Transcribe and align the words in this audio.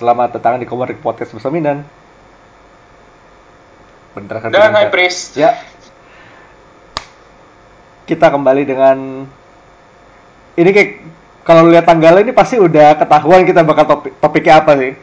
Selamat 0.00 0.32
datang 0.32 0.56
di 0.56 0.64
Komorik 0.64 1.04
Podcast 1.04 1.36
bersama 1.36 1.60
Minan. 1.60 1.84
Bener 4.16 4.40
kan? 4.40 4.48
Dan. 4.48 4.72
High 4.72 4.88
Priest. 4.88 5.36
Ya. 5.36 5.60
Kita 8.08 8.32
kembali 8.32 8.64
dengan 8.64 9.28
ini 10.56 10.70
kayak 10.72 11.04
kalau 11.44 11.68
lihat 11.68 11.84
tanggalnya 11.84 12.24
ini 12.24 12.32
pasti 12.32 12.56
udah 12.56 12.96
ketahuan 12.96 13.44
kita 13.44 13.60
bakal 13.60 13.84
topik 13.84 14.16
topiknya 14.24 14.64
apa 14.64 14.72
sih. 14.80 14.96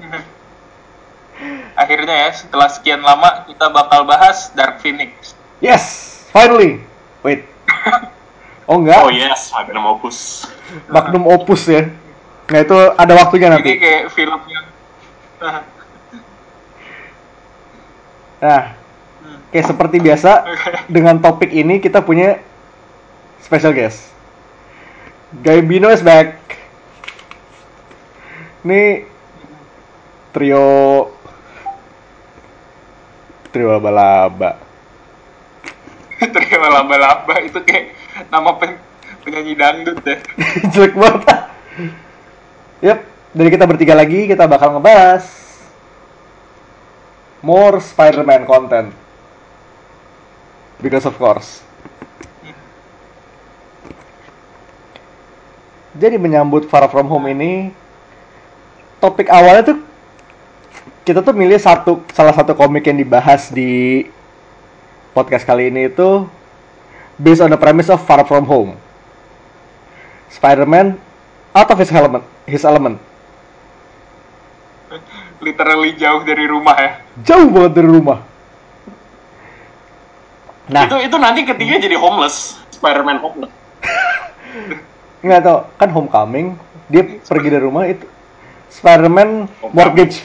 Akhirnya 1.84 2.16
ya, 2.24 2.32
setelah 2.32 2.72
sekian 2.72 3.04
lama 3.04 3.44
kita 3.44 3.68
bakal 3.68 4.08
bahas 4.08 4.48
Dark 4.56 4.80
Phoenix. 4.80 5.36
Yes, 5.60 6.24
finally. 6.32 6.80
Wait. 7.20 7.44
Oh 8.64 8.80
enggak, 8.80 8.96
Oh 8.96 9.12
yes, 9.12 9.52
Magnum 9.52 9.84
Opus. 9.92 10.48
Magnum 10.88 11.28
Opus 11.28 11.68
ya. 11.68 11.84
Nah 12.44 12.58
itu 12.60 12.76
ada 12.76 13.12
waktunya 13.16 13.48
Ini 13.48 13.54
nanti. 13.56 13.70
kayak 13.80 14.04
film 14.12 14.40
yang 14.48 14.66
Nah, 18.44 18.76
kayak 19.48 19.66
seperti 19.72 19.96
biasa 20.04 20.44
dengan 20.84 21.16
topik 21.16 21.48
ini 21.48 21.80
kita 21.80 22.04
punya 22.04 22.36
special 23.40 23.72
guest. 23.72 24.12
Guy 25.40 25.64
Bino 25.64 25.88
is 25.88 26.04
back. 26.04 26.36
Ini 28.64 29.08
trio 30.32 30.68
trio 33.48 33.68
laba-laba. 33.72 34.60
terima 36.34 36.68
laba-laba 36.68 37.34
itu 37.40 37.58
kayak 37.64 37.96
nama 38.28 38.56
pen- 38.60 38.80
penyanyi 39.24 39.56
dangdut 39.56 39.98
ya. 40.04 40.16
Jelek 40.72 40.94
banget. 41.00 41.24
Yap, 42.82 43.04
dari 43.30 43.48
kita 43.50 43.66
bertiga 43.66 43.94
lagi 43.94 44.26
kita 44.26 44.46
bakal 44.46 44.74
ngebahas 44.74 45.44
more 47.44 47.78
Spider-Man 47.78 48.48
content. 48.48 48.88
Because 50.80 51.04
of 51.04 51.14
course. 51.20 51.60
Jadi 55.94 56.18
menyambut 56.18 56.66
Far 56.66 56.90
From 56.90 57.06
Home 57.06 57.30
ini 57.30 57.70
topik 58.98 59.30
awalnya 59.30 59.70
tuh 59.70 59.78
kita 61.04 61.20
tuh 61.20 61.36
milih 61.36 61.60
satu 61.60 62.02
salah 62.10 62.32
satu 62.34 62.56
komik 62.56 62.88
yang 62.88 62.98
dibahas 62.98 63.52
di 63.52 64.02
podcast 65.14 65.44
kali 65.46 65.68
ini 65.70 65.92
itu 65.92 66.26
based 67.20 67.44
on 67.44 67.52
the 67.52 67.60
premise 67.60 67.92
of 67.92 68.02
Far 68.02 68.26
From 68.26 68.42
Home. 68.50 68.74
Spider-Man 70.34 70.98
out 71.54 71.70
of 71.70 71.78
his 71.78 71.90
element, 71.90 72.24
his 72.44 72.66
element. 72.66 72.98
Literally 75.40 75.94
jauh 75.94 76.22
dari 76.22 76.46
rumah 76.46 76.76
ya. 76.76 76.90
Jauh 77.22 77.48
banget 77.50 77.72
dari 77.78 77.88
rumah. 77.90 78.18
Nah, 80.64 80.88
Itu 80.88 80.96
itu 80.96 81.16
nanti 81.20 81.44
ketiga 81.44 81.76
jadi 81.76 81.96
homeless, 82.00 82.56
Spider-Man 82.72 83.20
homeless. 83.20 83.52
nggak 85.24 85.40
tau 85.40 85.64
kan 85.80 85.88
Homecoming 85.88 86.52
dia 86.92 87.16
pergi 87.24 87.48
dari 87.48 87.64
rumah 87.64 87.88
itu 87.88 88.04
Spider-Man 88.68 89.48
mortgage, 89.72 90.20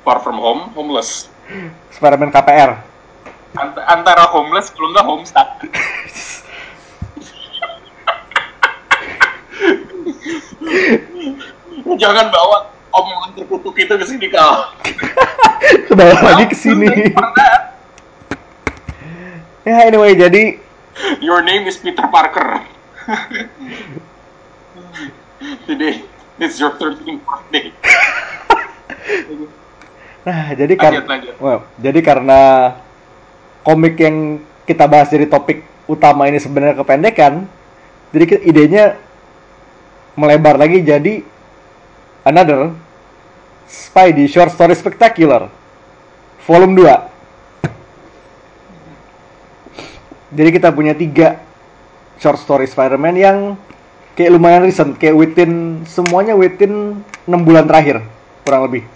Far 0.00 0.22
from 0.22 0.38
home, 0.38 0.70
homeless. 0.72 1.26
Spider-Man 1.90 2.30
KPR. 2.30 2.78
Ant- 3.58 3.84
antara 3.84 4.30
homeless 4.30 4.70
belum 4.70 4.94
nggak 4.94 5.06
homestuck. 5.06 5.48
Jangan 11.96 12.26
bawa 12.28 12.68
omongan 12.92 13.30
terkutuk 13.38 13.74
itu 13.78 13.94
ke 13.96 14.04
sini 14.06 14.26
kau. 14.28 14.68
Kebawa 15.88 16.16
lagi 16.34 16.44
ke 16.50 16.56
sini. 16.56 16.88
ya 19.60 19.76
anyway 19.86 20.16
jadi 20.16 20.56
Your 21.20 21.40
name 21.40 21.64
is 21.68 21.80
Peter 21.80 22.04
Parker. 22.08 22.60
Today 25.66 26.04
is 26.36 26.60
your 26.60 26.76
13th 26.76 27.24
birthday. 27.24 27.72
nah 30.26 30.52
jadi 30.52 30.76
karena 30.76 31.00
well, 31.40 31.64
jadi 31.80 32.00
karena 32.04 32.40
komik 33.64 33.96
yang 33.96 34.44
kita 34.68 34.84
bahas 34.84 35.08
dari 35.08 35.24
topik 35.24 35.64
utama 35.88 36.28
ini 36.28 36.36
sebenarnya 36.36 36.76
kependekan, 36.84 37.48
jadi 38.12 38.44
idenya 38.44 39.00
melebar 40.18 40.58
lagi 40.58 40.82
jadi 40.82 41.22
another 42.26 42.74
Spidey 43.70 44.26
Short 44.26 44.50
Story 44.50 44.74
Spectacular 44.74 45.46
volume 46.46 46.74
2. 46.82 47.10
Jadi 50.30 50.50
kita 50.54 50.70
punya 50.70 50.94
tiga 50.94 51.42
short 52.22 52.38
story 52.38 52.70
Spider-Man 52.70 53.16
yang 53.18 53.58
kayak 54.14 54.30
lumayan 54.30 54.62
recent, 54.62 54.94
kayak 54.94 55.18
within 55.18 55.82
semuanya 55.90 56.38
within 56.38 57.02
6 57.26 57.46
bulan 57.46 57.66
terakhir 57.66 58.02
kurang 58.46 58.70
lebih. 58.70 58.86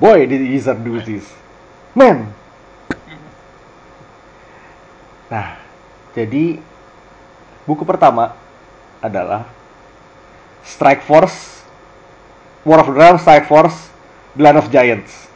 Boy, 0.00 0.24
did 0.24 0.40
Wizard 0.40 0.80
do 0.80 0.96
this. 1.04 1.28
Man. 1.92 2.32
Nah, 5.28 5.60
jadi 6.16 6.56
buku 7.66 7.82
pertama 7.82 8.32
adalah 9.02 9.44
Strike 10.62 11.02
Force 11.04 11.62
War 12.66 12.82
of 12.82 12.90
the 12.90 12.96
Realms 12.96 13.22
Strike 13.22 13.46
Force 13.46 13.90
The 14.34 14.42
Land 14.42 14.58
of 14.58 14.70
Giants. 14.70 15.26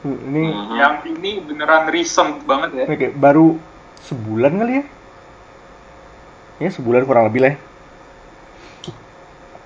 Ini, 0.00 0.44
Mhm. 0.48 0.76
Yang 0.80 0.94
ini 1.12 1.30
beneran 1.44 1.92
recent 1.92 2.40
banget 2.48 2.70
ya. 2.72 2.84
ini 2.88 2.96
kayak 2.96 3.14
baru 3.20 3.60
sebulan 4.08 4.52
kali 4.56 4.72
ya? 4.80 4.84
Ya 6.60 6.70
sebulan 6.72 7.04
kurang 7.04 7.28
lebih 7.28 7.44
lah. 7.44 7.52
ya. 7.52 7.58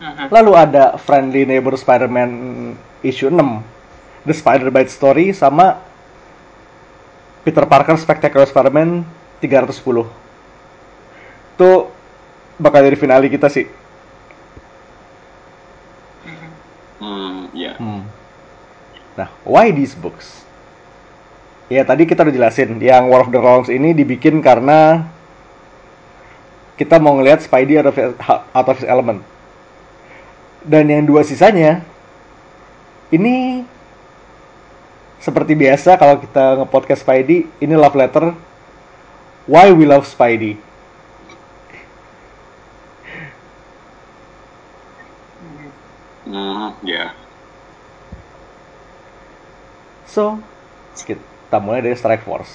Mhm. 0.04 0.26
Lalu 0.34 0.52
ada 0.58 0.84
Friendly 0.98 1.46
Neighbor 1.46 1.78
Spider-Man 1.78 2.30
issue 3.00 3.30
6. 3.30 3.62
The 4.26 4.34
Spider-Bite 4.34 4.90
Story 4.90 5.30
sama 5.30 5.78
Peter 7.46 7.62
Parker 7.68 7.94
Spectacular 7.94 8.48
Spider-Man 8.48 9.04
310. 9.38 10.23
Itu 11.54 11.94
bakal 12.58 12.82
jadi 12.86 12.98
finale 12.98 13.30
kita 13.30 13.46
sih. 13.46 13.70
Hmm, 16.98 17.50
ya. 17.54 17.78
Hmm. 17.78 18.02
Nah, 19.14 19.30
why 19.46 19.70
these 19.70 19.94
books? 19.94 20.42
Ya 21.70 21.86
tadi 21.86 22.04
kita 22.04 22.26
udah 22.26 22.34
jelasin, 22.34 22.76
yang 22.82 23.08
War 23.08 23.24
of 23.24 23.32
the 23.32 23.40
Realms 23.40 23.72
ini 23.72 23.96
dibikin 23.96 24.44
karena 24.44 25.08
kita 26.74 26.98
mau 26.98 27.14
ngelihat 27.16 27.40
Spidey 27.46 27.78
out 27.78 27.88
of, 27.88 27.96
out 28.50 28.66
of 28.68 28.76
his 28.76 28.86
element. 28.86 29.22
Dan 30.60 30.90
yang 30.90 31.06
dua 31.06 31.22
sisanya, 31.22 31.80
ini 33.14 33.64
seperti 35.22 35.56
biasa 35.56 35.96
kalau 35.96 36.20
kita 36.20 36.60
nge-podcast 36.60 37.00
Spidey, 37.06 37.48
ini 37.62 37.74
love 37.78 37.96
letter 37.96 38.34
why 39.48 39.72
we 39.72 39.88
love 39.88 40.04
Spidey. 40.04 40.58
Hmm, 46.34 46.74
ya. 46.82 47.14
So, 50.10 50.42
kita 50.98 51.62
mulai 51.62 51.86
dari 51.86 51.94
Strike 51.94 52.26
Force. 52.26 52.50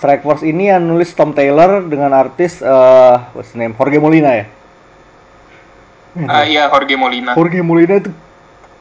Strike 0.00 0.24
Force 0.24 0.40
ini 0.40 0.72
yang 0.72 0.88
nulis 0.88 1.12
Tom 1.12 1.36
Taylor 1.36 1.84
dengan 1.84 2.16
artis 2.16 2.64
eh 2.64 3.16
what's 3.36 3.52
name 3.52 3.76
Jorge 3.76 4.00
Molina 4.00 4.32
ya. 4.32 4.46
Ah 6.24 6.48
iya 6.48 6.72
Jorge 6.72 6.96
Molina. 6.96 7.36
Jorge 7.36 7.60
Molina 7.60 8.00
itu 8.00 8.08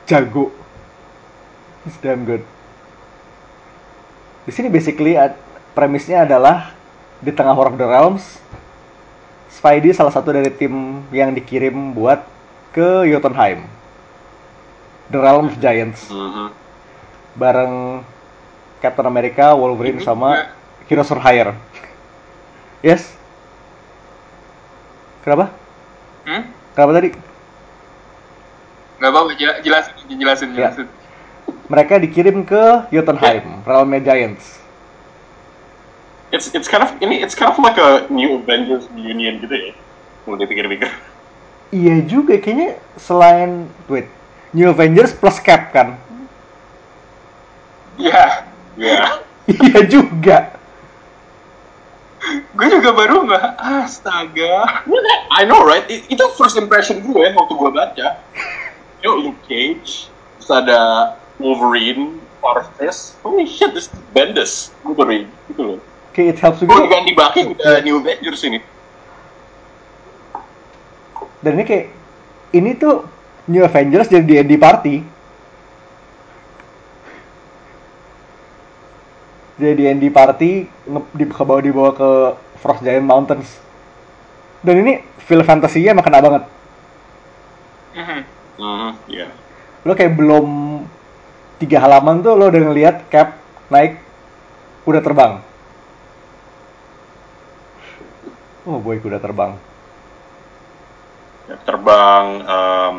jago. 0.07 0.55
He's 1.83 1.99
damn 1.99 2.23
good. 2.23 2.47
Di 4.47 4.55
sini 4.55 4.71
basically 4.71 5.19
ad- 5.19 5.35
premisnya 5.75 6.23
adalah 6.23 6.71
di 7.19 7.35
tengah 7.35 7.51
War 7.51 7.67
of 7.67 7.75
the 7.75 7.83
Realms, 7.83 8.39
Spidey 9.51 9.91
salah 9.91 10.15
satu 10.15 10.31
dari 10.31 10.47
tim 10.55 11.03
yang 11.11 11.35
dikirim 11.35 11.91
buat 11.91 12.23
ke 12.71 13.11
Jotunheim, 13.11 13.67
The 15.09 15.17
Realm 15.17 15.49
of 15.49 15.57
Giants, 15.57 16.05
Mhm. 16.05 16.47
bareng 17.33 18.05
Captain 18.77 19.07
America, 19.09 19.57
Wolverine 19.57 19.97
Ini 19.97 20.05
sama 20.05 20.29
juga- 20.37 20.49
Heroes 20.85 21.09
for 21.09 21.19
Hire. 21.19 21.53
Yes. 22.79 23.09
Kenapa? 25.25 25.49
Hmm? 26.23 26.43
Kenapa 26.77 26.91
tadi? 26.95 27.09
Gak 28.99 29.09
apa-apa, 29.09 29.31
jela- 29.35 29.59
jelasin, 29.65 29.93
jelasin, 30.07 30.47
Ya. 30.53 30.55
jelasin. 30.69 30.87
Mereka 31.69 32.01
dikirim 32.01 32.45
ke 32.45 32.89
Jotunheim, 32.89 33.61
Realmnya 33.65 34.01
Giants. 34.03 34.57
it's 36.29 36.53
it's 36.53 36.69
kind 36.69 36.85
of 36.85 36.93
ini 37.01 37.25
it's 37.25 37.33
kind 37.33 37.49
of 37.49 37.57
like 37.57 37.73
a 37.81 38.05
new 38.13 38.37
Avengers 38.37 38.85
Union 38.93 39.41
gitu 39.41 39.49
ya. 39.49 39.73
Kalau 40.21 40.37
dipikir-pikir. 40.37 40.85
Iya 41.73 42.05
juga 42.05 42.37
kayaknya 42.37 42.77
selain 43.01 43.65
wait 43.89 44.05
New 44.51 44.67
Avengers 44.67 45.13
plus 45.13 45.37
Cap 45.39 45.69
kan. 45.69 45.97
Ya, 47.95 48.47
Ya. 48.79 49.19
iya 49.49 49.81
juga. 49.83 50.55
gue 52.53 52.67
juga 52.69 52.91
baru 52.91 53.25
nggak. 53.25 53.45
Astaga. 53.57 54.83
I 55.33 55.43
know 55.43 55.63
right? 55.63 55.83
I- 55.87 56.05
itu 56.07 56.23
first 56.35 56.55
impression 56.55 57.01
gue 57.01 57.25
waktu 57.31 57.53
gue 57.55 57.71
baca. 57.71 58.07
Yo, 58.99 59.15
Luke 59.15 59.39
Cage, 59.47 60.11
terus 60.11 60.49
ada 60.51 60.79
Wolverine, 61.39 62.19
Farfest. 62.43 63.15
Holy 63.23 63.47
shit, 63.47 63.71
this 63.71 63.87
is 63.87 63.95
Bendis. 64.11 64.75
Gue 64.83 64.95
ini, 65.07 65.17
gitu 65.47 65.61
loh. 65.63 65.79
Kayak 66.11 66.35
it 66.35 66.37
helps 66.39 66.59
Gue 66.59 66.67
juga. 66.67 66.87
ganti 66.91 67.11
baki 67.15 67.41
udah 67.55 67.79
New 67.83 68.03
Avengers 68.03 68.43
ini. 68.43 68.59
Dan 71.39 71.55
ini 71.55 71.63
kayak 71.63 71.85
ini 72.51 72.75
tuh 72.75 73.07
New 73.49 73.63
Avengers 73.65 74.07
jadi 74.13 74.23
D&D 74.23 74.53
party. 74.61 74.95
Jadi 79.59 79.73
D&D 79.75 80.05
party 80.13 80.51
nge- 80.87 81.11
di 81.17 81.25
bawa 81.27 81.59
dibawa 81.59 81.91
ke 81.91 82.09
Frost 82.61 82.81
Giant 82.85 83.03
Mountains. 83.03 83.49
Dan 84.63 84.85
ini 84.85 85.03
feel 85.25 85.43
fantasinya 85.43 85.95
emang 85.97 86.05
kena 86.05 86.19
banget. 86.23 86.43
Mhm. 87.95 88.19
Hmm, 88.59 88.91
ya. 89.07 89.27
Lo 89.87 89.95
kayak 89.95 90.15
belum 90.19 90.47
tiga 91.59 91.79
halaman 91.83 92.23
tuh 92.23 92.35
lo 92.35 92.47
udah 92.51 92.61
ngeliat 92.71 92.95
Cap 93.11 93.35
naik 93.71 93.99
kuda 94.83 94.99
terbang. 95.03 95.43
Oh 98.67 98.79
boy 98.79 98.99
kuda 98.99 99.19
terbang. 99.19 99.55
Terbang, 101.65 102.25
um, 102.45 102.97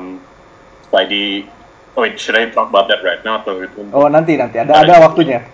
Spidey. 0.91 1.47
Oh, 1.95 2.03
wait, 2.03 2.19
should 2.19 2.35
I 2.35 2.51
talk 2.51 2.75
about 2.75 2.91
that 2.91 3.07
right 3.07 3.23
now 3.23 3.39
atau 3.39 3.63
itu? 3.63 3.87
Oh 3.95 4.11
nanti 4.11 4.35
nanti 4.35 4.59
ada 4.59 4.83
ada 4.83 5.07
waktunya. 5.07 5.47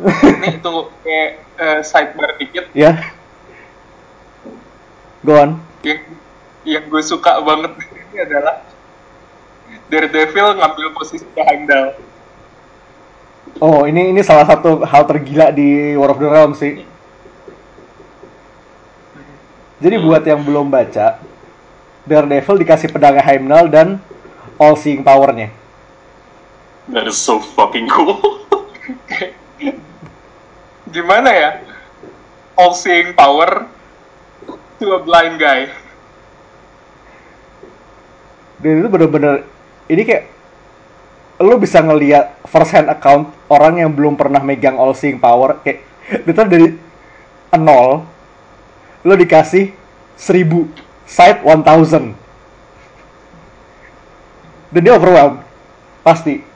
Ini 0.00 0.60
tunggu 0.60 0.92
kayak 1.00 1.30
eh, 1.56 1.80
sidebar 1.84 2.36
dikit. 2.36 2.68
Ya. 2.76 3.12
Go 5.24 5.36
on. 5.36 5.60
Yang 5.80 6.12
yang 6.64 6.84
gue 6.92 7.02
suka 7.04 7.40
banget 7.40 7.72
ini 8.12 8.16
adalah 8.20 8.64
Daredevil 9.88 10.60
ngambil 10.60 10.86
posisi 10.92 11.24
Heimdall. 11.36 11.96
Oh, 13.60 13.84
ini 13.84 14.14
ini 14.14 14.20
salah 14.22 14.46
satu 14.46 14.84
hal 14.86 15.04
tergila 15.08 15.50
di 15.50 15.96
War 15.96 16.14
of 16.14 16.20
the 16.22 16.28
Realms 16.28 16.60
sih. 16.60 16.86
Jadi 19.80 19.96
buat 19.96 20.22
yang 20.28 20.44
belum 20.44 20.68
baca, 20.68 21.18
Daredevil 22.10 22.58
dikasih 22.66 22.90
pedangnya 22.90 23.22
Heimdall 23.22 23.70
dan 23.70 24.02
All 24.58 24.74
Seeing 24.74 25.06
Power-nya. 25.06 25.54
That 26.90 27.06
is 27.06 27.14
so 27.14 27.38
fucking 27.38 27.86
cool. 27.86 28.18
Gimana 30.94 31.30
ya? 31.30 31.50
All 32.58 32.74
seeing 32.74 33.14
power 33.14 33.70
to 34.82 34.86
a 34.90 35.00
blind 35.00 35.38
guy. 35.38 35.70
Dan 38.58 38.82
itu 38.82 38.88
bener-bener 38.90 39.46
ini 39.86 40.02
kayak 40.02 40.26
lo 41.40 41.56
bisa 41.56 41.80
ngeliat 41.80 42.42
first 42.50 42.74
hand 42.74 42.90
account 42.90 43.30
orang 43.48 43.80
yang 43.80 43.94
belum 43.94 44.18
pernah 44.18 44.42
megang 44.42 44.76
All 44.76 44.92
Seeing 44.92 45.16
Power 45.16 45.62
kayak 45.64 45.80
itu 46.26 46.42
dari 46.44 46.68
nol 47.56 48.04
lo 49.00 49.14
dikasih 49.16 49.72
1000 50.18 50.89
side 51.10 51.42
1000 51.42 52.14
dan 54.70 54.80
dia 54.86 54.94
overwhelmed. 54.94 55.42
Pasti. 56.06 56.46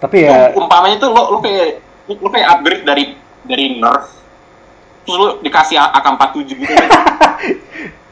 Tapi 0.00 0.16
ya 0.24 0.52
umpamanya 0.56 0.96
tuh 1.00 1.12
lo 1.12 1.36
lo 1.36 1.38
kayak 1.44 1.80
lo 2.08 2.28
kayak 2.32 2.48
upgrade 2.56 2.84
dari 2.84 3.04
dari 3.44 3.76
nerf 3.76 4.08
terus 5.04 5.16
lo 5.16 5.28
dikasih 5.40 5.76
AK47 5.76 6.48
gitu. 6.56 6.72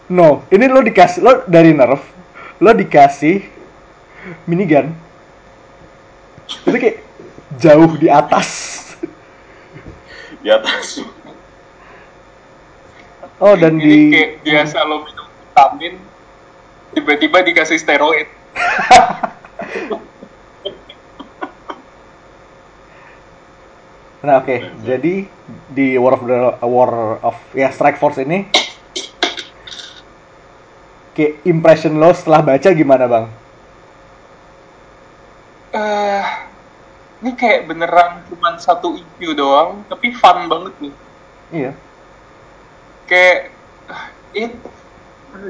No 0.09 0.41
ini 0.49 0.65
lo 0.73 0.81
dikasih 0.81 1.21
lo 1.21 1.45
dari 1.45 1.77
nerf 1.77 2.01
lo 2.61 2.73
dikasih 2.73 3.45
minigun. 4.49 4.93
Itu 6.49 6.77
kayak 6.77 7.05
jauh 7.61 7.93
di 7.97 8.09
atas. 8.09 8.49
Di 10.41 10.49
atas 10.49 11.05
oh 13.39 13.55
dan 13.55 13.79
Ini 13.79 13.83
di 13.83 13.99
kayak 14.15 14.31
biasa 14.43 14.79
lo 14.87 15.03
minum 15.07 15.27
vitamin, 15.27 15.95
tiba-tiba 16.95 17.39
dikasih 17.47 17.79
steroid. 17.79 18.29
Nah 24.19 24.43
oke, 24.43 24.83
jadi 24.83 25.31
di 25.71 25.95
War 25.95 26.19
of 26.19 26.27
the 26.27 26.39
War 26.67 27.23
of 27.23 27.39
ya 27.55 27.71
Strike 27.71 28.03
Force 28.03 28.19
ini, 28.19 28.51
kayak 31.15 31.47
impression 31.47 32.03
lo 32.03 32.11
setelah 32.11 32.43
baca 32.43 32.69
gimana 32.75 33.07
bang? 33.07 33.27
eh 35.69 36.25
ini 37.23 37.31
kayak 37.35 37.67
beneran 37.71 38.27
cuman 38.27 38.59
satu 38.59 38.99
issue 38.99 39.35
doang, 39.39 39.87
tapi 39.87 40.11
fun 40.15 40.51
banget 40.51 40.75
nih. 40.83 40.95
Iya. 41.55 41.73
Kayak 43.09 43.49
ah, 43.89 44.13
it 44.37 44.53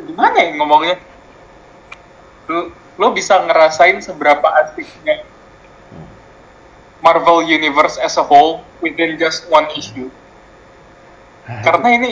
gimana 0.07 0.37
ya 0.39 0.51
ngomongnya? 0.55 0.97
Lo, 2.47 2.71
lo 2.97 3.07
bisa 3.13 3.43
ngerasain 3.45 3.99
seberapa 4.01 4.47
asiknya 4.65 5.27
Marvel 7.03 7.47
Universe 7.47 7.99
as 7.99 8.19
a 8.19 8.25
whole 8.25 8.63
within 8.83 9.19
just 9.19 9.47
one 9.51 9.67
issue. 9.75 10.11
Karena 11.67 11.89
ini 11.95 12.11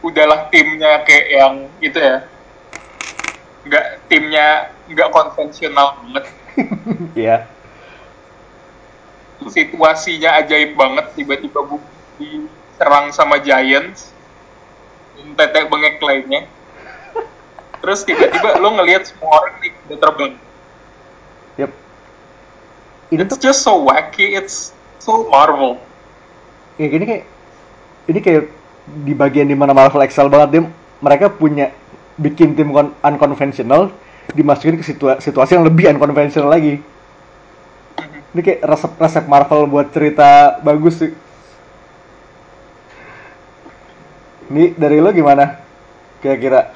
udahlah 0.00 0.48
timnya 0.48 1.04
kayak 1.04 1.26
yang 1.28 1.54
itu 1.84 1.98
ya. 2.00 2.24
Nggak 3.68 3.86
timnya 4.08 4.46
nggak 4.88 5.08
konvensional 5.12 6.00
banget. 6.00 6.24
Iya. 7.16 7.48
situasinya 9.40 10.36
ajaib 10.36 10.76
banget 10.76 11.16
tiba-tiba 11.16 11.64
diserang 12.20 13.08
sama 13.08 13.40
Giants 13.40 14.12
tetek 15.36 15.68
bengek 15.70 16.00
lainnya 16.02 16.46
terus 17.80 18.04
tiba-tiba 18.04 18.60
lo 18.60 18.76
ngelihat 18.76 19.08
semua 19.08 19.40
orang 19.40 19.54
nih 19.60 19.72
udah 19.88 19.98
terbang 19.98 20.32
Yep. 21.58 21.70
Ini 23.10 23.22
it's 23.26 23.32
tuh 23.34 23.40
just 23.42 23.60
so 23.66 23.74
wacky 23.84 24.38
it's 24.38 24.72
so 25.02 25.28
Marvel 25.28 25.80
kayak 26.80 26.90
gini 26.96 27.04
kayak 27.04 27.24
ini 28.08 28.18
kayak 28.24 28.42
di 29.04 29.12
bagian 29.12 29.46
di 29.48 29.56
mana 29.56 29.76
Marvel 29.76 30.00
excel 30.02 30.32
banget 30.32 30.48
dia 30.56 30.62
mereka 31.00 31.28
punya 31.28 31.72
bikin 32.20 32.52
tim 32.56 32.72
kon- 32.72 32.96
unconventional 33.00 33.92
dimasukin 34.32 34.78
ke 34.78 34.84
situa- 34.84 35.18
situasi 35.18 35.58
yang 35.58 35.66
lebih 35.66 35.90
unconventional 35.90 36.52
lagi. 36.52 36.78
Ini 38.30 38.40
kayak 38.46 38.60
resep-resep 38.62 39.24
Marvel 39.26 39.66
buat 39.66 39.90
cerita 39.90 40.60
bagus 40.62 41.02
sih. 41.02 41.10
Ini 44.50 44.74
dari 44.74 44.98
lo 44.98 45.14
gimana? 45.14 45.62
Kira-kira 46.18 46.74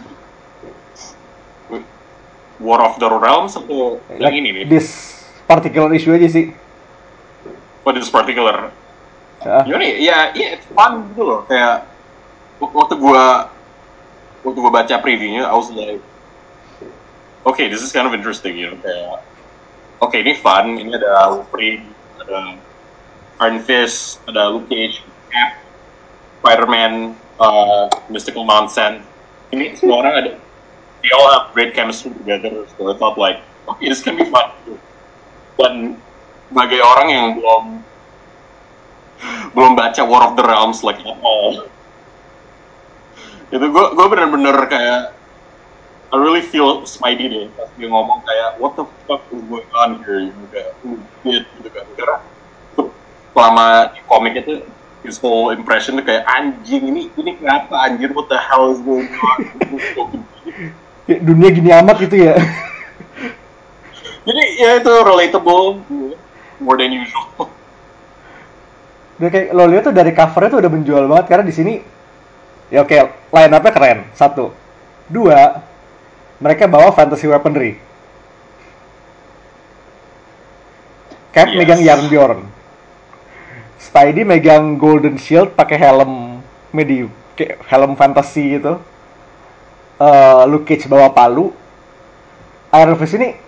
War 2.63 2.81
of 2.81 2.97
the 3.03 3.11
Realms 3.11 3.59
atau 3.59 3.99
yang 4.15 4.31
Like, 4.31 4.39
ini 4.39 4.49
nih 4.55 4.65
this 4.71 4.87
particular 5.45 5.91
issue 5.91 6.15
aja 6.15 6.31
sih. 6.31 6.55
what 7.85 7.99
is 7.99 8.09
particular 8.09 8.71
Ah, 9.45 9.61
Gimana 9.61 9.85
ya? 9.85 9.95
Ya, 10.01 10.19
iya, 10.33 10.49
it's 10.57 10.65
fun 10.73 11.05
gitu 11.13 11.21
loh. 11.21 11.45
Kayak 11.45 11.85
wak- 12.57 12.73
waktu 12.73 12.97
gua 12.97 13.53
waktu 14.41 14.57
gua 14.57 14.73
baca 14.73 14.95
previewnya, 15.05 15.45
I 15.45 15.53
was 15.53 15.69
like, 15.69 16.01
okay, 17.45 17.69
this 17.69 17.85
is 17.85 17.93
kind 17.93 18.09
of 18.09 18.17
interesting, 18.17 18.57
you 18.57 18.73
know. 18.73 18.81
Kayak, 18.81 19.21
oke, 20.01 20.17
ini 20.17 20.33
fun. 20.33 20.81
Ini 20.81 20.97
ada 20.97 21.37
Wolverine, 21.37 21.93
ada 22.17 22.57
Iron 23.45 23.61
Fist, 23.61 24.25
ada 24.25 24.49
Luke 24.49 24.65
Cage, 24.65 25.05
Cap, 25.29 25.61
Spider-Man, 26.41 27.21
uh, 27.41 27.87
Mystical 28.11 28.45
Nonsense. 28.45 29.03
Ini 29.55 29.79
semua 29.79 30.03
orang 30.03 30.15
ada. 30.19 30.33
They 31.05 31.11
all 31.13 31.29
have 31.31 31.53
great 31.53 31.77
chemistry 31.77 32.11
together. 32.17 32.65
So 32.75 32.91
I 32.91 32.97
thought 32.97 33.21
like, 33.21 33.45
okay, 33.69 33.89
this 33.89 34.03
can 34.03 34.17
be 34.17 34.27
fun. 34.27 34.51
Dan 35.61 36.01
sebagai 36.51 36.81
orang 36.83 37.09
yang 37.11 37.27
belum 37.39 37.65
belum 39.55 39.73
baca 39.79 40.03
War 40.03 40.23
of 40.27 40.35
the 40.35 40.45
Realms 40.45 40.83
like 40.83 40.99
at 41.03 41.19
all. 41.23 41.69
Itu 43.53 43.67
gue 43.71 43.85
gue 43.95 44.07
bener-bener 44.11 44.57
kayak 44.67 45.15
I 46.15 46.17
really 46.17 46.47
feel 46.47 46.87
Spidey 46.87 47.27
deh 47.27 47.47
pas 47.59 47.67
dia 47.75 47.91
ngomong 47.91 48.23
kayak 48.23 48.63
what 48.63 48.79
the 48.79 48.87
fuck 49.07 49.27
is 49.35 49.43
going 49.51 49.67
on 49.75 49.99
here 50.07 50.31
gitu 50.31 51.03
gitu 51.27 51.69
kan 51.75 51.87
karena 51.99 52.19
selama 53.35 53.67
di 53.91 54.01
komik 54.07 54.39
itu 54.39 54.63
his 55.05 55.21
whole 55.21 55.53
impression 55.53 56.01
tuh 56.01 56.05
kayak 56.09 56.25
anjing 56.25 56.89
ini 56.89 57.13
ini 57.21 57.37
kenapa 57.37 57.77
anjir? 57.85 58.11
What 58.17 58.33
the 58.33 58.41
hell 58.41 58.73
is 58.73 58.81
going 58.81 59.07
on? 59.13 59.39
Ya, 61.05 61.21
dunia 61.21 61.53
gini 61.53 61.69
amat 61.69 62.01
gitu 62.01 62.17
ya. 62.17 62.33
jadi 64.27 64.43
ya 64.57 64.71
itu 64.81 64.89
relatable 64.89 65.85
more 66.65 66.81
than 66.81 66.97
usual. 66.97 67.53
Dan 69.21 69.29
kayak 69.29 69.53
lo 69.53 69.69
lihat 69.69 69.85
tuh 69.85 69.93
dari 69.93 70.17
covernya 70.17 70.49
tuh 70.49 70.61
udah 70.65 70.73
menjual 70.73 71.05
banget 71.05 71.27
karena 71.29 71.45
di 71.45 71.53
sini 71.53 71.73
ya 72.73 72.89
oke 72.89 72.97
line 73.37 73.53
up-nya 73.53 73.73
keren 73.77 73.99
satu. 74.17 74.49
Dua 75.05 75.61
mereka 76.41 76.73
bawa 76.73 76.89
fantasy 76.97 77.29
weaponry. 77.29 77.77
Cap 81.37 81.53
Yes. 81.53 81.57
megang 81.61 81.85
Yarnbjorn 81.85 82.41
Spidey 83.79 84.25
megang 84.25 84.79
Golden 84.81 85.19
Shield 85.21 85.53
pakai 85.55 85.77
helm 85.77 86.43
medium 86.75 87.11
kayak 87.35 87.63
helm 87.67 87.99
fantasy 87.99 88.59
gitu. 88.59 88.79
Eh, 89.99 90.43
Luke 90.51 90.67
Cage 90.67 90.91
bawa 90.91 91.11
palu. 91.15 91.51
Iron 92.75 92.99
Fist 92.99 93.15
ini 93.15 93.39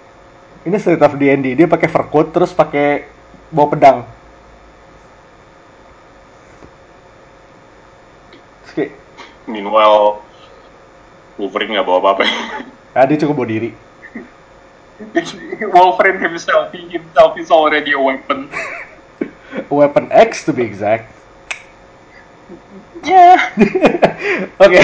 ini 0.66 0.76
Street 0.82 1.02
of 1.02 1.14
D&D 1.18 1.54
dia 1.54 1.66
pakai 1.70 1.86
fur 1.90 2.06
coat 2.10 2.30
terus 2.30 2.54
pakai 2.54 3.06
bawa 3.50 3.66
pedang. 3.70 3.98
Terus 8.62 8.72
kayak, 8.74 8.92
meanwhile 9.46 10.22
Wolverine 11.38 11.78
nggak 11.78 11.86
bawa 11.86 11.98
apa-apa. 12.02 12.24
Ah, 12.94 13.06
dia 13.06 13.18
cukup 13.18 13.42
bawa 13.42 13.48
diri. 13.50 13.70
Wolverine 15.74 16.18
himself, 16.22 16.72
he 16.72 16.86
himself 16.90 17.38
is 17.38 17.50
already 17.50 17.94
a 17.94 18.00
weapon. 18.00 18.50
Weapon 19.68 20.08
X 20.12 20.44
to 20.44 20.52
be 20.52 20.62
exact 20.62 21.16
Yeah. 23.06 23.38
Oke. 24.62 24.82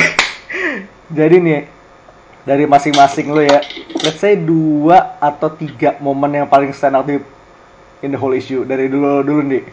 Jadi 1.11 1.37
nih 1.43 1.61
dari 2.43 2.64
masing-masing 2.67 3.31
lo 3.31 3.43
ya, 3.43 3.62
let's 4.02 4.19
say 4.19 4.38
dua 4.38 5.19
atau 5.19 5.50
tiga 5.50 5.99
momen 5.99 6.43
yang 6.43 6.49
paling 6.50 6.75
stand 6.75 6.99
out 6.99 7.07
di 7.07 7.19
in 8.02 8.11
the 8.11 8.19
whole 8.19 8.35
issue 8.35 8.67
dari 8.67 8.91
dulu 8.91 9.23
dulu 9.23 9.43
nih. 9.47 9.64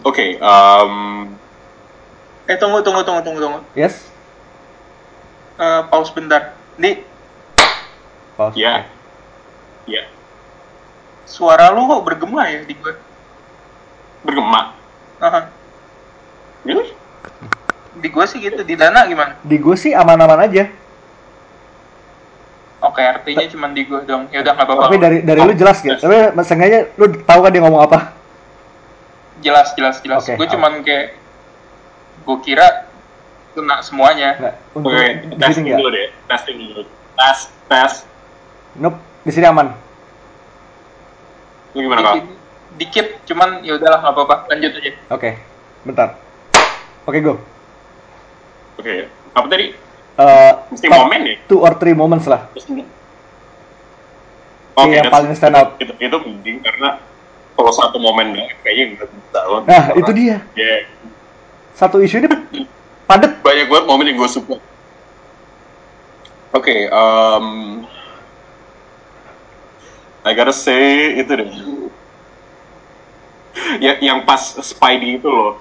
oke 0.00 0.40
um, 0.40 1.28
Eh 2.48 2.56
tunggu 2.56 2.80
tunggu 2.80 3.04
tunggu 3.04 3.20
tunggu 3.20 3.40
tunggu. 3.40 3.60
Yes? 3.76 4.10
Eh, 5.60 5.80
pause 5.92 6.10
bentar. 6.16 6.56
Di 6.80 7.04
Pause. 8.34 8.56
ya 8.56 8.88
ya 9.84 10.02
suara 11.30 11.70
lu 11.70 11.86
kok 11.86 12.02
bergema 12.02 12.50
ya 12.50 12.66
di 12.66 12.74
gue? 12.74 12.94
bergema 14.26 14.74
Aha. 15.22 15.48
really 16.66 16.92
Di 18.00 18.08
gue 18.08 18.24
sih 18.26 18.38
gitu. 18.40 18.60
Di 18.64 18.74
Dana 18.74 19.06
gimana? 19.06 19.38
Di 19.44 19.56
gue 19.60 19.76
sih 19.76 19.92
aman-aman 19.94 20.50
aja. 20.50 20.66
Oke, 22.80 23.02
artinya 23.04 23.44
cuma 23.44 23.68
di 23.70 23.84
gue 23.84 24.00
dong. 24.08 24.32
Ya 24.32 24.40
udah 24.40 24.52
nggak 24.56 24.66
apa-apa. 24.66 24.82
Tapi 24.88 24.96
dari 24.96 25.18
dari 25.20 25.40
lu 25.44 25.52
jelas 25.52 25.84
gitu. 25.84 26.00
Tapi 26.00 26.32
sengaja 26.42 26.88
lu 26.96 27.12
tahu 27.24 27.40
kan 27.44 27.50
dia 27.52 27.60
ngomong 27.60 27.84
apa? 27.84 28.20
jelas 29.40 29.72
jelas 29.74 29.96
jelas. 30.04 30.22
Oke, 30.22 30.36
gue 30.36 30.46
oke. 30.46 30.52
cuman 30.54 30.72
kayak 30.84 31.06
gue 32.24 32.36
kira 32.44 32.86
kena 33.56 33.80
semuanya. 33.82 34.56
Oke 34.76 34.86
sini 34.86 35.36
testing 35.40 35.64
enggak. 35.66 35.78
dulu 35.80 35.88
deh 35.90 36.08
testing 36.28 36.56
dulu 36.60 36.82
tes 37.16 37.38
tes 37.66 37.92
Nope, 38.78 39.02
di 39.26 39.32
sini 39.34 39.50
aman. 39.50 39.74
Lu 41.74 41.86
gimana 41.86 42.02
kak 42.02 42.14
Dikit, 42.78 43.26
cuman 43.28 43.60
ya 43.66 43.76
udahlah 43.76 43.98
nggak 44.00 44.14
apa-apa. 44.14 44.36
Lanjut 44.48 44.72
aja. 44.78 44.92
Oke. 45.12 45.30
Bentar. 45.84 46.16
Oke, 47.04 47.18
go. 47.20 47.34
oke 48.80 48.94
apa 49.36 49.46
tadi 49.52 49.66
Eh, 50.20 50.52
Mesti 50.68 50.86
top 50.88 51.00
momen 51.08 51.20
ya? 51.24 51.34
Two 51.48 51.60
or 51.64 51.72
three 51.80 51.96
moments 51.96 52.28
lah. 52.28 52.44
Ini. 52.52 52.84
Iya, 54.80 55.04
yang 55.04 55.12
paling 55.12 55.32
stand 55.32 55.56
out. 55.56 55.80
Itu, 55.80 55.92
itu 55.96 56.16
penting 56.20 56.60
karena 56.60 57.00
kalau 57.56 57.72
satu 57.72 57.96
momen 57.96 58.36
banget 58.36 58.56
kayaknya 58.60 58.84
nggak 58.96 59.08
bisa. 59.08 59.38
Nah, 59.40 59.60
Karena, 59.64 59.96
itu 59.96 60.10
dia. 60.12 60.36
Ya, 60.56 60.74
Satu 61.72 62.04
isu 62.04 62.20
ini 62.20 62.28
padet. 63.08 63.32
banyak 63.40 63.66
banget 63.72 63.84
momen 63.88 64.04
yang 64.12 64.16
gue 64.20 64.28
suka. 64.28 64.56
Oke, 66.52 66.88
um, 66.92 67.79
I 70.20 70.36
gotta 70.36 70.52
say 70.52 71.16
itu 71.16 71.32
deh. 71.32 71.48
Ya, 73.80 73.96
yang 74.04 74.24
pas 74.28 74.56
Spidey 74.60 75.16
itu 75.20 75.28
loh 75.28 75.56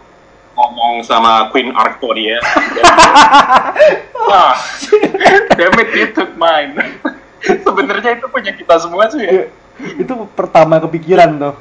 ngomong 0.60 1.08
sama 1.08 1.48
Queen 1.56 1.72
Arctoria. 1.72 2.44
Wah, 4.28 4.60
damn 5.58 5.80
it, 5.80 5.90
you 5.96 6.08
took 6.12 6.36
mine. 6.36 6.76
Sebenarnya 7.66 8.20
itu 8.20 8.28
punya 8.28 8.52
kita 8.52 8.76
semua 8.84 9.08
sih 9.08 9.24
ya. 9.24 9.48
Itu 9.96 10.28
pertama 10.36 10.84
kepikiran 10.84 11.40
tuh. 11.40 11.56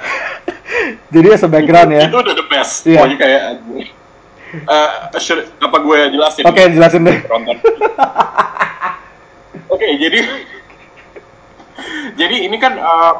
Jadi 1.12 1.26
ya 1.26 1.38
background 1.50 1.90
ya. 1.90 2.02
itu 2.06 2.18
udah 2.22 2.34
the 2.38 2.46
best. 2.46 2.86
Iya. 2.86 3.02
Pokoknya 3.02 3.18
kayak 3.18 3.42
eh 4.50 4.90
should- 5.18 5.50
apa 5.58 5.76
gue 5.82 5.98
jelasin? 6.14 6.42
Oke, 6.46 6.62
jelasin 6.70 7.02
deh. 7.02 7.18
Oke, 9.70 9.86
jadi 10.02 10.18
jadi 12.14 12.36
ini 12.46 12.56
kan 12.56 12.74
eh, 12.74 13.14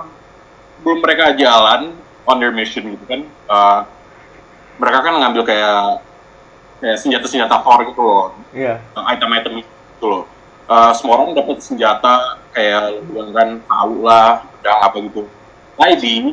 belum 0.80 0.98
mereka 1.00 1.34
jalan 1.34 1.92
on 2.24 2.36
their 2.38 2.52
mission 2.52 2.84
gitu 2.88 3.04
kan. 3.04 3.20
eh, 3.26 3.80
mereka 4.76 4.98
kan 5.02 5.12
ngambil 5.12 5.42
kayak 5.44 6.00
kayak 6.80 6.96
senjata-senjata 6.96 7.60
Thor 7.60 7.84
gitu 7.84 8.00
loh, 8.00 8.32
Iya. 8.50 8.80
item-item 8.96 9.60
gitu 9.60 10.06
loh. 10.06 10.24
Eh, 10.64 10.92
semua 10.96 11.20
orang 11.20 11.36
dapat 11.36 11.60
senjata 11.60 12.40
kayak 12.50 13.04
bilang 13.04 13.30
kan 13.34 13.48
tahu 13.60 13.94
lah, 14.00 14.40
pedang 14.56 14.80
apa 14.80 14.96
gitu. 15.04 15.22
Spidey 15.76 16.32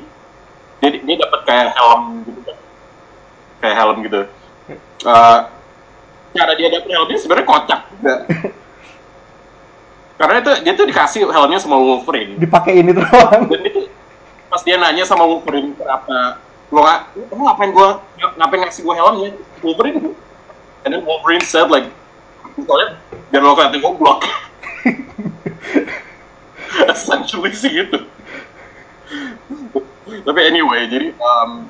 dia 0.78 0.90
dia 0.94 1.16
dapat 1.18 1.42
kayak 1.44 1.68
helm 1.74 2.02
gitu 2.24 2.40
kan. 2.46 2.58
Kayak 3.60 3.76
helm 3.76 3.98
gitu. 4.06 4.22
Eh, 5.04 5.38
cara 6.32 6.52
dia 6.56 6.68
dapet 6.70 6.90
helmnya 6.90 7.18
sebenarnya 7.18 7.48
kocak 7.48 7.82
juga. 7.92 8.14
Karena 10.18 10.42
itu 10.42 10.52
dia 10.66 10.74
tuh 10.74 10.88
dikasih 10.90 11.30
helmnya 11.30 11.62
sama 11.62 11.78
Wolverine. 11.78 12.42
Dipakai 12.42 12.82
ini 12.82 12.92
doang. 12.94 13.46
Dan 13.46 13.62
itu 13.70 13.86
pas 14.48 14.62
dia 14.66 14.80
nanya 14.80 15.06
sama 15.06 15.28
Wolverine 15.28 15.76
kenapa 15.78 16.42
lo 16.72 16.84
nggak 16.84 17.00
lo 17.32 17.42
ngapain 17.48 17.72
gua 17.72 18.02
ngapain 18.40 18.60
ngasih 18.64 18.82
gua 18.84 18.96
helmnya 18.96 19.36
Wolverine 19.64 20.16
and 20.88 20.90
then 20.92 21.04
Wolverine 21.04 21.44
said 21.44 21.68
like 21.68 21.88
soalnya 22.56 22.98
biar 23.30 23.44
lo 23.44 23.56
kelihatan 23.56 23.84
goblok 23.84 24.24
essentially 26.92 27.52
sih 27.52 27.86
gitu 27.86 28.08
tapi 30.24 30.40
anyway 30.48 30.88
jadi 30.88 31.12
um, 31.20 31.68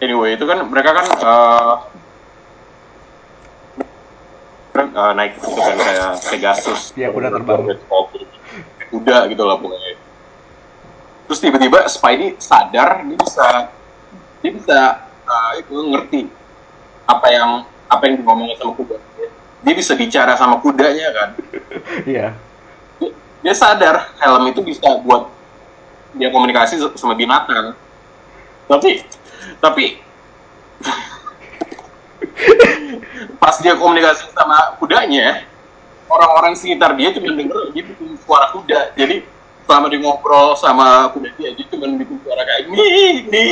anyway 0.00 0.36
itu 0.36 0.44
kan 0.44 0.60
mereka 0.68 1.02
kan 1.02 1.06
uh, 1.24 1.72
uh, 4.74 5.12
naik 5.14 5.38
itu 5.38 5.48
kan 5.54 5.78
kayak 5.78 6.10
Pegasus. 6.26 6.90
Iya, 6.98 7.08
kuda 7.14 7.28
terbang. 7.30 7.78
kuda 8.90 9.16
gitu 9.30 9.42
lah 9.42 9.56
pokoknya. 9.58 9.98
Terus 11.26 11.40
tiba-tiba 11.40 11.78
Spidey 11.90 12.36
sadar 12.38 13.02
dia 13.02 13.16
bisa 13.18 13.46
dia 14.44 14.50
bisa 14.52 14.78
uh, 15.24 15.52
itu 15.58 15.74
ngerti 15.74 16.20
apa 17.08 17.26
yang 17.32 17.50
apa 17.90 18.02
yang 18.06 18.22
ngomongin 18.22 18.54
sama 18.58 18.72
kuda. 18.76 18.96
Dia 19.64 19.74
bisa 19.74 19.96
bicara 19.96 20.36
sama 20.36 20.58
kudanya 20.60 21.08
kan. 21.14 21.30
Iya. 22.06 22.32
dia, 23.02 23.10
dia 23.42 23.54
sadar 23.54 24.14
helm 24.22 24.46
itu 24.46 24.62
bisa 24.62 24.86
buat 25.02 25.26
dia 26.14 26.30
komunikasi 26.30 26.78
sama 26.94 27.18
binatang. 27.18 27.74
Tapi 28.70 29.02
tapi 29.58 29.98
pas 33.40 33.56
dia 33.60 33.74
komunikasi 33.76 34.28
sama 34.32 34.76
kudanya 34.80 35.44
orang-orang 36.08 36.54
sekitar 36.56 36.94
dia 36.96 37.12
cuma 37.14 37.32
denger 37.34 37.72
dia 37.72 37.82
bikin 37.84 38.16
suara 38.22 38.50
kuda 38.52 38.94
jadi 38.96 39.24
selama 39.64 39.86
dia 39.88 40.00
ngobrol 40.00 40.56
sama 40.58 41.08
kuda 41.12 41.28
dia 41.36 41.50
dia 41.56 41.66
cuma 41.72 41.88
bikin 41.96 42.16
suara 42.22 42.42
kayak 42.44 42.62
nih 42.70 43.14
nih 43.28 43.48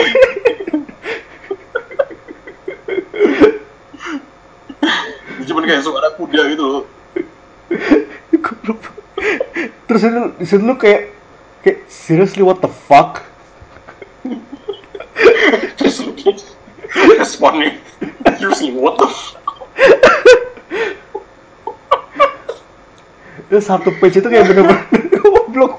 dia 5.38 5.44
cuma 5.48 5.60
kayak 5.66 5.82
suara 5.82 6.08
kuda 6.14 6.40
gitu 6.54 6.64
loh. 6.64 6.84
Terus 9.90 10.02
itu 10.06 10.22
di 10.38 10.46
situ 10.46 10.62
lu 10.62 10.74
kayak 10.78 11.12
kayak 11.66 11.78
seriously 11.90 12.42
what 12.42 12.62
the 12.62 12.70
fuck? 12.70 13.26
terus 15.76 15.98
responnya 17.18 17.76
seriously 18.38 18.72
what 18.72 18.98
the 18.98 19.08
fuck 19.08 19.32
Itu 23.52 23.60
satu 23.60 23.92
page 24.00 24.16
itu 24.16 24.28
kayak 24.32 24.48
bener-bener 24.48 24.80
goblok. 25.20 25.76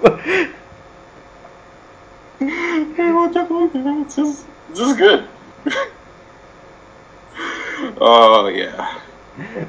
it's 4.05 4.13
just, 4.13 4.45
it's 4.69 4.77
just 4.77 4.93
good. 4.93 5.25
oh 7.97 8.45
yeah. 8.53 9.01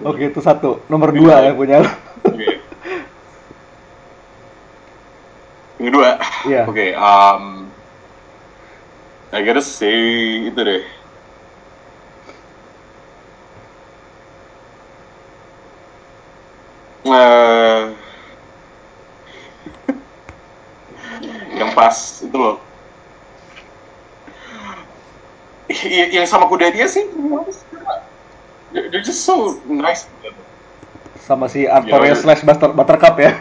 Oke, 0.04 0.28
itu 0.28 0.44
satu. 0.44 0.84
Nomor 0.92 1.16
dua 1.16 1.48
ya 1.48 1.56
punya 1.56 1.80
lo. 1.80 1.88
Oke. 2.28 2.60
Yang 5.80 5.86
kedua. 5.88 6.20
Iya. 6.44 6.62
Oke, 6.68 6.92
um, 6.92 7.72
I 9.32 9.40
gotta 9.40 9.64
say 9.64 10.52
itu 10.52 10.60
deh. 10.60 10.84
Eh, 17.04 17.80
yang 21.54 21.70
pas 21.76 21.92
itu 22.24 22.32
loh. 22.32 22.56
Yang 26.12 26.32
sama 26.32 26.48
kuda 26.48 26.72
dia 26.72 26.88
sih, 26.88 27.04
they're 28.72 29.04
just 29.04 29.20
so 29.20 29.60
nice. 29.68 30.08
Sama 31.24 31.48
si 31.48 31.68
Artoria 31.68 32.16
Iya. 32.16 32.20
slash 32.20 32.40
Butter, 32.40 32.72
Buttercup 32.72 33.16
ya. 33.20 33.32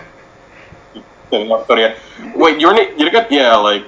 aktor 1.33 1.77
ya. 1.79 1.95
Wait, 2.37 2.59
your 2.61 2.75
name, 2.75 2.93
jadi 2.99 3.09
kan 3.09 3.25
ya 3.31 3.57
like 3.57 3.87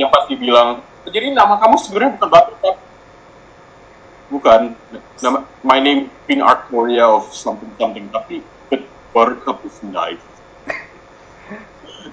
yang 0.00 0.08
pasti 0.08 0.32
bilang, 0.38 0.80
jadi 1.04 1.34
nama 1.34 1.58
kamu 1.58 1.76
sebenarnya 1.82 2.14
bukan 2.16 2.28
Buttercup. 2.30 2.76
Bukan. 4.30 4.60
Nama 5.18 5.38
my 5.66 5.78
name 5.82 6.06
Pin 6.30 6.40
Artoria 6.46 7.10
of 7.10 7.26
something 7.34 7.68
something 7.74 8.06
tapi 8.14 8.40
Buttercup 9.12 9.64
is 9.66 9.82
nice. 9.82 10.22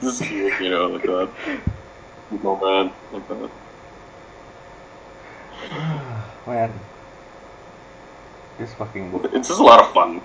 This 0.01 0.21
is 0.21 0.27
cute, 0.27 0.59
you 0.61 0.69
know, 0.69 0.87
like 0.87 1.03
that. 1.03 1.29
Good 2.29 2.43
moment, 2.43 2.91
like 3.13 3.27
that. 3.27 3.51
Man. 6.47 6.71
This 8.57 8.73
fucking 8.73 9.11
book. 9.13 9.29
It's 9.37 9.53
just 9.53 9.61
a 9.61 9.63
lot 9.63 9.77
of 9.85 9.93
fun. 9.93 10.17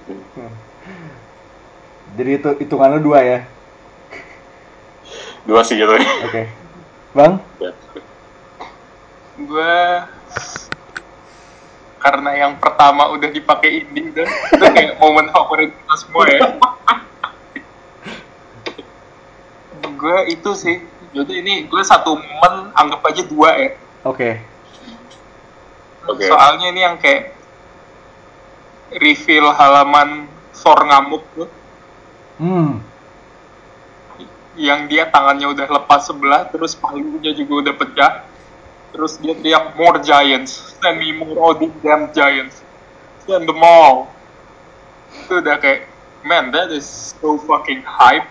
Jadi 2.16 2.40
itu 2.40 2.48
hitungannya 2.64 3.04
dua 3.04 3.20
ya. 3.20 3.38
Dua 5.44 5.60
sih 5.60 5.76
gitu. 5.76 5.92
Oke. 6.00 6.48
Bang? 7.12 7.44
Ya. 7.60 7.76
gue 9.32 9.74
karena 12.02 12.30
yang 12.36 12.58
pertama 12.58 13.06
udah 13.08 13.30
dipakai 13.30 13.86
ini 13.86 14.10
dan 14.10 14.26
itu 14.26 14.64
kayak 14.66 14.98
momen 15.00 15.30
favorit 15.30 15.70
kita 15.70 15.94
semua 15.96 16.24
ya 16.26 16.40
gue 20.02 20.18
itu 20.30 20.50
sih 20.52 20.76
jadi 21.12 21.32
ini 21.38 21.54
gue 21.66 21.82
satu 21.82 22.18
momen 22.18 22.74
anggap 22.74 23.00
aja 23.06 23.22
dua 23.22 23.50
ya 23.54 23.70
Oke. 24.02 24.42
Oke. 26.02 26.26
soalnya 26.26 26.74
ini 26.74 26.80
yang 26.82 26.98
kayak 26.98 27.30
reveal 28.92 29.54
halaman 29.54 30.26
Thor 30.52 30.78
ngamuk 30.82 31.22
tuh 31.32 31.48
Hmm. 32.32 32.82
yang 34.58 34.90
dia 34.90 35.06
tangannya 35.06 35.46
udah 35.46 35.68
lepas 35.70 36.02
sebelah 36.02 36.50
terus 36.50 36.74
palunya 36.74 37.30
juga 37.30 37.62
udah 37.62 37.74
pecah 37.76 38.12
terus 38.92 39.16
dia 39.18 39.34
teriak 39.34 39.74
more 39.74 39.98
giants. 39.98 40.76
Send 40.78 41.00
me 41.00 41.16
more 41.16 41.36
all 41.40 41.54
these 41.56 41.72
damn 41.80 42.12
giants. 42.12 42.60
Send 43.24 43.48
them 43.48 43.64
all. 43.64 44.12
Itu 45.12 45.40
udah 45.40 45.56
kayak 45.58 45.88
man 46.22 46.52
that 46.52 46.70
is 46.70 47.16
so 47.18 47.40
fucking 47.42 47.82
hype. 47.82 48.28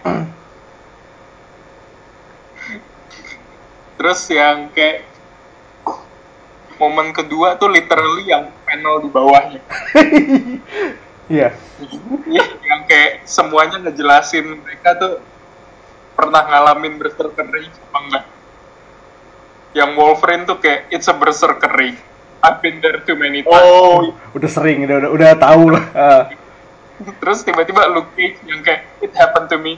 Terus 3.97 4.21
yang 4.33 4.73
kayak 4.73 5.05
momen 6.81 7.13
kedua 7.13 7.57
tuh 7.61 7.69
literally 7.69 8.29
yang 8.29 8.49
panel 8.65 9.01
di 9.05 9.09
bawahnya. 9.09 9.61
Iya. 11.31 11.55
Iya, 12.27 12.43
yang 12.67 12.83
kayak 12.91 13.23
semuanya 13.23 13.79
ngejelasin 13.79 14.51
mereka 14.51 14.99
tuh 14.99 15.23
pernah 16.11 16.43
ngalamin 16.43 16.99
berserkeri 16.99 17.71
apa 17.71 17.97
enggak. 18.03 18.25
Yang 19.71 19.91
Wolverine 19.95 20.43
tuh 20.43 20.59
kayak 20.59 20.91
it's 20.91 21.07
a 21.07 21.15
berserkeri. 21.15 21.95
I've 22.41 22.59
been 22.59 22.81
there 22.81 22.99
too 23.05 23.13
many 23.13 23.45
times. 23.45 23.53
Oh, 23.53 24.17
Udah 24.33 24.49
sering, 24.49 24.83
udah 24.83 25.05
udah, 25.05 25.09
udah 25.13 25.29
tahu 25.37 25.63
lah. 25.71 25.83
Ah. 25.93 26.23
Terus 27.21 27.45
tiba-tiba 27.45 27.85
Luke 27.93 28.11
Cage 28.17 28.41
yang 28.49 28.61
kayak 28.65 28.85
it 29.01 29.13
happened 29.13 29.49
to 29.49 29.57
me 29.57 29.77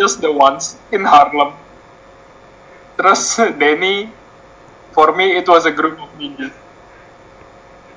just 0.00 0.24
the 0.24 0.32
once 0.32 0.80
in 0.90 1.04
Harlem. 1.04 1.54
Terus 2.96 3.40
Danny 3.56 4.08
for 4.92 5.12
me 5.16 5.36
it 5.36 5.48
was 5.48 5.64
a 5.68 5.72
group 5.72 6.00
of 6.00 6.10
ninjas. 6.16 6.52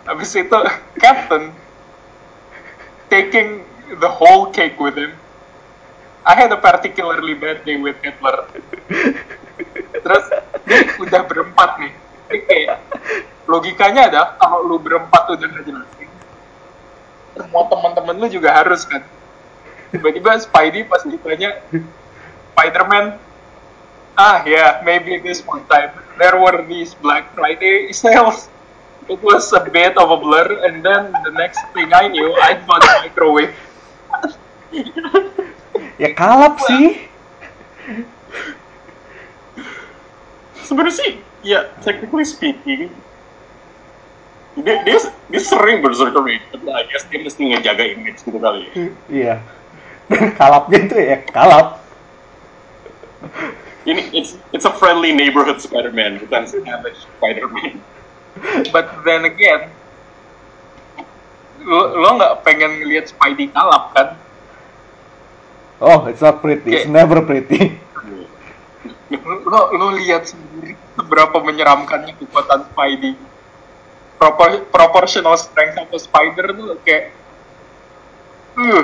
Habis 0.05 0.35
itu 0.37 0.59
Captain 1.03 1.51
taking 3.09 3.63
the 3.99 4.09
whole 4.09 4.51
cake 4.51 4.77
with 4.79 4.95
him. 4.95 5.15
I 6.25 6.33
had 6.33 6.49
a 6.49 6.57
particularly 6.57 7.37
bad 7.37 7.61
day 7.61 7.77
with 7.77 8.01
Hitler. 8.01 8.49
Terus 9.93 10.25
udah 10.97 11.21
berempat 11.29 11.77
nih. 11.77 11.93
Ini 12.25 12.37
kayak 12.49 12.77
logikanya 13.45 14.09
ada 14.09 14.21
kalau 14.41 14.65
lu 14.65 14.81
berempat 14.81 15.29
udah 15.29 15.45
ngejelasin, 15.45 16.09
semua 17.37 17.69
teman-teman 17.69 18.17
lu 18.17 18.25
juga 18.25 18.49
harus 18.49 18.81
kan. 18.89 19.05
Tiba-tiba 19.93 20.33
Spidey 20.41 20.81
pas 20.89 21.05
ditanya 21.05 21.61
Spider-Man, 22.57 23.21
ah 24.17 24.41
ya, 24.49 24.49
yeah, 24.49 24.69
maybe 24.81 25.21
this 25.21 25.45
one 25.45 25.61
time 25.69 25.93
there 26.17 26.33
were 26.41 26.65
these 26.65 26.97
Black 26.97 27.29
Friday 27.37 27.93
sales. 27.93 28.49
It 29.05 29.21
was 29.21 29.53
a 29.53 29.61
bit 29.61 29.93
of 30.01 30.09
a 30.09 30.17
blur, 30.17 30.65
and 30.65 30.81
then 30.81 31.13
the 31.21 31.29
next 31.37 31.61
thing 31.77 31.93
I 31.93 32.09
knew, 32.09 32.33
I 32.41 32.57
found 32.65 32.81
a 32.81 32.93
microwave. 33.05 33.53
Ya 35.95 36.09
kalap 36.11 36.59
sih. 36.67 37.07
sebenarnya 40.65 40.97
sih, 40.97 41.11
ya 41.45 41.69
technically 41.85 42.25
speaking, 42.25 42.89
dia 44.57 44.75
dia, 44.81 44.97
dia 45.29 45.41
sering 45.41 45.85
berserkeri, 45.85 46.41
tapi 46.49 46.65
I 46.73 46.83
guess 46.89 47.05
dia 47.05 47.21
mesti 47.21 47.41
ngejaga 47.53 47.83
image 47.85 48.19
gitu 48.25 48.39
kali. 48.41 48.65
ya. 48.65 48.73
Iya. 49.07 49.35
Kalapnya 50.41 50.79
itu 50.85 50.95
ya 50.97 51.17
kalap. 51.29 51.81
Ini 53.85 54.01
it's 54.13 54.37
it's 54.53 54.65
a 54.65 54.73
friendly 54.73 55.13
neighborhood 55.13 55.61
Spider-Man, 55.61 56.21
bukan 56.25 56.49
savage 56.49 57.05
Spider-Man. 57.17 57.77
But 58.73 58.89
then 59.05 59.29
again, 59.29 59.69
lo 61.61 61.93
lo 61.93 62.09
nggak 62.17 62.41
pengen 62.45 62.81
ngelihat 62.81 63.13
Spidey 63.13 63.49
kalap 63.53 63.93
kan? 63.93 64.17
Oh, 65.83 66.07
it's 66.07 66.23
not 66.23 66.39
pretty. 66.39 66.71
It's 66.71 66.87
Oke. 66.87 66.95
never 66.95 67.19
pretty. 67.23 67.79
Lo 69.25 69.71
lo 69.75 69.95
lihat 69.95 70.27
sendiri 70.31 70.73
seberapa 70.95 71.37
menyeramkannya 71.43 72.15
kekuatan 72.15 72.67
Spidey. 72.71 73.13
Propor 74.15 74.63
proportional 74.71 75.35
strength 75.35 75.75
sama 75.75 75.97
Spider 75.99 76.55
tuh 76.55 76.79
kayak, 76.87 77.11
uh, 78.55 78.83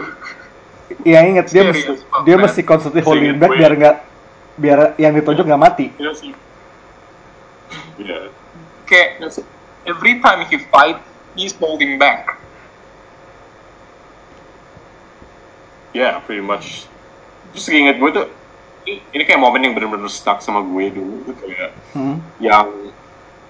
Iya 1.08 1.19
inget 1.23 1.47
dia 1.47 1.63
mesti 1.63 2.04
dia 2.27 2.36
mesti 2.36 2.62
constantly 2.67 2.99
holding 2.99 3.39
back 3.39 3.56
biar 3.56 3.71
nggak 3.71 3.97
biar 4.60 4.80
yang 4.99 5.15
ditonjok 5.15 5.47
nggak 5.47 5.63
mati. 5.63 5.86
Iya 5.95 6.12
sih. 6.12 6.32
Iya. 7.95 8.27
kayak 8.91 9.23
every 9.88 10.19
time 10.19 10.43
he 10.51 10.60
fight, 10.67 10.99
he's 11.39 11.56
holding 11.56 11.95
back. 11.95 12.40
Ya, 15.91 16.19
pretty 16.23 16.39
much. 16.39 16.88
Terus 17.51 17.67
inget 17.67 17.99
gue 17.99 18.10
tuh, 18.12 18.27
ini, 18.88 19.04
ini 19.12 19.23
kayak 19.23 19.39
momen 19.39 19.60
yang 19.62 19.73
bener-bener 19.75 20.08
stuck 20.08 20.39
sama 20.39 20.63
gue 20.63 20.86
dulu 20.89 21.15
tuh 21.27 21.36
kayak 21.38 21.71
Hmm. 21.91 22.23
yang 22.39 22.71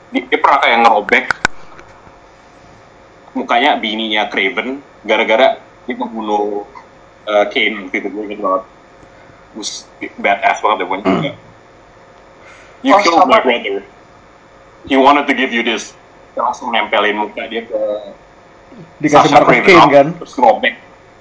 dia, 0.09 0.25
dia 0.25 0.39
pernah 0.41 0.57
kayak 0.57 0.77
ngerobek 0.81 1.25
mukanya 3.31 3.79
bininya 3.79 4.27
Craven 4.27 4.81
gara-gara 5.05 5.55
dia 5.85 5.95
membunuh 5.95 6.67
uh, 7.25 7.45
Kane 7.47 7.87
waktu 7.87 7.97
itu 8.01 8.09
gue 8.09 8.23
inget 8.27 8.39
banget. 8.41 8.63
Terus 9.53 9.71
badass 10.17 10.57
banget 10.59 10.77
deh 10.81 10.87
pokoknya. 10.87 11.05
kayak, 11.21 11.37
You 12.81 12.97
Oh, 12.97 13.01
killed 13.05 13.29
my 13.29 13.37
brother. 13.39 13.85
He 14.89 14.97
wanted 14.97 15.29
to 15.29 15.37
give 15.37 15.53
you 15.53 15.61
this. 15.61 15.93
Dia 16.33 16.41
langsung 16.41 16.73
nempelin 16.73 17.13
muka 17.13 17.45
dia 17.45 17.61
ke 17.61 17.77
Dikasih 18.97 19.29
Sasha 19.29 19.37
Mark 19.37 19.45
of 19.45 19.49
Craven 19.53 19.67
Kane 19.69 19.77
up, 19.77 19.89
kan? 19.93 20.07
Terus 20.17 20.33
ngerobek, 20.33 20.75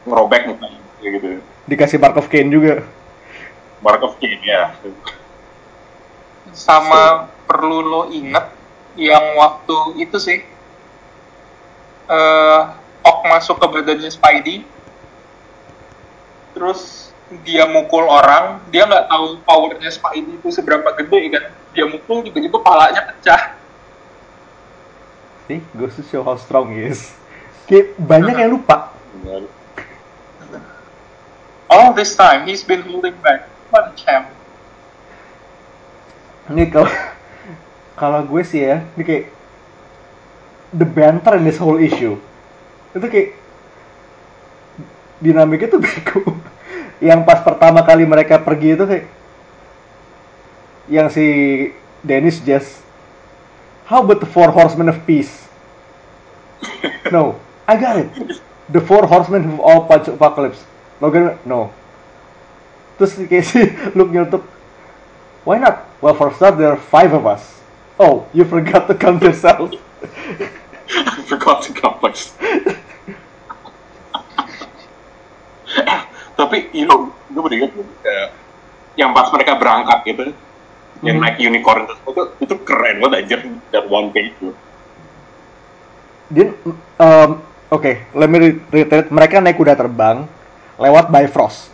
ngerobek 0.09 0.43
mukanya 0.49 0.81
kayak 1.01 1.13
gitu. 1.19 1.29
Dikasih 1.67 1.99
Mark 1.99 2.17
of 2.21 2.29
Kane 2.29 2.53
juga. 2.53 2.85
Mark 3.81 4.05
of 4.05 4.15
Kane 4.21 4.45
ya. 4.45 4.77
Sama 6.53 7.27
perlu 7.49 7.81
lo 7.81 8.03
inget 8.13 8.47
yang 8.95 9.35
waktu 9.41 10.05
itu 10.05 10.17
sih, 10.21 10.45
eh 12.11 12.63
Ok 13.01 13.25
masuk 13.33 13.57
ke 13.57 13.67
badannya 13.81 14.13
Spidey, 14.13 14.61
terus 16.53 17.09
dia 17.49 17.65
mukul 17.65 18.05
orang 18.05 18.61
dia 18.69 18.85
nggak 18.85 19.09
tahu 19.09 19.41
powernya 19.41 19.89
Spidey 19.89 20.37
itu 20.37 20.53
seberapa 20.53 20.93
gede 21.01 21.21
kan 21.33 21.45
dia 21.73 21.89
mukul 21.89 22.21
tiba-tiba 22.21 22.61
palanya 22.61 23.09
pecah 23.09 23.57
See, 25.51 25.59
goes 25.75 25.99
to 25.99 26.07
show 26.07 26.23
how 26.23 26.39
strong 26.39 26.71
he 26.71 26.87
is. 26.87 27.11
Kayak 27.67 27.99
banyak 27.99 28.39
yang 28.39 28.55
lupa. 28.55 28.95
Benar. 29.19 29.51
All 31.71 31.95
this 31.95 32.19
time 32.19 32.45
he's 32.45 32.67
been 32.67 32.83
holding 32.83 33.15
back 33.23 33.47
what 33.71 33.89
a 33.89 33.95
champ 33.95 34.27
Ini 36.51 36.67
kalau 36.67 36.91
kalau 37.95 38.21
gue 38.27 38.43
sih 38.43 38.67
ya, 38.67 38.83
ini 38.99 39.07
kayak 39.07 39.31
the 40.75 40.83
banter 40.83 41.39
in 41.39 41.47
this 41.47 41.63
whole 41.63 41.79
issue 41.79 42.19
itu 42.91 43.07
kayak 43.07 43.39
dinamiknya 45.23 45.71
tuh 45.71 45.79
bego. 45.87 46.21
Yang 46.99 47.21
pas 47.23 47.41
pertama 47.47 47.87
kali 47.87 48.03
mereka 48.03 48.43
pergi 48.43 48.75
itu 48.75 48.85
kayak 48.85 49.07
yang 50.91 51.07
si 51.07 51.27
Dennis 52.03 52.43
just 52.43 52.83
How 53.87 54.07
about 54.07 54.23
the 54.23 54.31
four 54.31 54.55
horsemen 54.55 54.91
of 54.91 55.03
peace? 55.07 55.47
No, 57.11 57.43
I 57.67 57.75
got 57.75 57.99
it. 57.99 58.11
The 58.71 58.79
four 58.79 59.03
horsemen 59.03 59.43
who 59.43 59.59
all 59.59 59.83
punch 59.91 60.07
apocalypse. 60.07 60.63
Logan, 61.01 61.41
no. 61.49 61.73
Terus 63.01 63.17
si 63.17 63.61
Luke 63.97 64.13
nyeletuk, 64.15 64.45
Why 65.49 65.57
not? 65.57 65.89
Well, 66.05 66.13
for 66.13 66.29
start, 66.37 66.61
there 66.61 66.69
are 66.69 66.77
five 66.77 67.17
of 67.17 67.25
us. 67.25 67.65
Oh, 67.97 68.29
you 68.37 68.45
forgot 68.45 68.89
to 68.89 68.95
count 68.95 69.25
yourself. 69.25 69.73
I 70.05 71.21
forgot 71.33 71.65
to 71.65 71.73
complex. 71.73 72.37
Tapi, 76.37 76.73
you 76.73 76.85
know, 76.85 77.13
gue 77.29 77.41
ingat 77.57 77.73
kayak 78.05 78.29
yang 78.97 79.13
pas 79.17 79.29
mereka 79.33 79.57
berangkat 79.57 79.99
gitu, 80.09 80.25
yang 81.05 81.21
Hmm. 81.21 81.25
naik 81.25 81.41
unicorn 81.41 81.89
itu, 81.89 81.95
itu, 81.97 82.23
itu 82.45 82.55
keren 82.65 83.01
banget 83.01 83.17
anjir, 83.25 83.41
that 83.73 83.85
one 83.89 84.13
page 84.13 84.33
tuh. 84.41 84.53
Dia, 86.33 86.53
um, 87.01 87.41
oke, 87.73 87.93
let 88.13 88.29
me 88.29 88.37
re- 88.41 88.61
reiterate. 88.73 89.09
Mereka 89.09 89.41
naik 89.41 89.57
kuda 89.57 89.77
terbang 89.77 90.29
lewat 90.81 91.13
Bifrost. 91.13 91.69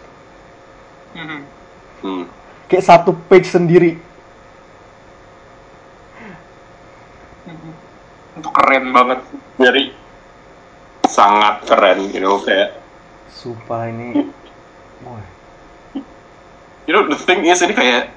Mhm. 1.14 1.40
Hmm. 2.02 2.24
Kayak 2.66 2.84
satu 2.84 3.14
page 3.30 3.46
sendiri. 3.48 4.02
Mhm. 7.46 7.72
itu 8.36 8.50
keren 8.52 8.90
banget 8.90 9.22
Jadi, 9.56 9.88
sangat 11.08 11.64
keren, 11.64 12.12
you 12.12 12.20
know, 12.20 12.36
kayak, 12.44 12.76
Sumpah 13.32 13.88
ini. 13.88 14.28
Boy. 15.00 15.22
you 16.84 16.92
know, 16.92 17.08
the 17.08 17.16
thing 17.16 17.40
is, 17.48 17.64
ini 17.64 17.72
kayak, 17.72 18.12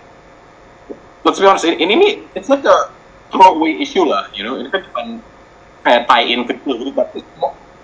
let's 1.23 1.39
be 1.39 1.47
honest, 1.47 1.63
ini, 1.63 1.79
ini 1.79 1.93
nih, 1.95 2.13
it's 2.35 2.51
like 2.51 2.65
a 2.67 2.91
throwaway 3.31 3.79
issue 3.79 4.03
lah, 4.03 4.27
you 4.35 4.43
know, 4.43 4.59
ini 4.59 4.67
kan 4.67 4.83
cuma 4.91 5.23
kayak 5.87 6.11
tie-in 6.11 6.43
kecil 6.43 6.75
gitu, 6.75 6.91
tapi 6.91 7.23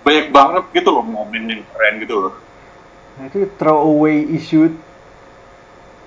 banyak 0.04 0.28
banget 0.30 0.64
gitu 0.76 0.90
loh 0.92 1.04
momen 1.06 1.48
yang 1.48 1.62
keren 1.72 1.94
gitu 2.04 2.14
loh. 2.28 2.34
Nah, 3.16 3.24
itu 3.32 3.48
throwaway 3.56 4.28
issue. 4.36 4.68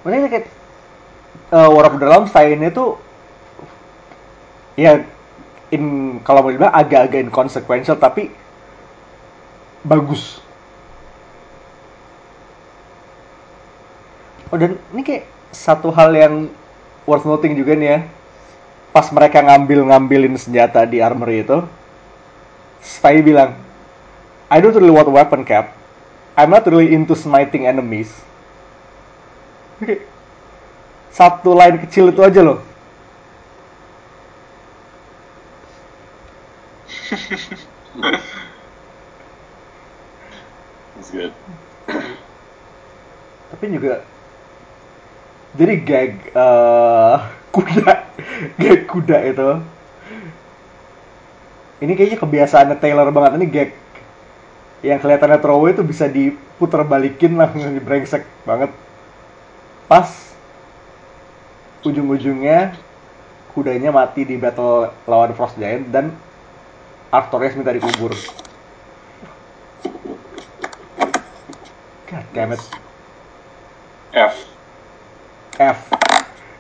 Makanya 0.06 0.30
kayak 0.30 0.48
uh, 1.54 1.70
War 1.74 1.90
of 1.90 1.98
the 1.98 2.08
itu 2.62 2.86
ya 4.80 5.04
in 5.70 6.18
kalau 6.24 6.46
mau 6.46 6.54
dibilang 6.54 6.74
agak-agak 6.74 7.30
inconsequential 7.30 7.98
tapi 7.98 8.32
bagus. 9.84 10.42
Oh 14.50 14.58
dan 14.58 14.82
ini 14.94 15.02
kayak 15.06 15.26
satu 15.54 15.94
hal 15.94 16.10
yang 16.14 16.34
worth 17.06 17.26
noting 17.26 17.54
juga 17.58 17.78
nih 17.78 17.90
ya. 17.90 18.00
Pas 18.90 19.06
mereka 19.14 19.46
ngambil-ngambilin 19.46 20.34
senjata 20.34 20.82
di 20.90 20.98
armory 20.98 21.46
itu, 21.46 21.62
Spy 22.82 23.22
bilang, 23.22 23.54
I 24.50 24.58
don't 24.58 24.74
really 24.74 24.90
want 24.90 25.06
weapon 25.06 25.46
cap. 25.46 25.79
I'm 26.38 26.50
not 26.50 26.66
really 26.68 26.94
into 26.94 27.16
smiting 27.16 27.66
enemies. 27.66 28.10
Satu 31.10 31.56
line 31.56 31.80
kecil 31.82 32.12
itu 32.12 32.22
aja 32.24 32.42
loh. 32.44 32.60
It's 41.00 41.10
good. 41.10 41.34
Tapi 43.50 43.66
juga 43.74 44.06
jadi 45.58 45.74
gag 45.82 46.14
eh, 46.30 47.16
kuda, 47.50 47.92
gag 48.62 48.82
kuda 48.86 49.18
itu. 49.34 49.50
Ini 51.80 51.92
kayaknya 51.96 52.20
kebiasaannya 52.22 52.78
Taylor 52.78 53.10
banget 53.10 53.32
ini 53.40 53.48
gag 53.50 53.72
yang 54.80 55.00
kelihatannya 55.04 55.40
throwaway 55.44 55.76
itu 55.76 55.84
bisa 55.84 56.08
diputar 56.08 56.88
balikin 56.88 57.36
langsung 57.36 57.76
dibrengsek 57.76 58.24
banget. 58.48 58.72
Pas 59.92 60.08
ujung-ujungnya 61.84 62.76
kudanya 63.52 63.92
mati 63.92 64.24
di 64.24 64.40
battle 64.40 64.94
lawan 65.04 65.36
Frost 65.36 65.60
Giant 65.60 65.90
dan 65.92 66.16
Artorias 67.10 67.58
minta 67.58 67.74
dikubur. 67.76 68.14
God 72.08 72.26
damn 72.32 72.54
it. 72.56 72.64
F. 74.14 74.34
F. 75.60 75.80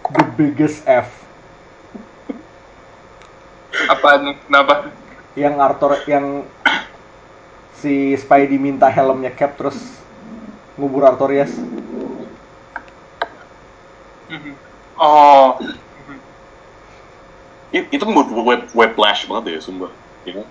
The 0.09 0.25
biggest 0.35 0.83
F. 0.89 1.19
apa 3.89 4.09
nih 4.21 4.35
kenapa 4.43 4.73
Yang 5.37 5.55
Arthur 5.61 5.91
yang 6.09 6.25
si 7.79 8.13
Spidey 8.19 8.59
minta 8.59 8.91
helmnya 8.91 9.31
Cap 9.31 9.55
terus 9.55 9.77
ngubur 10.75 11.07
Artorias. 11.07 11.51
Mhm. 14.29 14.53
oh 14.99 15.57
Mhm. 15.59 16.17
It, 17.73 17.85
itu 17.93 18.05
mood 18.05 18.29
web 18.33 18.65
whiplash 18.73 19.25
banget 19.29 19.57
ya, 19.57 19.59
sumpah. 19.61 19.91
You 20.25 20.41
know? 20.41 20.45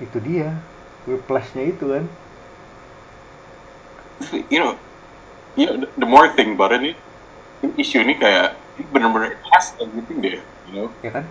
Itu 0.00 0.18
dia. 0.22 0.54
Whiplash-nya 1.04 1.64
itu 1.68 1.84
kan. 1.84 2.04
you 4.52 4.60
know, 4.60 4.76
you 5.56 5.66
know, 5.66 5.86
the, 5.96 6.06
more 6.06 6.26
I 6.26 6.32
think 6.36 6.54
about 6.54 6.72
it, 6.72 6.96
isu 7.64 8.04
ini 8.04 8.16
kayak 8.20 8.56
ini 8.76 8.84
bener-bener 8.92 9.36
it 9.36 9.42
has 9.52 9.72
everything 9.80 10.20
deh, 10.24 10.40
you 10.68 10.72
know. 10.76 10.88
Ya 11.04 11.10
kan? 11.12 11.24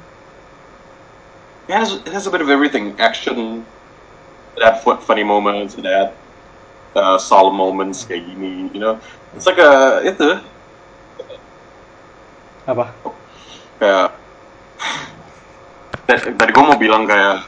It 1.70 1.74
has 1.78 1.94
it 1.94 2.14
has 2.14 2.26
a 2.26 2.32
bit 2.34 2.42
of 2.42 2.50
everything. 2.50 2.98
Action, 2.98 3.66
fu- 4.84 5.00
funny 5.04 5.24
moments, 5.24 5.76
it 5.80 5.86
had 5.88 6.12
uh, 6.96 7.18
solemn 7.18 7.56
moments 7.56 8.04
kayak 8.04 8.28
gini, 8.28 8.68
you 8.76 8.80
know. 8.80 9.00
It's 9.36 9.48
like 9.48 9.60
a 9.62 10.04
itu 10.04 10.40
Apa? 12.68 12.92
kayak 13.80 14.14
tadi, 16.10 16.52
gue 16.52 16.64
mau 16.66 16.78
bilang 16.78 17.08
kayak 17.08 17.46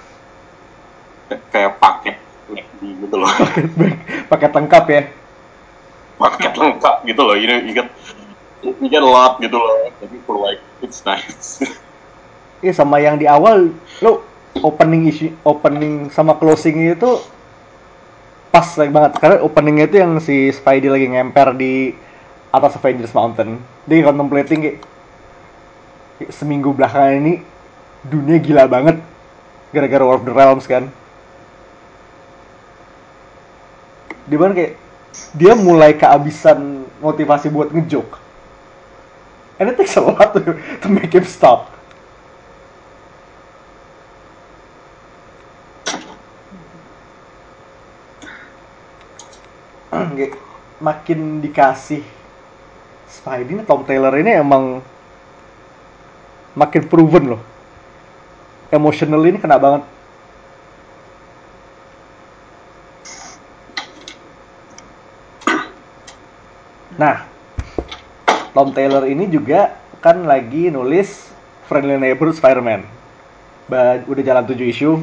kayak 1.51 1.77
paket 1.77 2.17
gitu 2.81 3.15
loh, 3.15 3.29
Pakai 4.31 4.49
lengkap 4.51 4.85
ya. 4.89 5.01
paket 6.21 6.53
lengkap 6.53 6.95
gitu 7.07 7.21
loh. 7.25 7.35
You 7.35 7.47
know, 7.49 7.59
you 7.61 7.73
get 7.73 7.87
you 8.61 8.87
get 8.89 9.01
a 9.01 9.07
lot 9.09 9.37
gitu 9.41 9.57
loh. 9.57 9.89
Tapi 9.97 10.17
for 10.25 10.37
like 10.37 10.61
it's 10.85 11.01
nice. 11.05 11.61
Iya 12.61 12.77
sama 12.77 13.01
yang 13.01 13.17
di 13.17 13.25
awal 13.25 13.73
lo 14.05 14.30
opening 14.59 15.07
issue 15.07 15.31
opening 15.47 16.11
sama 16.11 16.35
closing 16.35 16.91
itu 16.91 17.23
pas 18.51 18.67
like 18.75 18.91
banget. 18.91 19.15
Karena 19.17 19.37
openingnya 19.39 19.85
itu 19.87 19.97
yang 20.03 20.19
si 20.19 20.51
Spidey 20.51 20.91
lagi 20.91 21.07
ngemper 21.07 21.55
di 21.55 21.95
atas 22.51 22.75
Avengers 22.75 23.15
Mountain. 23.15 23.63
Dia 23.87 24.03
contemplating 24.03 24.59
kayak, 24.59 24.77
kayak 26.19 26.31
seminggu 26.35 26.75
belakangan 26.75 27.15
ini 27.23 27.33
dunia 28.03 28.37
gila 28.43 28.67
banget. 28.67 28.99
Gara-gara 29.71 30.03
War 30.03 30.19
of 30.19 30.27
the 30.27 30.35
Realms 30.35 30.67
kan. 30.67 30.91
Bilang 34.27 34.51
kayak 34.51 34.75
dia 35.31 35.55
mulai 35.55 35.95
kehabisan 35.95 36.83
motivasi 36.99 37.47
buat 37.47 37.71
ngejoke. 37.71 38.19
And 39.63 39.71
it 39.71 39.79
takes 39.79 39.95
a 39.95 40.03
lot 40.03 40.35
to 40.35 40.87
make 40.91 41.15
him 41.15 41.23
stop 41.23 41.80
makin 50.81 51.43
dikasih 51.43 52.01
Spidey 53.11 53.59
Tom 53.67 53.83
Taylor 53.83 54.15
ini 54.15 54.39
emang 54.39 54.79
makin 56.55 56.83
proven 56.87 57.35
loh 57.35 57.41
emotional 58.71 59.21
ini 59.27 59.37
kena 59.37 59.59
banget 59.59 59.83
Nah, 67.01 67.25
Tom 68.53 68.69
Taylor 68.77 69.09
ini 69.09 69.25
juga 69.25 69.73
kan 70.05 70.21
lagi 70.21 70.69
nulis 70.69 71.33
Friendly 71.65 71.97
Neighborhood 71.97 72.37
Spider-Man. 72.37 72.85
Udah 74.05 74.21
jalan 74.21 74.45
7 74.45 74.69
isu. 74.69 75.01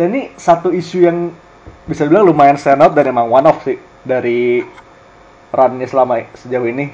Dan 0.00 0.16
ini 0.16 0.32
satu 0.40 0.72
isu 0.72 1.04
yang 1.04 1.18
bisa 1.84 2.08
dibilang 2.08 2.24
lumayan 2.28 2.56
stand 2.56 2.80
out 2.80 2.96
dan 2.96 3.12
emang 3.12 3.28
one 3.28 3.44
off 3.44 3.60
sih 3.64 3.76
dari 4.04 4.64
runnya 5.52 5.86
selama 5.88 6.20
sejauh 6.36 6.68
ini. 6.68 6.92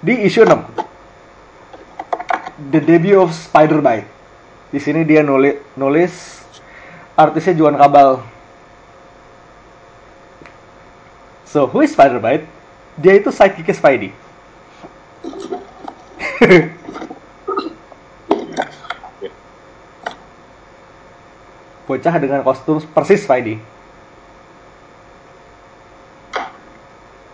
Di 0.00 0.12
isu 0.28 0.44
6. 0.44 2.72
The 2.72 2.80
Debut 2.80 3.16
of 3.16 3.32
Spider-Bite. 3.32 4.06
Di 4.72 4.80
sini 4.80 5.04
dia 5.04 5.22
nulis 5.24 5.56
nulis 5.76 6.42
artisnya 7.16 7.54
Juan 7.56 7.76
Kabal. 7.80 8.20
So, 11.48 11.66
who 11.68 11.80
is 11.80 11.92
Spider-Bite? 11.96 12.44
Dia 13.00 13.14
itu 13.16 13.32
sidekicknya 13.32 13.76
Spidey. 13.76 14.12
Bocah 21.86 22.18
dengan 22.18 22.42
kostum 22.42 22.82
persis 22.90 23.22
Spidey. 23.22 23.62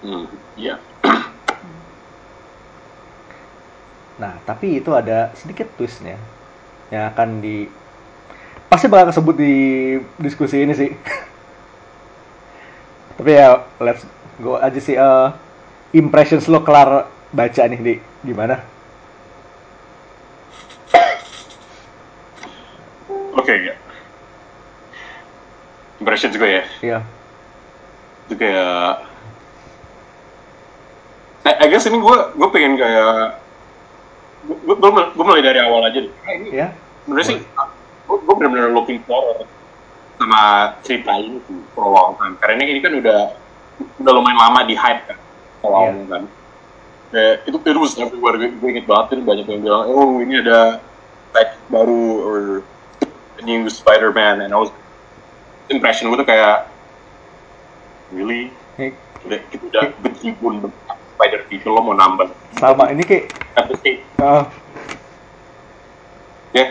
Hmm, 0.04 0.28
iya. 0.60 0.76
Nah, 4.20 4.36
tapi 4.44 4.78
itu 4.78 4.92
ada 4.92 5.32
sedikit 5.32 5.72
twistnya 5.74 6.20
yang 6.92 7.08
akan 7.10 7.40
di 7.40 7.64
pasti 8.68 8.92
bakal 8.92 9.08
kesebut 9.08 9.36
di 9.40 9.54
diskusi 10.20 10.60
ini 10.60 10.76
sih. 10.76 10.92
tapi 13.16 13.30
ya 13.34 13.64
let's 13.80 14.04
go 14.38 14.60
aja 14.60 14.78
sih. 14.78 15.00
eh, 15.00 15.28
impressions 15.96 16.48
lo 16.48 16.60
kelar 16.60 17.08
baca 17.32 17.62
nih 17.68 17.80
di 17.80 17.94
gimana? 18.24 18.60
Oke, 23.32 23.54
ya. 23.58 23.74
Impression 26.02 26.34
juga 26.34 26.46
ya. 26.50 26.62
Iya. 26.82 26.98
Itu 28.26 28.34
kayak 28.34 29.06
I, 31.42 31.52
I 31.62 31.66
guess 31.70 31.86
ini 31.86 31.98
gue 31.98 32.16
gue 32.38 32.48
pengen 32.50 32.74
kayak 32.74 33.38
gue 34.50 34.76
gue 34.90 35.24
mulai 35.24 35.42
dari 35.42 35.62
awal 35.62 35.86
aja 35.86 36.02
deh. 36.02 36.10
Nah, 36.10 36.32
ini 36.34 36.48
Iya. 36.50 36.68
sebenarnya 37.06 37.26
sih 37.30 37.38
gue 38.06 38.34
benar-benar 38.34 38.70
looking 38.74 39.00
forward 39.06 39.46
sama 40.18 40.74
cerita 40.86 41.18
ini 41.18 41.42
tuh 41.50 41.58
for 41.74 41.86
a 41.86 41.90
long 41.90 42.14
time 42.14 42.38
karena 42.38 42.62
ini, 42.62 42.78
ini 42.78 42.80
kan 42.82 42.92
udah 42.94 43.20
udah 43.98 44.12
lumayan 44.14 44.38
lama 44.38 44.60
di 44.62 44.78
hype 44.78 45.02
kan 45.10 45.18
awalnya 45.66 46.04
kan 46.06 46.22
kayak 47.10 47.34
itu 47.50 47.56
itu 47.58 47.78
was 47.82 47.94
everywhere 47.98 48.38
gue, 48.38 48.54
gue 48.54 48.68
inget 48.70 48.86
banget 48.86 49.18
tuh 49.18 49.24
banyak 49.26 49.46
yang 49.50 49.62
bilang 49.66 49.82
oh 49.90 50.22
ini 50.22 50.38
ada 50.46 50.78
like 51.34 51.50
baru 51.72 52.22
or 52.22 52.38
a 53.40 53.42
new 53.42 53.66
Spider-Man 53.66 54.46
and 54.46 54.54
I 54.54 54.58
was 54.58 54.70
impression 55.70 56.11
gue 56.11 56.18
tuh 56.18 56.29
kayak 56.29 56.66
really 58.11 58.51
udah 59.22 59.38
kita 59.55 59.64
udah 59.70 59.85
berjibun 60.03 60.66
Spider 61.14 61.46
People 61.46 61.79
lo 61.79 61.87
mau 61.87 61.94
nambah 61.94 62.27
Sama 62.59 62.90
ini 62.90 63.07
kayak 63.07 63.31
the 63.70 63.77
same 63.79 64.03
eh, 64.03 64.44
ya 66.53 66.66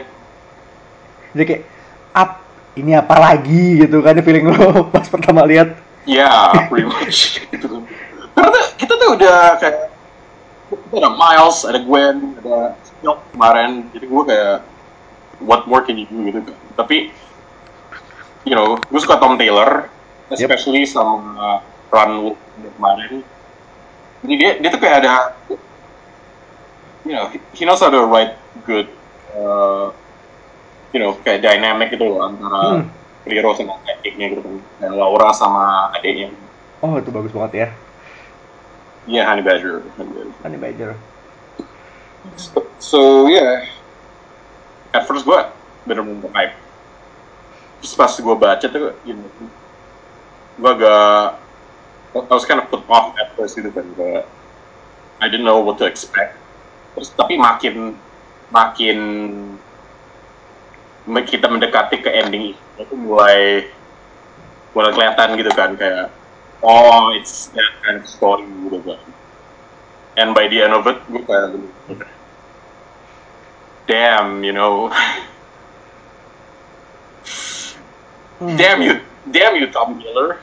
jadi 1.31 1.43
kayak 1.47 1.63
up 2.11 2.43
ini 2.75 2.95
apa 2.95 3.15
lagi 3.19 3.83
gitu 3.83 3.99
kan 3.99 4.19
feeling 4.23 4.47
lo 4.51 4.83
pas 4.93 5.07
pertama 5.07 5.43
lihat. 5.43 5.75
Ya, 6.07 6.49
pretty 6.71 6.87
much. 6.87 7.37
Gitu. 7.51 7.67
Karena 8.31 8.47
tuh, 8.47 8.65
kita 8.79 8.93
tuh 8.95 9.09
udah 9.19 9.39
kayak 9.59 9.91
kita 10.71 10.95
ada 11.03 11.11
Miles, 11.13 11.57
ada 11.67 11.79
Gwen, 11.83 12.39
ada 12.41 12.79
Silk 13.03 13.19
kemarin. 13.35 13.85
Jadi 13.91 14.05
gue 14.07 14.23
kayak 14.23 14.57
what 15.43 15.67
more 15.67 15.83
can 15.83 15.99
you 15.99 16.07
do 16.07 16.17
gitu. 16.25 16.39
Tapi 16.79 17.11
you 18.45 18.55
know, 18.55 18.77
gue 18.77 18.99
suka 19.01 19.17
Tom 19.21 19.37
Taylor, 19.37 19.89
especially 20.31 20.85
sama 20.87 21.61
Run 21.91 22.11
Wood 22.25 22.37
kemarin. 22.77 23.21
Jadi 24.21 24.33
dia 24.37 24.51
dia 24.61 24.69
tuh 24.69 24.81
kayak 24.81 25.01
ada 25.05 25.33
you 27.05 27.13
know, 27.17 27.25
he, 27.33 27.37
he 27.57 27.63
knows 27.65 27.81
how 27.81 27.89
to 27.89 28.05
write 28.05 28.37
good 28.65 28.85
uh, 29.33 29.89
you 30.93 30.99
know, 30.99 31.17
kayak 31.25 31.41
dynamic 31.41 31.93
gitu 31.93 32.05
loh 32.05 32.27
antara 32.27 32.61
Hmm. 32.81 32.87
Riro 33.21 33.53
sama 33.53 33.77
adiknya 33.85 34.33
gitu 34.33 34.41
kan. 34.41 34.57
Dan 34.81 34.91
Laura 34.97 35.29
sama 35.29 35.93
adiknya. 35.93 36.33
Oh 36.81 36.97
itu 36.97 37.13
bagus 37.13 37.29
banget 37.29 37.53
ya. 37.53 37.67
Iya, 39.05 39.29
Honey 39.29 39.45
Badger. 39.45 39.85
Honey 39.97 40.09
Badger. 40.13 40.33
Honey 40.41 40.59
Badger. 40.61 40.91
So, 42.37 42.65
so, 42.77 42.99
yeah. 43.29 43.65
At 44.93 45.05
first 45.09 45.25
gue 45.25 45.37
bener-bener 45.85 46.29
hype. 46.33 46.53
Terus 47.81 47.93
pas 47.97 48.13
gue 48.13 48.35
baca 48.37 48.65
tuh, 48.65 48.93
know, 49.17 49.29
gue 50.61 50.71
agak, 50.77 51.41
I 52.13 52.33
was 52.33 52.45
kind 52.45 52.61
of 52.61 52.69
put 52.69 52.85
off 52.85 53.17
at 53.17 53.33
first 53.33 53.57
gitu 53.57 53.73
kan. 53.73 53.85
Kayak, 53.97 54.29
I 55.17 55.25
didn't 55.29 55.49
know 55.49 55.65
what 55.65 55.81
to 55.81 55.89
expect. 55.89 56.37
Terus 56.93 57.09
tapi 57.17 57.41
makin, 57.41 57.97
makin 58.53 58.97
kita 61.07 61.49
mendekati 61.49 62.03
ke 62.03 62.09
ending 62.13 62.53
itu 62.77 62.93
mulai 62.93 63.65
mulai 64.77 64.93
kelihatan 64.93 65.33
gitu 65.39 65.51
kan 65.57 65.73
kayak 65.75 66.13
oh 66.61 67.09
it's 67.17 67.49
that 67.57 67.73
kind 67.81 67.97
of 67.99 68.05
story 68.05 68.45
gitu 68.45 68.77
kan 68.85 69.01
and 70.21 70.37
by 70.37 70.45
the 70.45 70.61
end 70.61 70.77
of 70.77 70.85
it 70.85 71.01
gue 71.09 71.23
kayak 71.25 71.57
damn 73.89 74.45
you 74.45 74.53
know 74.53 74.87
damn 78.41 78.81
you 78.81 78.99
damn 79.31 79.55
you 79.55 79.67
Tom 79.71 79.97
Miller 79.97 80.39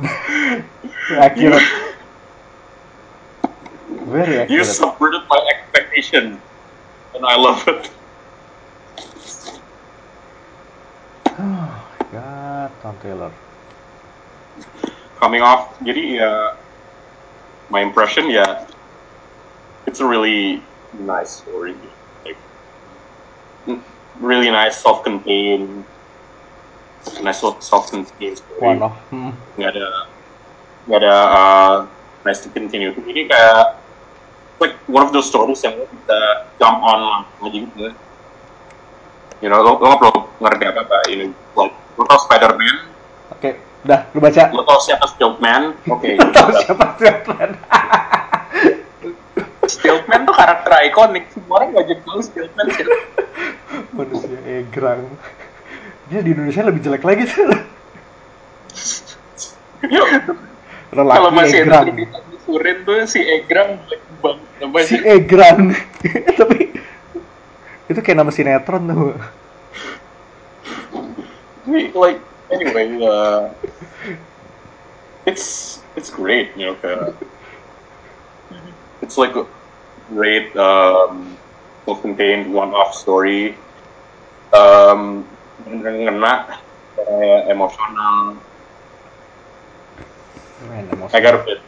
Accurate. 1.10 1.62
Very 4.06 4.38
accurate. 4.38 4.50
you 4.50 4.60
accurate. 4.62 4.66
subverted 4.66 5.22
my 5.28 5.40
expectation 5.54 6.40
and 7.14 7.26
I 7.26 7.36
love 7.36 7.66
it 7.68 7.90
Oh 11.38 11.42
my 11.42 12.06
God, 12.12 12.70
Tom 12.82 12.96
Taylor. 13.02 13.32
coming 15.20 15.44
off 15.44 15.76
jadi 15.84 16.16
ya 16.16 16.56
my 17.68 17.84
impression 17.84 18.32
ya 18.32 18.64
it's 19.84 20.00
a 20.00 20.06
really 20.06 20.64
nice 20.96 21.44
story 21.44 21.76
like 22.24 22.40
mm, 23.68 23.84
really 24.16 24.48
nice 24.48 24.80
self-contained 24.80 25.84
nice 27.20 27.40
story 28.36 28.40
One 28.60 28.80
of. 28.80 28.92
Hmm. 29.08 29.32
nggak 29.56 29.70
ada 29.76 29.86
nggak 30.88 30.98
ada 31.00 31.14
uh, 31.14 31.74
nice 32.24 32.44
to 32.44 32.48
continue 32.52 32.92
ini 33.04 33.28
kayak 33.28 33.80
like 34.60 34.76
one 34.86 35.04
of 35.04 35.10
those 35.10 35.28
stories 35.28 35.60
yang 35.64 35.76
lo 35.76 35.88
bisa 35.88 36.18
jump 36.60 36.80
on 36.80 37.24
aja 37.40 37.56
gitu 37.56 37.92
you 39.40 39.48
know 39.48 39.60
lo, 39.64 39.80
lo 39.80 39.96
perlu 39.96 40.20
ngerti 40.38 40.64
apa 40.68 40.80
apa 40.84 40.96
ini 41.08 41.32
like 41.56 41.72
lo 41.96 42.02
tau 42.04 42.20
Spider-Man 42.20 42.76
Oke, 43.30 43.56
udah 43.88 44.00
lu 44.12 44.20
baca. 44.20 44.42
lo 44.52 44.62
tau 44.68 44.80
siapa 44.80 45.08
Stealth-Man 45.08 45.62
oke 45.88 46.10
Tahu 46.36 46.48
siapa 46.60 46.84
Steelman? 46.96 47.50
Steelman 49.64 50.20
tuh 50.28 50.34
karakter 50.34 50.70
ikonik. 50.84 51.24
Semua 51.32 51.62
orang 51.62 51.70
wajib 51.72 51.98
tahu 52.04 52.20
Steelman 52.20 52.66
siapa. 52.74 52.96
Manusia 53.96 54.38
egrang. 54.44 55.08
Dia 56.10 56.20
di 56.26 56.34
Indonesia 56.34 56.66
lebih 56.66 56.82
jelek 56.82 57.06
lagi. 57.06 57.24
Yuk, 59.86 60.08
Lelaki 60.98 61.16
Kalau 61.22 61.30
masih 61.30 61.58
ada 61.62 61.86
egrang. 61.86 61.86
di 61.94 62.04
Surin 62.42 62.76
tuh 62.82 63.06
si 63.06 63.20
Egrang 63.22 63.78
jelek 63.86 64.02
banget. 64.18 64.84
Si 64.90 64.98
sih? 64.98 65.00
egrang. 65.06 65.70
Tapi 66.42 66.58
itu 67.86 68.00
kayak 68.02 68.18
nama 68.18 68.30
sinetron 68.34 68.82
tuh. 68.90 69.14
like 71.94 72.18
anyway, 72.50 72.90
uh, 73.06 73.54
it's 75.30 75.78
it's 75.94 76.10
great, 76.10 76.50
you 76.58 76.74
know. 76.74 77.14
it's 78.98 79.14
like 79.14 79.38
a 79.38 79.46
great 80.10 80.50
um, 80.58 81.38
self-contained 81.86 82.50
one-off 82.50 82.98
story. 82.98 83.54
Um, 84.50 85.22
ngena, 85.66 86.32
kayak 86.96 87.40
emosional. 87.52 88.40
Men, 90.60 90.84
emosi. 90.92 91.12
I 91.16 91.20
got 91.24 91.34
a 91.34 91.40
bit, 91.40 91.60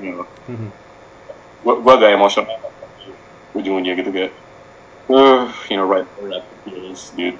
you 0.00 0.08
know, 0.16 0.24
Mhm. 0.48 0.72
gua, 1.60 1.74
gua 1.84 1.92
agak 2.00 2.16
emosional 2.16 2.56
ujung-ujungnya 3.52 3.92
gitu 4.00 4.08
kayak, 4.08 4.32
uh, 5.12 5.52
you 5.68 5.76
know, 5.76 5.84
right, 5.84 6.08
right, 6.16 6.46
feels, 6.64 7.12
dude. 7.12 7.36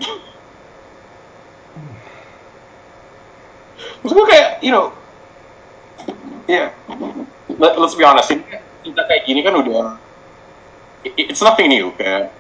Terus 4.04 4.12
gue 4.12 4.26
kayak, 4.28 4.60
you 4.60 4.68
know, 4.68 4.92
Yeah. 6.50 6.74
Let, 7.48 7.78
let's 7.78 7.94
be 7.94 8.04
honest, 8.04 8.28
ini 8.34 8.42
kita 8.82 9.02
kayak 9.06 9.22
gini 9.24 9.40
kan 9.46 9.54
udah 9.54 10.02
it- 11.06 11.30
it's 11.32 11.40
nothing 11.40 11.70
new 11.70 11.94
kayak 11.94 12.34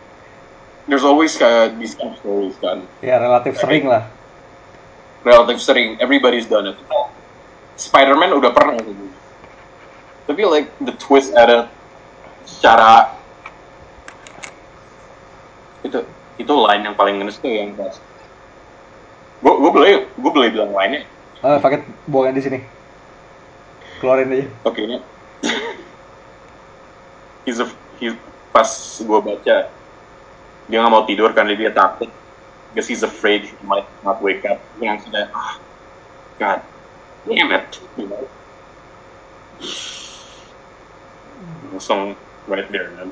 there's 0.86 1.06
always 1.06 1.34
kayak 1.38 1.78
these 1.78 1.94
kind 1.94 2.14
of 2.14 2.18
stories 2.18 2.56
kan 2.58 2.82
Ya 3.04 3.18
relatif 3.22 3.58
sering 3.58 3.86
lah. 3.86 4.06
relatif 5.22 5.62
sering. 5.62 5.94
Everybody's 6.02 6.50
done 6.50 6.74
it. 6.74 6.78
Spider-Man 7.78 8.34
udah 8.34 8.50
pernah. 8.50 8.74
Gitu 8.82 9.12
tapi 10.26 10.42
like 10.46 10.68
the 10.80 10.94
twist 10.96 11.34
ada 11.34 11.66
secara 12.46 13.10
itu 15.82 15.98
itu 16.38 16.52
line 16.54 16.82
yang 16.86 16.96
paling 16.96 17.18
ngenes 17.18 17.36
tuh 17.42 17.50
yang 17.50 17.74
pas. 17.74 17.98
Gue 19.42 19.54
gue 19.58 19.70
boleh 19.74 19.90
gue 20.06 20.30
boleh 20.32 20.48
bilang 20.48 20.70
line-nya. 20.70 21.02
Eh, 21.42 21.58
paket 21.58 21.82
buangin 22.06 22.38
di 22.38 22.42
sini. 22.42 22.58
Keluarin 23.98 24.30
aja. 24.30 24.46
oke 24.62 24.78
ini. 24.78 24.98
He's 27.42 27.58
a, 27.58 27.66
he's, 27.98 28.14
pas 28.54 28.70
gue 29.02 29.18
baca 29.18 29.66
dia 30.70 30.78
nggak 30.82 30.92
mau 30.92 31.04
tidur 31.06 31.30
karena 31.34 31.54
dia 31.58 31.70
takut. 31.72 32.10
Because 32.72 32.88
he's 32.88 33.04
afraid 33.04 33.44
he 33.44 33.54
might 33.68 33.84
not 34.00 34.22
wake 34.24 34.44
up. 34.48 34.60
Yang 34.80 35.08
sudah 35.08 35.28
ah 35.32 35.52
God 36.40 36.60
damn 37.28 37.52
it. 37.52 37.68
You 37.98 38.06
know 38.08 38.24
langsung 41.72 42.14
right 42.46 42.68
there 42.70 42.92
man. 42.94 43.10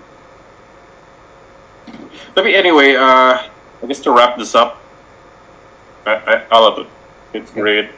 Tapi 2.36 2.54
anyway 2.54 2.94
uh, 2.94 3.40
I 3.80 3.84
guess 3.88 4.04
to 4.04 4.12
wrap 4.12 4.36
this 4.38 4.54
up 4.54 4.78
I, 6.06 6.14
I, 6.14 6.34
I 6.50 6.56
love 6.60 6.78
it. 6.78 6.88
It's 7.32 7.50
great. 7.50 7.90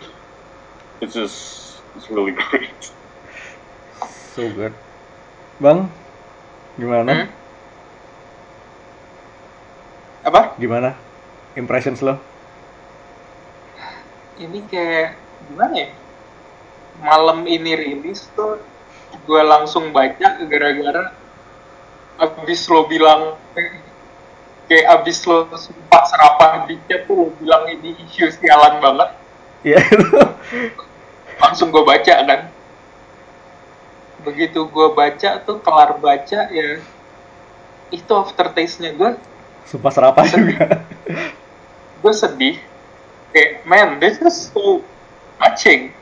It's 1.00 1.14
just 1.14 1.80
it's 1.96 2.08
really 2.10 2.32
great. 2.32 2.90
So 4.34 4.48
good. 4.48 4.72
Bang, 5.60 5.92
gimana? 6.80 7.12
Hmm? 7.12 7.41
Apa? 10.22 10.54
Gimana? 10.58 10.94
Impressions 11.58 11.98
lo? 12.00 12.18
Ini 14.38 14.58
kayak 14.70 15.18
gimana 15.50 15.74
ya? 15.76 15.88
Malam 17.02 17.44
ini 17.50 17.74
rilis 17.74 18.30
tuh 18.38 18.62
gue 19.26 19.42
langsung 19.44 19.90
baca 19.92 20.40
gara-gara 20.46 21.12
abis 22.16 22.64
lo 22.70 22.86
bilang 22.88 23.36
kayak 24.70 24.86
abis 25.00 25.24
lo 25.26 25.46
sempat 25.58 26.02
serapah 26.08 26.64
di 26.64 26.78
chat 26.88 27.04
tuh 27.04 27.14
lo 27.16 27.26
bilang 27.36 27.66
ini 27.68 27.96
isu 28.08 28.30
sialan 28.30 28.80
banget 28.80 29.10
Iya 29.62 29.78
itu. 29.78 30.18
langsung 31.38 31.70
gue 31.70 31.84
baca 31.86 32.14
kan 32.24 32.40
begitu 34.22 34.66
gue 34.70 34.88
baca 34.94 35.30
tuh 35.42 35.58
kelar 35.62 35.98
baca 35.98 36.40
ya 36.50 36.78
itu 37.90 38.12
aftertaste-nya 38.12 38.94
gue 38.94 39.10
Sumpah 39.66 39.92
serapah 39.94 40.26
juga. 40.28 40.82
gue 42.02 42.12
sedih. 42.12 42.56
Kayak 43.32 43.64
man 43.64 43.88
this 44.02 44.18
is 44.20 44.50
so 44.50 44.82
touching. 45.38 45.94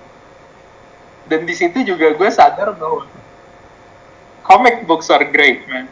Dan 1.30 1.46
di 1.46 1.54
situ 1.54 1.86
juga 1.86 2.10
gue 2.16 2.30
sadar 2.32 2.74
bahwa 2.74 3.06
comic 4.42 4.82
books 4.88 5.12
are 5.12 5.22
great 5.22 5.62
man. 5.70 5.86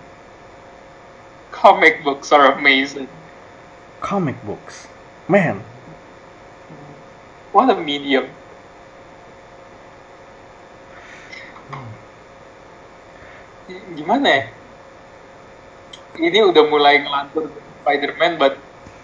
Comic 1.55 2.03
books 2.03 2.35
are 2.35 2.59
amazing. 2.59 3.07
Comic 4.03 4.35
books. 4.43 4.91
Man, 5.29 5.61
what 7.53 7.69
a 7.69 7.77
medium. 7.77 8.27
Gimana 13.93 14.29
ya 14.33 14.58
ini 16.17 16.41
udah 16.41 16.65
mulai 16.73 17.05
ngelantur 17.05 17.53
Spider-Man 17.85 18.41
but 18.41 18.57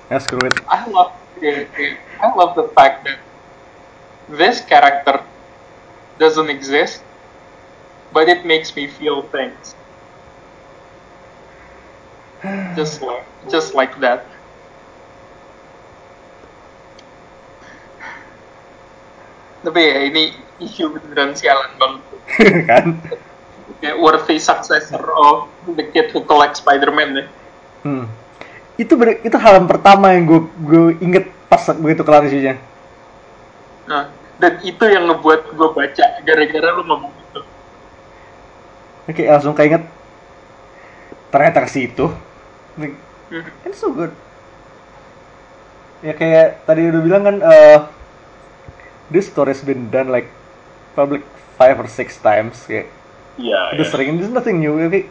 ya 0.08 0.16
screw 0.16 0.40
it. 0.48 0.56
I 0.70 0.88
love 0.88 1.12
yeah, 1.40 1.68
yeah. 1.76 1.96
I 2.24 2.32
love 2.32 2.56
the 2.56 2.72
fact 2.72 3.04
that 3.04 3.20
this 4.28 4.64
character 4.64 5.20
doesn't 6.16 6.48
exist, 6.48 7.02
but 8.12 8.28
it 8.28 8.46
makes 8.46 8.72
me 8.76 8.88
feel 8.88 9.28
things. 9.28 9.74
Just 12.76 13.00
like 13.00 13.26
just 13.48 13.74
like 13.74 13.96
that. 14.00 14.28
Tapi 19.64 19.80
ya 19.80 19.98
ini 20.12 20.22
isu 20.60 20.92
beneran 20.92 21.32
sialan 21.32 21.72
banget. 21.80 22.04
kan? 22.68 22.86
Kayak 23.82 23.96
worthy 24.00 24.36
successor 24.38 25.02
of 25.02 25.50
the 25.74 25.84
kid 25.90 26.10
who 26.14 26.22
collects 26.24 26.60
Spider-Man 26.62 27.08
deh. 27.14 27.26
Hmm. 27.84 28.04
Itu 28.78 28.98
ber- 28.98 29.22
itu 29.22 29.36
hal 29.38 29.60
yang 29.62 29.68
pertama 29.70 30.14
yang 30.14 30.24
gue 30.26 30.40
gue 30.66 30.84
inget 30.98 31.26
pas 31.46 31.62
begitu 31.74 32.02
kelar 32.02 32.26
isunya. 32.26 32.58
Nah, 33.86 34.10
dan 34.40 34.58
itu 34.64 34.84
yang 34.88 35.06
ngebuat 35.10 35.52
gue 35.52 35.68
baca 35.70 36.04
gara-gara 36.24 36.68
lu 36.74 36.82
ngomong 36.88 37.12
itu. 37.12 37.40
Oke, 39.04 39.22
langsung 39.28 39.54
keinget 39.54 39.84
ternyata 41.28 41.66
ke 41.66 41.70
situ. 41.70 42.08
Like, 42.80 42.96
Hmm. 43.32 43.40
It's 43.64 43.80
so 43.80 43.88
good. 43.88 44.12
Ya 46.04 46.12
kayak 46.12 46.68
tadi 46.68 46.92
udah 46.92 47.00
bilang 47.00 47.22
kan, 47.24 47.36
eh 47.40 47.78
this 49.08 49.32
story's 49.32 49.64
been 49.64 49.88
done 49.88 50.12
like 50.12 50.28
public 50.92 51.24
five 51.56 51.80
or 51.80 51.88
six 51.88 52.20
times 52.20 52.60
kayak 52.68 52.92
yeah, 53.40 53.74
udah 53.74 53.84
yeah. 53.84 53.90
sering, 53.90 54.20
is 54.20 54.30
nothing 54.30 54.60
new. 54.62 54.76
Tapi, 54.78 55.08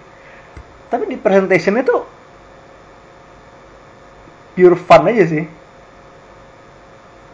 tapi 0.90 1.04
di 1.10 1.18
presentationnya 1.18 1.84
tuh 1.84 2.02
pure 4.54 4.78
fun 4.78 5.10
aja 5.10 5.26
sih. 5.26 5.44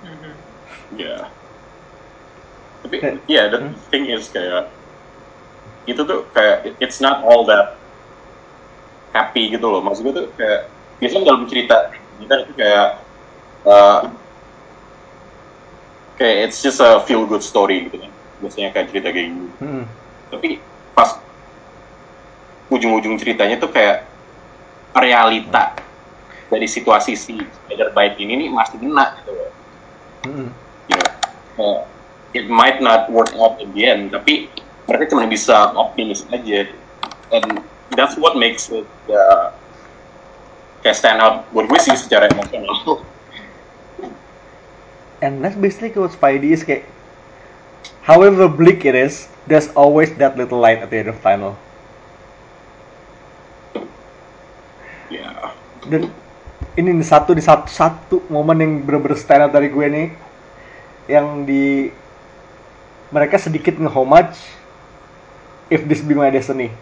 Mhm. 0.05 0.31
Yeah. 0.95 1.27
Tapi 2.83 2.95
yeah, 3.27 3.51
the 3.51 3.59
hmm. 3.59 3.75
thing 3.91 4.07
is 4.07 4.31
kayak 4.31 4.71
itu 5.85 6.01
tuh 6.05 6.25
kayak 6.31 6.63
it- 6.65 6.79
it's 6.79 6.99
not 7.03 7.21
all 7.27 7.43
that 7.45 7.75
happy 9.11 9.51
gitu 9.51 9.67
loh. 9.67 9.83
Maksud 9.83 10.09
gue 10.09 10.13
tuh 10.15 10.27
kayak 10.39 10.71
biasanya 11.03 11.23
dalam 11.27 11.43
cerita 11.49 11.91
kita 12.19 12.35
itu 12.47 12.53
kayak 12.55 12.87
uh, 13.67 14.01
kayak 16.19 16.51
it's 16.51 16.59
just 16.63 16.79
a 16.83 16.99
feel 17.03 17.27
good 17.27 17.43
story 17.43 17.87
gitu 17.91 17.99
kan. 17.99 18.11
Biasanya 18.39 18.69
kayak 18.71 18.87
cerita 18.95 19.07
kayak 19.11 19.27
gitu. 19.35 19.47
Hmm. 19.59 19.83
Tapi 20.31 20.49
pas 20.99 21.15
ujung-ujung 22.67 23.15
ceritanya 23.15 23.55
tuh 23.55 23.71
kayak 23.71 24.03
realita 24.91 25.79
dari 26.51 26.67
situasi 26.67 27.15
si 27.15 27.39
Spider 27.39 27.95
Bite 27.95 28.19
ini 28.19 28.35
nih 28.35 28.49
masih 28.51 28.83
kena 28.83 29.15
gitu 29.23 29.31
loh 29.31 29.49
Hmm. 30.27 30.51
you 30.91 30.99
know, 30.99 31.07
uh, 31.63 31.87
it 32.35 32.51
might 32.51 32.83
not 32.83 33.07
work 33.07 33.31
out 33.39 33.55
in 33.63 33.71
the 33.71 33.87
end, 33.87 34.11
tapi 34.11 34.51
mereka 34.83 35.15
cuma 35.15 35.23
bisa 35.31 35.71
optimis 35.79 36.27
aja, 36.35 36.67
and 37.31 37.63
that's 37.95 38.19
what 38.19 38.35
makes 38.35 38.67
it 38.67 38.83
uh, 39.07 39.55
kayak 40.83 40.99
stand 40.99 41.23
out 41.23 41.47
buat 41.55 41.71
gue 41.71 41.79
sih 41.79 41.95
secara 41.95 42.27
emosional. 42.35 42.99
And 45.23 45.39
that's 45.39 45.55
basically 45.55 45.95
what 45.95 46.11
Spidey 46.11 46.51
is 46.51 46.67
kayak 46.67 46.83
however 48.03 48.47
bleak 48.47 48.85
it 48.85 48.95
is, 48.95 49.27
there's 49.47 49.69
always 49.73 50.13
that 50.17 50.37
little 50.37 50.59
light 50.59 50.79
at 50.79 50.89
the 50.89 50.97
end 50.97 51.09
of 51.09 51.17
the 51.17 51.23
tunnel. 51.23 51.57
yeah, 55.09 55.53
Dan 55.89 56.13
ini 56.77 57.01
nih 57.01 57.07
satu 57.07 57.33
di 57.33 57.41
satu 57.41 57.67
satu 57.67 58.15
momen 58.29 58.61
yang 58.61 58.73
bener-bener 58.85 59.17
stand 59.17 59.49
out 59.49 59.51
dari 59.51 59.67
gue 59.67 59.85
nih 59.89 60.07
yang 61.09 61.43
di 61.43 61.89
mereka 63.09 63.41
sedikit 63.41 63.75
nge-homage 63.81 64.37
If 65.69 65.85
This 65.85 66.01
Be 66.01 66.17
My 66.17 66.33
Destiny. 66.33 66.73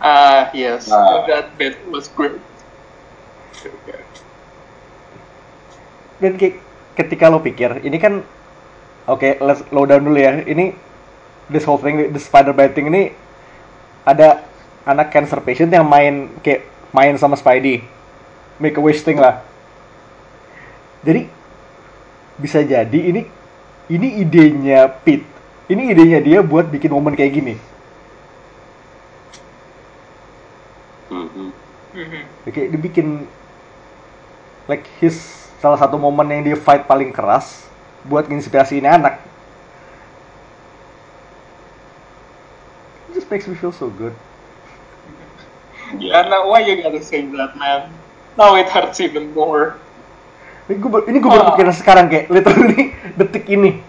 Ah, 0.00 0.48
yes. 0.56 0.88
Ah. 0.88 1.28
That 1.28 1.56
bit 1.60 1.76
was 1.92 2.08
great. 2.08 2.40
Dan 6.18 6.40
kayak 6.40 6.56
ketika 6.96 7.28
lo 7.28 7.44
pikir, 7.44 7.84
ini 7.84 8.00
kan 8.00 8.24
oke, 9.08 9.40
let's 9.40 9.64
slow 9.72 9.88
down 9.88 10.04
dulu 10.04 10.20
ya. 10.20 10.44
Ini 10.44 10.76
this 11.48 11.64
whole 11.64 11.80
thing, 11.80 12.12
the 12.12 12.20
spider 12.20 12.52
biting 12.52 12.92
ini 12.92 13.16
ada 14.04 14.44
anak 14.84 15.12
cancer 15.12 15.40
patient 15.40 15.72
yang 15.72 15.84
main 15.84 16.32
kayak 16.44 16.64
main 16.92 17.16
sama 17.20 17.36
Spidey. 17.36 17.84
Make 18.60 18.76
a 18.76 18.82
wish 18.82 19.04
thing 19.04 19.20
lah. 19.20 19.44
Jadi 21.04 21.28
bisa 22.40 22.64
jadi 22.64 23.00
ini 23.00 23.28
ini 23.88 24.08
idenya 24.24 24.88
Pete. 25.04 25.26
Ini 25.68 25.92
idenya 25.92 26.18
dia 26.24 26.38
buat 26.40 26.68
bikin 26.68 26.92
momen 26.92 27.12
kayak 27.12 27.32
gini. 27.36 27.54
Mhm. 31.12 31.48
Mhm. 31.92 32.22
Oke, 32.48 32.62
dia 32.72 32.80
bikin 32.80 33.28
like 34.68 34.84
his 35.00 35.16
salah 35.60 35.76
satu 35.76 36.00
momen 36.00 36.28
yang 36.32 36.42
dia 36.44 36.56
fight 36.56 36.88
paling 36.88 37.12
keras 37.12 37.68
buat 38.08 38.26
nginspirasi 38.26 38.80
ini 38.80 38.88
anak. 38.88 39.20
just 43.14 43.30
makes 43.30 43.48
me 43.48 43.54
feel 43.56 43.72
so 43.72 43.88
good. 43.90 44.14
Yeah. 45.96 46.22
Karena 46.22 46.44
why 46.44 46.60
you 46.60 46.80
gotta 46.80 47.00
say 47.00 47.24
that, 47.24 47.56
man? 47.56 47.90
Now 48.36 48.54
it 48.54 48.68
hurts 48.68 49.00
even 49.00 49.32
more. 49.32 49.80
Ini 50.68 50.76
gue 50.76 51.00
ini 51.08 51.16
gue 51.16 51.30
baru 51.32 51.44
Ah. 51.48 51.50
pikiran 51.56 51.74
sekarang 51.74 52.06
kayak 52.12 52.28
literally 52.28 52.92
detik 53.18 53.48
ini. 53.48 53.80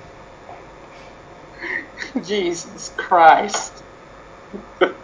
Jesus 2.19 2.91
Christ. 2.95 3.75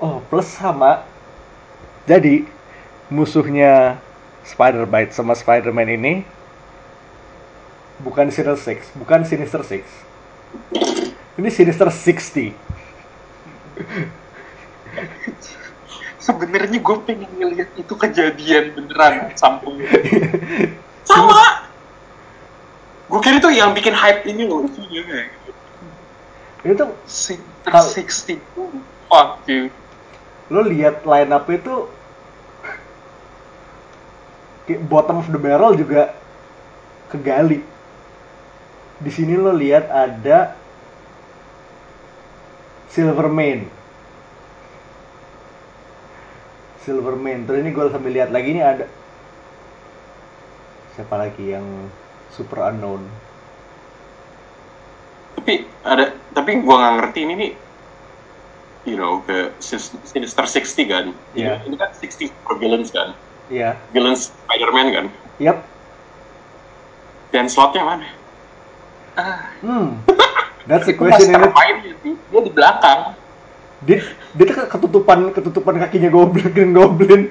Oh, 0.00 0.24
plus 0.32 0.48
sama. 0.48 1.04
Jadi 2.08 2.48
musuhnya 3.12 4.00
Spider-Bite 4.48 5.12
sama 5.12 5.36
Spider-Man 5.36 5.92
ini 5.92 6.24
bukan 8.00 8.32
Sinister 8.32 8.56
Six, 8.56 8.90
bukan 8.96 9.24
Sinister 9.24 9.62
Six. 9.62 9.84
Ini 11.36 11.48
Sinister 11.48 11.88
60. 11.88 12.52
Sebenarnya 16.20 16.78
gue 16.78 16.96
pengen 17.08 17.30
ngeliat 17.32 17.70
itu 17.74 17.94
kejadian 17.96 18.76
beneran 18.76 19.32
sampul. 19.34 19.80
Sama. 21.08 21.64
Gue 23.08 23.20
kira 23.24 23.40
itu 23.40 23.50
yang 23.50 23.72
bikin 23.72 23.96
hype 23.96 24.22
ini 24.28 24.44
loh. 24.44 24.68
Iya, 24.68 25.00
kayak 25.02 25.26
gitu. 25.32 25.50
Ini 26.60 26.72
tuh 26.76 26.90
Sinister 27.08 27.70
Kal- 27.72 27.88
60. 27.88 28.36
Fuck 29.10 29.42
you. 29.48 29.72
lo 30.50 30.66
lihat 30.66 31.06
line 31.06 31.30
up 31.30 31.46
itu 31.46 31.86
kayak 34.66 34.82
bottom 34.90 35.22
of 35.22 35.30
the 35.30 35.38
barrel 35.38 35.78
juga 35.78 36.10
kegali. 37.06 37.62
Di 39.00 39.08
sini 39.08 39.32
lo 39.32 39.56
lihat 39.56 39.88
ada 39.88 40.52
Silvermane. 42.92 43.64
Silvermane. 46.84 47.48
Terus 47.48 47.58
ini 47.64 47.70
gue 47.72 47.84
sambil 47.88 48.12
lihat 48.12 48.28
lagi 48.28 48.48
ini 48.52 48.60
ada 48.60 48.84
siapa 50.92 51.16
lagi 51.16 51.56
yang 51.56 51.64
super 52.28 52.60
unknown. 52.68 53.00
Tapi 55.40 55.64
ada, 55.80 56.12
tapi 56.36 56.60
gue 56.60 56.76
nggak 56.76 56.94
ngerti 57.00 57.20
ini 57.24 57.34
nih. 57.40 57.52
You 58.84 58.96
know, 59.00 59.24
ke 59.24 59.56
Sin- 59.64 60.02
Sinister 60.04 60.44
60 60.44 60.92
kan. 60.92 61.06
Iya. 61.32 61.64
Ini, 61.64 61.72
ini 61.72 61.76
kan 61.80 61.88
60 61.96 62.32
for 62.44 62.60
villains 62.60 62.92
kan. 62.92 63.16
Iya. 63.48 63.80
Villains 63.96 64.28
Spider-Man 64.28 64.88
kan. 64.92 65.06
Yap. 65.40 65.64
Dan 67.32 67.48
slotnya 67.48 67.86
mana? 67.86 68.19
Hmm. 69.60 69.88
That's 70.68 70.86
the 70.86 70.94
question 70.94 71.32
in 71.32 71.40
it. 71.40 71.50
mastermind 71.50 71.96
sih. 72.04 72.14
Dia 72.30 72.40
di 72.44 72.52
belakang. 72.52 73.00
Dia, 73.80 73.98
dia 74.36 74.44
tuh 74.44 74.68
ketutupan 74.68 75.32
ketutupan 75.32 75.74
kakinya 75.80 76.12
Goblin 76.12 76.48
Green 76.52 76.72
Goblin. 76.78 77.22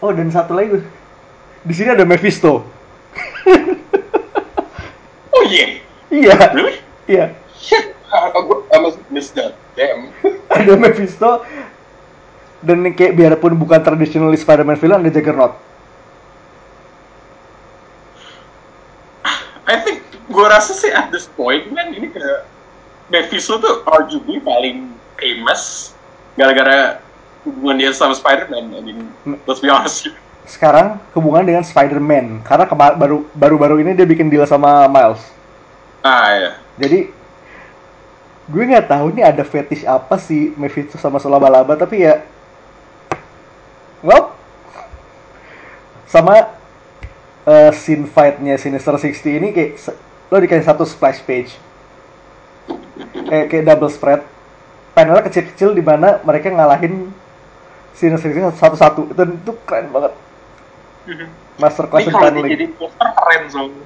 Oh 0.00 0.10
dan 0.16 0.32
satu 0.32 0.56
lagi 0.56 0.80
di 1.60 1.74
sini 1.76 1.92
ada 1.92 2.08
Mephisto. 2.08 2.64
Oh 5.30 5.46
iya. 5.46 5.78
Iya, 6.10 6.34
Really? 6.52 6.76
iya. 7.08 7.32
Ada 10.50 10.74
Mephisto 10.76 11.46
dan 12.60 12.84
ini 12.84 12.92
kayak 12.92 13.16
biarpun 13.16 13.56
bukan 13.56 13.80
traditional 13.80 14.28
Spider-Man 14.36 14.76
villain 14.76 15.00
ada 15.00 15.08
Juggernaut. 15.08 15.56
I 19.64 19.78
think 19.80 20.02
gue 20.40 20.48
rasa 20.48 20.72
sih 20.72 20.88
at 20.88 21.12
this 21.12 21.28
point 21.36 21.68
kan 21.68 21.92
ini 21.92 22.08
kayak 22.08 22.48
Mephisto 23.12 23.60
tuh 23.60 23.84
arguably 23.84 24.40
paling 24.40 24.88
famous 25.20 25.92
gara-gara 26.32 27.04
hubungan 27.44 27.76
dia 27.76 27.92
sama 27.92 28.16
Spider-Man. 28.16 28.72
I 28.72 28.80
mean, 28.80 28.98
let's 29.44 29.60
be 29.60 29.68
honest. 29.68 30.08
Sekarang 30.48 30.96
hubungan 31.12 31.44
dengan 31.44 31.60
Spider-Man 31.60 32.40
karena 32.40 32.64
baru 32.72 33.28
baru-baru 33.36 33.84
ini 33.84 33.92
dia 33.92 34.08
bikin 34.08 34.32
deal 34.32 34.48
sama 34.48 34.88
Miles. 34.88 35.20
Ah 36.00 36.32
ya. 36.32 36.50
Jadi 36.80 37.12
gue 38.48 38.62
nggak 38.64 38.88
tahu 38.88 39.12
ini 39.12 39.20
ada 39.20 39.44
fetish 39.44 39.84
apa 39.84 40.16
sih 40.16 40.56
Mephisto 40.56 40.96
sama 40.96 41.20
laba-laba 41.22 41.76
tapi 41.78 42.02
ya 42.02 42.18
well 44.02 44.34
sama 46.10 46.50
eh, 47.46 47.70
scene 47.70 48.10
fight-nya 48.10 48.58
Sinister 48.58 48.98
60 48.98 49.38
ini 49.38 49.54
kayak 49.54 49.78
lo 50.30 50.36
dikasih 50.38 50.66
satu 50.66 50.86
splash 50.86 51.20
page. 51.26 51.58
Kayak 53.26 53.46
kayak 53.50 53.64
double 53.66 53.90
spread. 53.90 54.22
Panelnya 54.94 55.26
kecil-kecil 55.26 55.74
di 55.74 55.82
mana 55.82 56.22
mereka 56.22 56.50
ngalahin 56.50 57.10
60 57.98 58.54
satu-satu. 58.54 59.10
Itu 59.10 59.22
itu 59.26 59.52
keren 59.66 59.90
banget. 59.90 60.14
Masterclass 61.58 62.06
Ini 62.06 62.08
in 62.08 62.14
kalau 62.14 62.46
jadi 62.46 62.66
poster 62.78 63.08
keren 63.10 63.42
soalnya. 63.50 63.84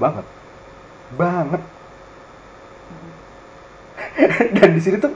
banget. 0.00 0.26
Banget. 1.14 1.62
Dan 4.56 4.70
di 4.74 4.80
sini 4.80 4.96
tuh 4.98 5.12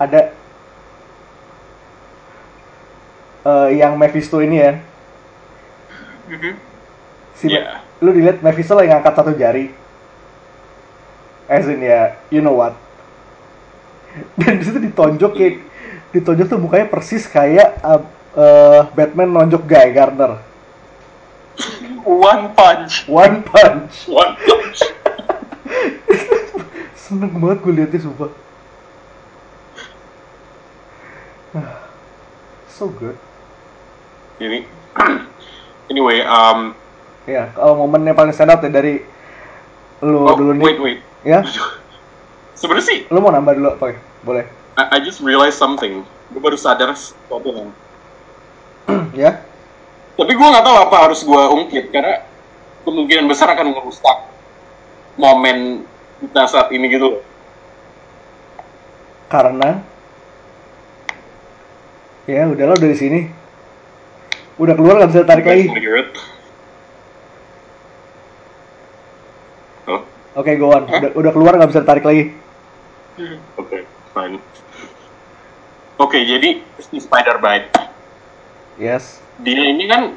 ada 0.00 0.32
eh, 3.46 3.68
yang 3.78 3.94
Mephisto 3.94 4.42
ini 4.42 4.56
ya. 4.58 4.72
Mhm. 6.28 6.52
si 7.38 7.46
Iya. 7.48 7.87
Lu 7.98 8.14
dilihat 8.14 8.40
Mephisto 8.42 8.78
lagi 8.78 8.94
ngangkat 8.94 9.14
satu 9.14 9.32
jari 9.34 9.74
as 11.50 11.66
in 11.66 11.82
ya 11.82 12.14
you 12.30 12.38
know 12.38 12.54
what 12.54 12.76
dan 14.40 14.60
di 14.60 14.64
situ 14.66 14.78
ditonjok 14.78 15.32
kayak 15.34 15.56
ditonjok 16.14 16.46
tuh 16.46 16.60
mukanya 16.60 16.86
persis 16.86 17.26
kayak 17.26 17.78
uh, 17.82 18.00
uh, 18.38 18.80
Batman 18.94 19.34
nonjok 19.34 19.66
Guy 19.66 19.90
Gardner 19.92 20.40
One 22.08 22.54
punch. 22.54 23.04
one 23.10 23.42
punch 23.42 24.06
One 24.22 24.38
punch. 24.38 24.80
seneng 27.08 27.32
banget 27.40 27.58
gue 27.64 27.72
liatnya 27.72 28.00
sumpah 28.04 28.30
Ah, 31.56 31.88
so 32.76 32.92
good 32.92 33.16
Ini. 34.38 34.62
Anyway, 35.88 36.20
um, 36.20 36.76
ya 37.28 37.52
kalau 37.52 37.84
momennya 37.84 38.16
paling 38.16 38.32
stand 38.32 38.48
out 38.48 38.64
ya 38.64 38.72
dari 38.72 39.04
lu 40.00 40.24
oh, 40.24 40.32
dulu 40.32 40.56
nih. 40.56 40.64
wait, 40.64 40.78
wait. 40.80 40.98
ya? 41.26 41.44
Sebenarnya 42.58 42.86
sih, 42.88 42.98
lu 43.12 43.22
mau 43.22 43.30
nambah 43.30 43.54
dulu 43.54 43.68
apa 43.78 43.86
boleh. 44.26 44.46
I, 44.80 44.98
I 44.98 45.04
just 45.04 45.22
realized 45.22 45.60
something. 45.60 46.02
Gue 46.34 46.40
baru 46.42 46.58
sadar 46.58 46.90
sesuatu 46.96 47.54
kan. 47.54 47.68
ya? 49.22 49.42
Tapi 50.18 50.32
gue 50.34 50.48
nggak 50.48 50.66
tahu 50.66 50.76
apa 50.88 50.96
harus 51.06 51.22
gue 51.22 51.42
ungkit 51.54 51.94
karena 51.94 52.26
kemungkinan 52.82 53.30
besar 53.30 53.54
akan 53.54 53.76
merusak 53.76 54.18
momen 55.14 55.86
kita 56.18 56.42
saat 56.50 56.72
ini 56.74 56.88
gitu 56.90 57.18
loh. 57.18 57.22
karena? 59.28 59.84
Ya 62.24 62.48
udah 62.48 62.64
lo 62.64 62.76
dari 62.80 62.96
sini. 62.96 63.20
Udah 64.56 64.74
keluar 64.74 64.98
nggak 64.98 65.10
bisa 65.12 65.22
tarik 65.28 65.46
lagi 65.46 65.68
Oh, 69.88 70.04
oke 70.36 70.52
go 70.54 70.68
on. 70.70 70.84
Udah, 70.84 71.10
udah 71.16 71.30
keluar 71.32 71.52
nggak 71.56 71.70
bisa 71.72 71.82
tarik 71.82 72.04
lagi. 72.04 72.36
Oke, 73.56 73.82
fine. 74.12 74.36
Oke, 75.98 76.22
jadi 76.22 76.62
si 76.78 76.96
Spider-Bite. 76.98 77.74
yes. 78.76 79.18
Dia 79.38 79.58
ini 79.66 79.86
kan 79.86 80.14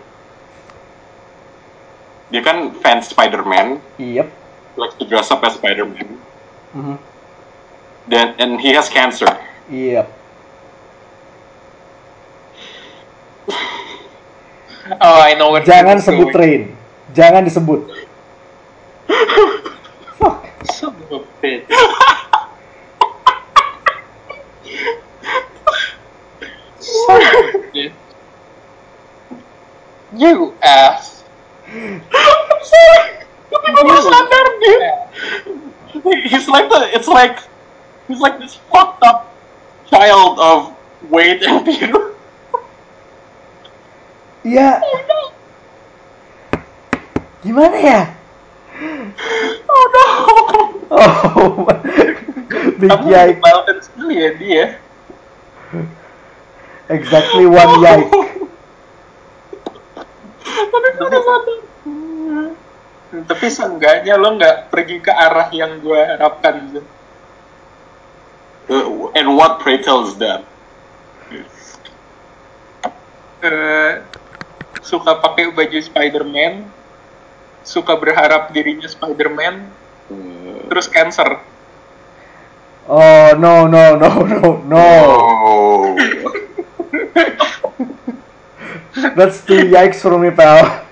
dia 2.28 2.42
kan 2.42 2.72
fans 2.78 3.10
Spider-Man, 3.10 3.82
yep. 3.98 4.30
Likes 4.76 4.96
to 4.96 5.04
dress 5.04 5.28
up 5.30 5.42
as 5.42 5.58
Spider-Man, 5.58 6.16
Mhm. 6.72 6.96
dan 8.08 8.28
and 8.38 8.52
he 8.58 8.72
has 8.72 8.88
cancer. 8.88 9.28
yep. 9.68 10.08
Oh, 15.00 15.20
I 15.20 15.34
know 15.34 15.52
where 15.52 15.64
jangan 15.64 15.98
sebut 15.98 16.30
going. 16.30 16.36
train. 16.36 16.62
Jangan 17.12 17.44
disebut 17.44 17.88
fuck 20.18 20.46
Son 20.72 20.96
of 20.96 21.12
a 21.12 21.20
bitch. 21.42 21.68
Son 26.80 27.22
of 27.22 27.56
a 27.56 27.72
bitch. 27.74 27.94
You 30.16 30.56
ass. 30.62 31.24
I'm 31.68 32.02
sorry. 32.64 33.12
Tapi 33.52 33.68
gue 33.76 33.84
baru 33.84 34.02
sadar 34.04 34.48
dia. 34.64 34.92
He's 36.28 36.48
like 36.48 36.72
the, 36.72 36.88
it's 36.96 37.08
like, 37.08 37.44
he's 38.08 38.20
like 38.20 38.40
this 38.40 38.56
fucked 38.72 39.04
up 39.04 39.32
child 39.92 40.40
of 40.40 40.72
Wade 41.12 41.44
and 41.44 41.64
Peter. 41.68 42.16
yeah 44.48 44.80
Iya. 44.80 45.12
Gimana 47.42 47.78
ya? 47.78 48.21
Oh 49.68 49.86
no. 49.92 50.06
Oh, 50.92 51.64
big 52.80 52.92
Kamu 52.92 53.08
yike. 53.08 53.40
menyebalkan 53.40 53.78
sekali 53.80 54.16
ya 54.20 54.30
dia. 54.36 54.66
Exactly 56.92 57.46
one 57.48 57.76
yike. 57.80 58.12
Tapi 60.42 60.88
udah 61.00 61.22
sadar. 61.24 61.58
Tapi 63.12 63.46
seenggaknya 63.52 64.16
lo 64.16 64.36
nggak 64.40 64.72
pergi 64.72 65.04
ke 65.04 65.12
arah 65.12 65.52
yang 65.52 65.80
gue 65.84 66.00
harapkan. 66.00 66.56
gitu. 66.72 66.82
Uh, 68.72 69.12
and 69.20 69.36
what 69.36 69.60
pray 69.60 69.84
tell 69.84 70.08
is 70.08 70.16
that? 70.16 70.48
Eh, 73.42 73.94
suka 74.86 75.18
pakai 75.18 75.50
baju 75.50 75.80
Spider-Man, 75.82 76.70
suka 77.64 77.94
berharap 77.98 78.50
dirinya 78.54 78.90
Spider-Man, 78.90 79.82
Uh, 80.12 80.68
terus 80.68 80.92
cancer. 80.92 81.40
Oh 82.92 83.32
no 83.40 83.64
no 83.72 83.96
no 83.96 84.10
no 84.28 84.60
no. 84.68 84.84
That's 89.16 89.40
two 89.48 89.72
yikes 89.72 90.04
for 90.04 90.20
me, 90.20 90.36
pal. 90.36 90.84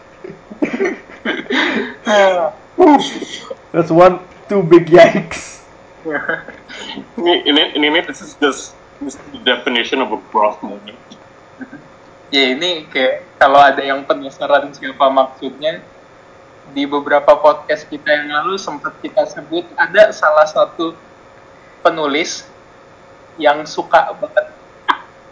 That's 3.75 3.91
one 3.91 4.23
two 4.47 4.63
big 4.63 4.87
yikes. 4.87 5.59
ini, 7.19 7.43
ini, 7.43 7.75
ini, 7.75 7.99
this 8.07 8.23
is 8.23 8.39
just 8.39 8.71
this 9.03 9.19
is 9.19 9.23
the 9.35 9.43
definition 9.43 9.99
of 9.99 10.15
a 10.15 10.19
broth 10.31 10.63
moment. 10.63 10.95
ya 12.29 12.53
ini 12.53 12.85
kayak 12.87 13.25
kalau 13.41 13.57
ada 13.57 13.81
yang 13.81 14.05
penasaran 14.05 14.69
siapa 14.69 15.09
maksudnya 15.09 15.81
di 16.73 16.85
beberapa 16.85 17.35
podcast 17.37 17.85
kita 17.89 18.09
yang 18.09 18.29
lalu 18.29 18.55
sempat 18.57 18.93
kita 19.01 19.25
sebut 19.25 19.65
ada 19.75 20.13
salah 20.13 20.45
satu 20.45 20.93
penulis 21.81 22.45
yang 23.39 23.63
suka 23.65 24.13
banget 24.19 24.45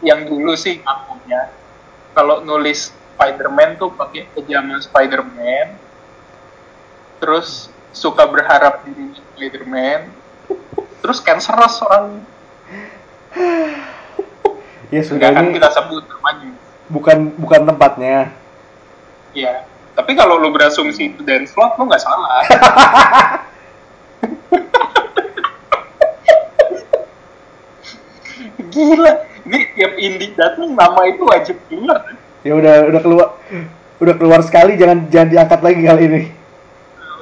yang 0.01 0.25
dulu 0.25 0.53
sih 0.53 0.79
ngakunya 0.81 1.51
kalau 2.13 2.41
nulis 2.41 2.93
Spider-Man 3.17 3.81
tuh 3.81 3.93
pakai 3.93 4.29
pejama 4.33 4.77
Spider-Man 4.81 5.77
terus 7.17 7.73
suka 7.93 8.25
berharap 8.29 8.85
dirinya 8.85 9.17
Spider-Man 9.33 10.13
terus 11.01 11.19
cancerous 11.21 11.81
orang 11.85 12.21
Ya 14.87 15.03
sudah 15.03 15.35
nggak 15.35 15.43
ini 15.51 15.59
kita 15.59 15.69
sebut 15.75 16.03
namanya 16.07 16.55
bukan 16.87 17.17
bukan 17.35 17.61
tempatnya. 17.67 18.31
Iya. 19.35 19.67
Tapi 19.97 20.13
kalau 20.13 20.37
lu 20.37 20.53
berasumsi 20.53 21.09
itu 21.09 21.25
dan 21.25 21.49
slot, 21.49 21.73
lu 21.81 21.89
nggak 21.89 21.97
salah. 22.05 22.45
Gila. 28.69 29.25
Ini 29.47 29.59
tiap 29.73 29.93
indie 29.97 30.35
datang 30.37 30.75
nama 30.77 31.01
itu 31.09 31.25
wajib 31.25 31.57
keluar. 31.65 32.13
Ya 32.45 32.53
udah 32.53 32.93
udah 32.93 33.01
keluar 33.01 33.27
udah 33.97 34.13
keluar 34.19 34.45
sekali 34.45 34.77
jangan 34.77 35.09
jangan 35.09 35.33
diangkat 35.33 35.59
lagi 35.65 35.81
kali 35.81 36.03
ini. 36.05 36.21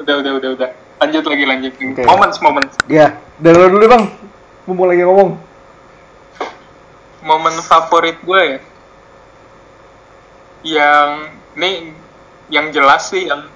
Udah, 0.03 0.19
udah, 0.19 0.32
udah, 0.36 0.49
udah. 0.59 0.69
Lanjut 0.99 1.23
lagi, 1.23 1.43
lanjut. 1.47 1.73
Oke. 1.80 2.03
Moments, 2.03 2.38
moments. 2.43 2.76
Ya, 2.91 3.15
dari 3.39 3.55
lo 3.55 3.71
dulu 3.71 3.86
bang. 3.88 4.03
Mumpung 4.67 4.88
lagi 4.91 5.07
ngomong. 5.07 5.39
Momen 7.23 7.55
favorit 7.63 8.19
gue 8.19 8.41
ya. 8.41 8.59
Yang, 10.65 11.09
ini 11.55 11.71
yang 12.52 12.70
jelas 12.70 13.10
sih 13.10 13.30
yang 13.30 13.50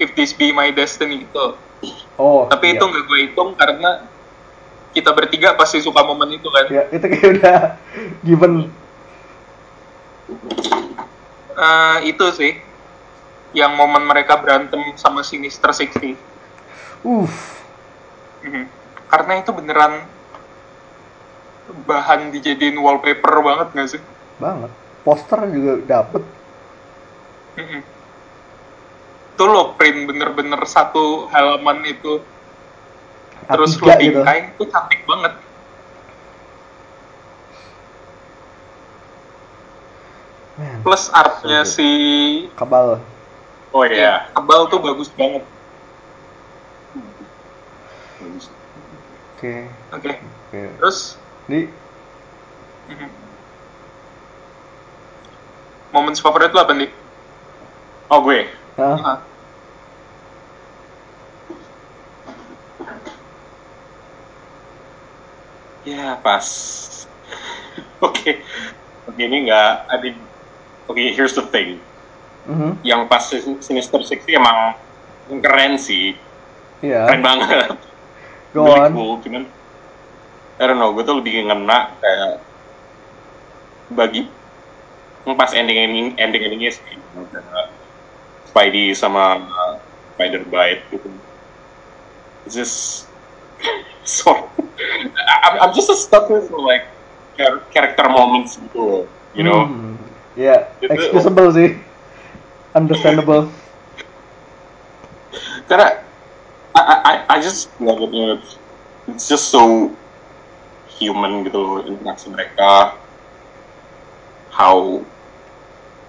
If 0.00 0.12
This 0.18 0.34
Be 0.34 0.50
My 0.50 0.74
Destiny 0.74 1.24
itu. 1.24 1.46
Oh. 2.18 2.46
Tapi 2.50 2.74
iya. 2.74 2.76
itu 2.78 2.84
nggak 2.84 3.04
gue 3.06 3.18
hitung 3.30 3.54
karena 3.54 4.04
kita 4.94 5.10
bertiga 5.10 5.58
pasti 5.58 5.82
suka 5.82 6.02
momen 6.06 6.38
itu 6.38 6.48
kan. 6.50 6.66
Ya 6.70 6.84
itu 6.90 7.06
kayak 7.06 7.30
udah 7.40 7.58
given. 8.26 8.52
Eh, 11.54 11.98
itu 12.10 12.26
sih 12.34 12.52
yang 13.54 13.78
momen 13.78 14.02
mereka 14.02 14.34
berantem 14.42 14.82
sama 14.98 15.22
Sinister 15.22 15.70
Sixty 15.70 16.18
Uff. 17.06 17.62
Mhm. 18.42 18.66
karena 19.08 19.32
itu 19.38 19.54
beneran 19.54 20.02
bahan 21.86 22.34
dijadiin 22.34 22.76
wallpaper 22.76 23.40
banget 23.40 23.68
gak 23.72 23.88
sih 23.94 24.02
Banget. 24.42 24.70
Poster 25.06 25.38
juga 25.52 25.78
dapet. 25.86 26.22
Mhm. 27.54 27.80
itu 29.34 29.44
lo 29.50 29.74
print 29.74 30.06
bener-bener 30.10 30.62
satu 30.66 31.26
halaman 31.30 31.82
itu 31.86 32.22
terus 33.50 33.78
lo 33.78 33.90
A3 33.90 33.98
gitu. 33.98 34.22
bingkai 34.22 34.38
itu 34.54 34.64
cantik 34.70 35.00
banget 35.06 35.34
Man, 40.54 40.86
plus 40.86 41.10
artnya 41.10 41.66
so 41.66 41.82
si 41.82 41.90
kabal. 42.54 43.02
Oh 43.74 43.82
yeah. 43.82 44.30
Abal 44.38 44.70
tuh 44.70 44.78
bagus 44.78 45.10
banget 45.10 45.42
Oke. 49.34 49.66
oke 49.90 50.12
Oke. 50.22 50.62
terus 50.78 51.18
Di 51.50 51.66
mhm. 52.86 53.08
momen 55.90 56.14
favorit 56.16 56.54
lo 56.54 56.62
apa 56.62 56.72
nih 56.72 57.03
Oh 58.10 58.20
gue. 58.20 58.46
Ah. 58.76 59.24
Ya 65.84 66.16
pas. 66.20 66.46
Oke. 68.06 68.40
Oke 69.04 69.20
ini 69.20 69.48
nggak 69.48 69.68
ada. 69.88 70.08
Oke 70.88 71.00
here's 71.12 71.36
the 71.36 71.44
thing. 71.44 71.80
Mhm. 72.44 72.80
Yang 72.84 73.00
pas 73.08 73.24
Sin- 73.24 73.60
Sinister 73.60 74.00
Six 74.04 74.24
emang 74.28 74.76
keren 75.40 75.76
sih. 75.76 76.16
Iya. 76.80 77.08
Keren 77.08 77.22
banget. 77.24 77.68
Go 78.52 78.68
Really 78.68 78.80
on. 78.80 78.90
cool. 78.92 79.12
Cuman 79.24 79.44
I 80.54 80.64
don't 80.64 80.78
know. 80.78 80.92
Gue 80.92 81.04
tuh 81.04 81.18
lebih 81.20 81.44
ngena 81.44 81.98
kayak 81.98 82.32
bagi 83.92 84.22
pas 85.36 85.52
ending 85.56 85.76
ending 85.80 86.06
ending 86.16 86.42
endingnya 86.44 86.72
sih. 86.72 86.96
Spidey 88.48 88.94
sama 88.94 89.48
uh, 89.48 89.74
Spider 90.14 90.44
Bite 90.46 90.84
gitu. 90.92 91.08
It's 92.44 92.54
just 92.54 93.08
so 94.04 94.52
I'm, 95.44 95.68
I'm 95.68 95.72
just 95.72 95.88
a 95.88 95.96
sucker 95.96 96.44
for 96.44 96.60
like 96.60 96.84
char- 97.36 97.64
character 97.72 98.06
moments 98.08 98.60
gitu, 98.60 99.08
you 99.32 99.42
know. 99.42 99.68
Ya, 100.34 100.66
Itu- 100.82 100.92
excusable 100.92 101.48
sih. 101.54 101.78
Understandable. 102.74 103.48
Karena 105.70 106.02
I, 106.74 106.82
I, 106.82 107.14
I- 107.38 107.42
just 107.42 107.70
love 107.78 108.02
it, 108.02 108.10
you 108.10 108.22
know, 108.26 108.34
it's, 108.38 108.58
it's 109.06 109.26
just 109.30 109.50
so 109.50 109.94
human 110.98 111.46
gitu 111.46 111.58
loh 111.58 111.78
interaksi 111.86 112.30
mereka. 112.30 112.98
How 114.54 115.02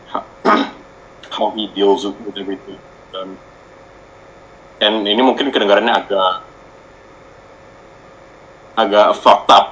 how, 0.10 0.22
how 1.32 1.52
he 1.54 1.68
deals 1.74 2.06
with, 2.06 2.18
everything. 2.38 2.80
Dan, 3.14 3.38
dan 4.82 4.94
ini 5.08 5.22
mungkin 5.24 5.50
kedengarannya 5.50 5.94
agak 5.94 6.32
agak 8.76 9.08
fucked 9.20 9.50
up. 9.52 9.72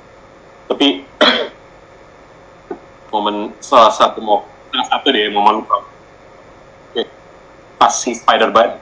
Tapi 0.70 1.04
momen 3.12 3.52
salah 3.58 3.90
satu 3.90 4.22
mau 4.22 4.46
salah 4.70 4.86
satu 4.86 5.10
deh 5.10 5.26
momen 5.34 5.66
Oke. 5.66 7.02
pas 7.74 7.90
si 7.90 8.14
Spider 8.14 8.54
Bite 8.54 8.78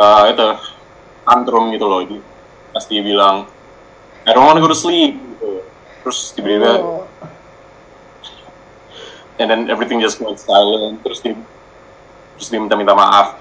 eh, 0.00 0.22
itu 0.32 0.48
tantrum 1.28 1.68
gitu 1.76 1.84
loh 1.84 2.00
dia 2.08 2.24
pas 2.72 2.84
dia 2.88 3.04
bilang 3.04 3.44
I 4.24 4.32
don't 4.32 4.48
wanna 4.48 4.64
go 4.64 4.72
to 4.72 4.76
sleep 4.76 5.16
gitu. 5.16 5.64
terus 6.04 6.32
tiba-tiba 6.32 6.72
Oh. 6.80 7.07
And 9.38 9.46
then 9.50 9.70
everything 9.70 10.00
just 10.00 10.18
went 10.20 10.38
silent 10.38 10.98
terus 11.02 11.22
dia 11.22 11.34
terus 12.36 12.48
dia 12.50 12.58
minta-minta 12.58 12.94
maaf 12.94 13.38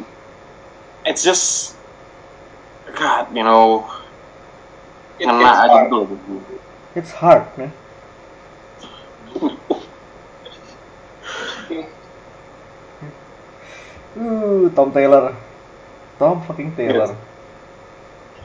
it's 1.05 1.21
just 1.21 1.73
God 2.93 3.29
you 3.33 3.43
know 3.43 3.85
It- 5.17 5.25
ngena 5.25 5.49
it's 5.49 5.61
aja 5.65 5.73
hard. 5.73 5.89
gitu 5.89 5.95
loh. 5.97 6.41
It's 6.97 7.13
hard, 7.13 7.45
man. 7.57 7.69
Uh, 14.17 14.69
Tom 14.73 14.91
Taylor. 14.91 15.35
Tom 16.17 16.41
fucking 16.41 16.75
Taylor. 16.75 17.15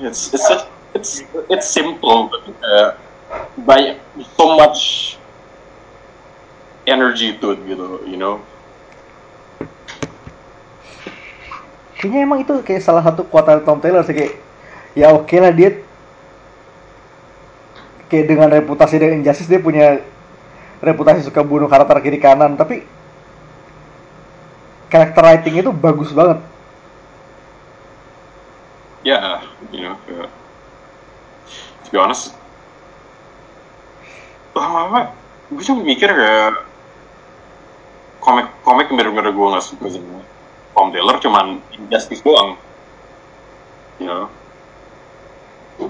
It's 0.00 0.32
it's 0.34 0.46
such, 0.46 0.68
it's 0.94 1.22
it's 1.48 1.68
simple, 1.68 2.28
but 2.28 2.44
uh, 2.60 2.88
banyak 3.64 3.96
so 4.36 4.56
much 4.56 5.16
energy 6.84 7.36
to 7.38 7.54
it 7.54 7.60
gitu, 7.66 8.02
you 8.06 8.18
know. 8.18 8.42
kayaknya 12.02 12.26
emang 12.26 12.42
itu 12.42 12.50
kayak 12.66 12.82
salah 12.82 12.98
satu 13.06 13.22
kuatan 13.30 13.62
Tom 13.62 13.78
Taylor 13.78 14.02
sih 14.02 14.10
kayak 14.10 14.34
ya 14.98 15.14
oke 15.14 15.38
lah 15.38 15.54
dia 15.54 15.78
kayak 18.10 18.26
dengan 18.26 18.50
reputasi 18.50 18.98
dengan 18.98 19.22
Injustice 19.22 19.46
dia 19.46 19.62
punya 19.62 20.02
reputasi 20.82 21.22
suka 21.22 21.46
bunuh 21.46 21.70
karakter 21.70 22.02
kiri 22.02 22.18
kanan 22.18 22.58
tapi 22.58 22.82
karakter 24.90 25.22
writing 25.22 25.62
itu 25.62 25.70
bagus 25.70 26.10
banget 26.10 26.42
Yeah, 29.02 29.42
you 29.74 29.82
know, 29.82 29.98
uh, 30.14 30.30
to 31.82 31.88
be 31.90 31.98
honest, 31.98 32.38
lama-lama 34.54 35.10
gue 35.50 35.58
cuma 35.66 35.82
mikir 35.82 36.06
kayak 36.06 36.54
komik 38.22 38.46
komik 38.62 38.86
bener-bener 38.86 39.34
gue 39.34 39.46
nggak 39.50 39.66
suka 39.66 39.90
sama 39.90 40.22
Tom 40.72 40.94
Taylor 40.94 41.18
cuman 41.18 41.58
Injustice 41.74 42.22
doang, 42.22 42.56
you 43.98 44.06
know, 44.06 44.30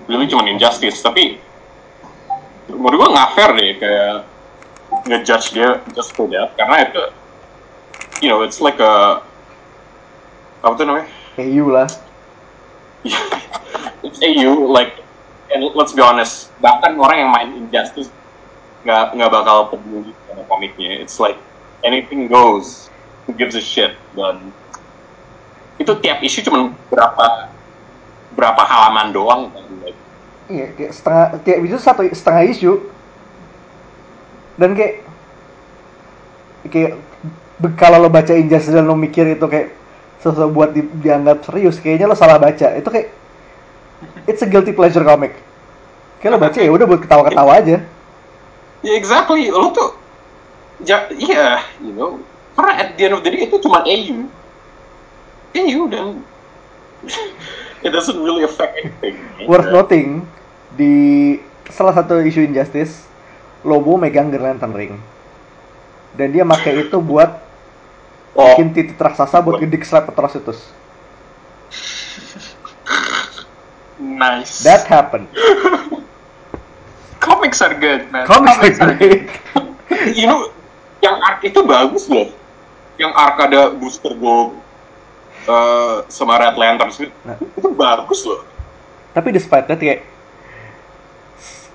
really 0.08 0.26
cuman 0.26 0.48
Injustice 0.48 1.04
tapi 1.04 1.36
menurut 2.72 2.96
gue 3.04 3.08
nggak 3.14 3.30
fair 3.36 3.50
deh 3.52 3.72
kayak 3.76 4.16
ngejudge 5.06 5.52
dia 5.52 5.78
just 5.92 6.16
for 6.16 6.24
that 6.32 6.56
karena 6.56 6.88
itu 6.88 7.04
you 8.24 8.28
know 8.32 8.40
it's 8.40 8.64
like 8.64 8.80
a 8.80 9.20
apa 10.62 10.72
tuh 10.78 10.86
namanya? 10.88 11.08
You 11.36 11.68
lah. 11.74 11.90
It's 14.06 14.18
AU 14.22 14.66
like 14.70 14.98
and 15.50 15.62
let's 15.74 15.90
be 15.94 16.02
honest 16.02 16.54
bahkan 16.62 16.94
orang 16.98 17.18
yang 17.26 17.30
main 17.34 17.50
Injustice 17.66 18.10
nggak 18.86 19.14
nggak 19.14 19.30
bakal 19.30 19.70
peduli 19.70 20.14
sama 20.26 20.42
komiknya. 20.46 21.02
It's 21.02 21.18
like 21.18 21.38
anything 21.82 22.26
goes 22.30 22.88
who 23.26 23.34
gives 23.34 23.54
a 23.54 23.62
shit 23.62 23.94
dan 24.14 24.50
itu 25.78 25.92
tiap 26.02 26.22
isu 26.22 26.46
cuma 26.46 26.70
berapa 26.90 27.50
berapa 28.34 28.62
halaman 28.62 29.14
doang 29.14 29.42
kan 29.50 29.64
iya 30.50 30.66
kayak 30.74 30.92
setengah 30.94 31.26
kayak 31.42 31.58
itu 31.66 31.78
satu 31.78 32.02
setengah 32.10 32.42
isu 32.50 32.72
dan 34.58 34.76
kayak 34.76 35.02
kayak 36.68 36.92
kalau 37.78 38.02
lo 38.02 38.10
baca 38.10 38.34
Injustice 38.34 38.74
dan 38.74 38.86
lo 38.86 38.98
mikir 38.98 39.38
itu 39.38 39.46
kayak 39.46 39.74
sesuatu 40.18 40.50
buat 40.50 40.70
di- 40.74 40.90
dianggap 41.02 41.42
serius 41.46 41.78
kayaknya 41.82 42.10
lo 42.10 42.14
salah 42.18 42.38
baca. 42.38 42.74
Itu 42.78 42.88
kayak 42.90 43.10
it's 44.26 44.42
a 44.42 44.48
guilty 44.48 44.74
pleasure 44.74 45.02
comic. 45.02 45.34
Kayak 46.22 46.32
lo 46.34 46.38
baca 46.38 46.58
ya 46.58 46.70
udah 46.70 46.86
buat 46.86 47.00
ketawa-ketawa 47.02 47.52
aja. 47.58 47.76
Yeah 48.82 48.98
exactly. 48.98 49.50
Lo 49.50 49.70
tuh 49.70 49.94
ja, 50.86 51.08
iya 51.14 51.62
you 51.82 51.94
know. 51.94 52.18
Karena 52.52 52.72
at 52.84 52.88
the 53.00 53.02
end 53.08 53.14
of 53.16 53.24
the 53.24 53.30
day 53.32 53.48
itu 53.48 53.56
cuma 53.62 53.80
AU 53.82 54.28
AU 55.56 55.80
dan 55.88 56.20
it 57.86 57.90
doesn't 57.90 58.18
really 58.20 58.44
affect 58.44 58.78
anything. 58.78 59.16
Worth 59.48 59.70
noting 59.72 60.28
di 60.76 61.36
salah 61.72 61.96
satu 61.96 62.20
isu 62.22 62.44
Injustice 62.44 63.08
Lobo 63.62 63.94
megang 63.96 64.28
Green 64.30 64.42
Lantern 64.42 64.74
ring. 64.74 64.94
Dan 66.12 66.34
dia 66.34 66.44
pakai 66.44 66.88
itu 66.88 67.00
buat 67.00 67.40
oh. 68.36 68.52
bikin 68.52 68.76
titik 68.76 69.00
raksasa 69.00 69.40
buat 69.40 69.60
gedik 69.64 69.84
slap 69.86 70.08
atrocitus 70.12 70.60
Nice. 74.02 74.60
that 74.66 74.84
happened. 74.90 75.30
Comics 77.22 77.62
are 77.62 77.72
good, 77.78 78.10
man. 78.10 78.26
comics 78.26 78.82
are 78.82 78.98
great 78.98 79.30
you 80.18 80.26
know 80.26 80.50
yang 81.02 81.18
arc 81.20 81.42
itu 81.44 81.60
bagus 81.66 82.06
loh 82.06 82.30
yang 82.96 83.12
arc 83.12 83.36
ada 83.42 83.74
Booster 83.74 84.14
Gold 84.14 84.54
uh, 85.50 86.06
sama 86.06 86.38
Red 86.38 86.56
Lantern 86.56 86.94
Nah. 87.26 87.36
itu 87.36 87.68
bagus 87.74 88.22
loh 88.24 88.46
tapi 89.12 89.28
despite 89.34 89.68
that 89.68 89.76
kayak 89.76 90.08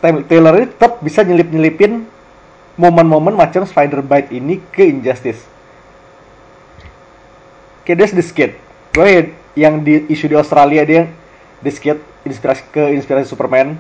Taylor 0.02 0.54
ini 0.62 0.70
tetap 0.70 1.02
bisa 1.02 1.26
nyelip-nyelipin 1.26 2.06
momen-momen 2.78 3.34
macam 3.34 3.66
Spider 3.66 4.06
Bite 4.06 4.30
ini 4.30 4.62
ke 4.70 4.86
Injustice. 4.86 5.42
Kayak 7.82 7.98
there's 8.06 8.14
this 8.14 8.30
kid. 8.30 8.54
Gue 8.94 9.34
yang 9.58 9.82
di 9.82 10.06
isu 10.06 10.30
di 10.30 10.38
Australia 10.38 10.86
dia 10.86 11.02
this 11.66 11.82
kid 11.82 11.98
inspirasi 12.22 12.62
ke 12.70 12.94
inspirasi 12.94 13.26
Superman. 13.26 13.74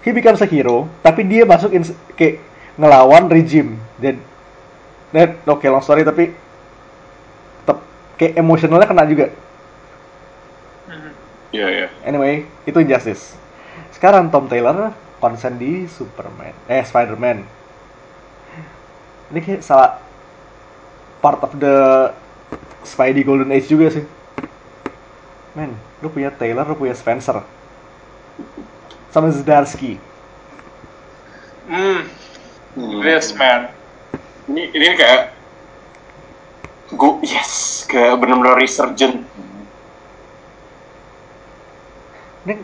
He 0.00 0.16
becomes 0.16 0.40
a 0.40 0.48
hero, 0.48 0.88
tapi 1.04 1.28
dia 1.28 1.44
masuk 1.44 1.76
kayak 2.16 2.40
ngelawan 2.80 3.28
regime. 3.28 3.76
Dan 4.00 4.16
dan 5.10 5.38
oke 5.46 5.66
long 5.66 5.82
story 5.82 6.02
tapi 6.06 6.30
tetap 7.62 7.78
kayak 8.18 8.38
emosionalnya 8.38 8.88
kena 8.90 9.04
juga. 9.06 9.26
Mhm. 10.90 11.12
Iya 11.50 11.66
iya 11.66 11.86
Anyway, 12.06 12.46
itu 12.66 12.78
Injustice. 12.78 13.34
Sekarang 13.90 14.30
Tom 14.30 14.46
Taylor 14.46 14.94
konsen 15.20 15.58
di 15.58 15.84
Superman, 15.90 16.54
eh 16.70 16.82
Spider-Man. 16.86 17.44
Ini 19.30 19.40
kayak 19.42 19.62
salah 19.62 20.02
part 21.20 21.40
of 21.44 21.52
the 21.60 21.76
Spidey 22.82 23.22
Golden 23.22 23.52
Age 23.52 23.68
juga 23.68 23.92
sih. 23.92 24.04
Men, 25.54 25.74
lu 26.00 26.08
punya 26.08 26.30
Taylor, 26.30 26.64
lu 26.64 26.78
punya 26.78 26.94
Spencer. 26.94 27.42
Sama 29.10 29.30
Zdarsky. 29.34 29.98
Hmm, 31.68 32.06
Hmm. 32.74 33.02
this 33.02 33.34
man. 33.34 33.70
Ini 34.50 34.62
ini 34.74 34.86
kayak 34.98 35.30
gue 36.90 37.12
yes 37.22 37.86
kayak 37.86 38.18
benar-benar 38.18 38.58
resurgent 38.58 39.22
Ini 42.40 42.56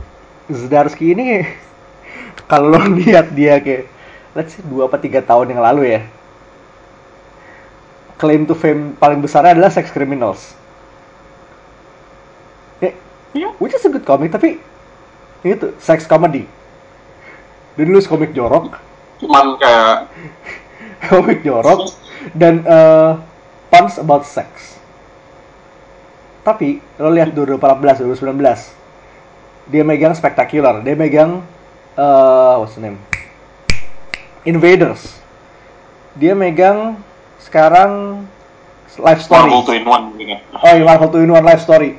Zdarsky 0.48 1.12
ini 1.12 1.44
kalau 2.50 2.74
lo 2.74 2.80
lihat 2.96 3.30
dia 3.36 3.60
kayak 3.60 3.86
let's 4.32 4.56
say 4.56 4.64
2 4.64 4.88
apa 4.88 4.96
3 4.96 5.20
tahun 5.20 5.52
yang 5.52 5.62
lalu 5.62 5.96
ya. 5.96 6.00
Claim 8.16 8.48
to 8.48 8.56
fame 8.56 8.96
paling 8.96 9.20
besarnya 9.20 9.52
adalah 9.52 9.68
Sex 9.68 9.92
Criminals. 9.92 10.56
Ya, 12.80 12.96
Iya. 13.36 13.52
which 13.60 13.76
is 13.76 13.84
a 13.84 13.92
good 13.92 14.08
comic 14.08 14.32
tapi 14.32 14.56
itu 15.44 15.76
sex 15.76 16.08
comedy. 16.08 16.48
Dia 17.76 17.84
nulis 17.84 18.08
komik 18.08 18.32
jorok, 18.32 18.72
cuman 19.20 19.60
kayak 19.60 20.08
komik 21.04 21.44
jorok 21.44 21.92
dan 22.32 22.64
eh, 22.64 23.12
puns 23.68 24.00
about 24.00 24.24
sex. 24.24 24.80
Tapi 26.46 26.78
lo 27.02 27.10
lihat 27.10 27.34
2014, 27.34 28.06
2019, 28.06 29.68
dia 29.68 29.82
megang 29.82 30.14
spectacular, 30.14 30.78
dia 30.80 30.94
megang 30.94 31.42
eh 31.98 32.54
what's 32.60 32.78
the 32.78 32.82
name? 32.86 32.98
Invaders. 34.46 35.18
Dia 36.14 36.32
megang 36.32 36.96
sekarang 37.42 38.24
life 39.02 39.20
story. 39.20 39.50
Marvel 39.50 39.62
two 39.66 39.76
in 39.76 39.84
one 39.84 40.04
gitu 40.16 40.24
kan 40.32 40.40
Oh 40.56 40.72
iya, 40.72 40.84
Marvel 40.84 41.10
2 41.12 41.26
in 41.28 41.32
1 41.32 41.44
life 41.44 41.62
story. 41.62 41.90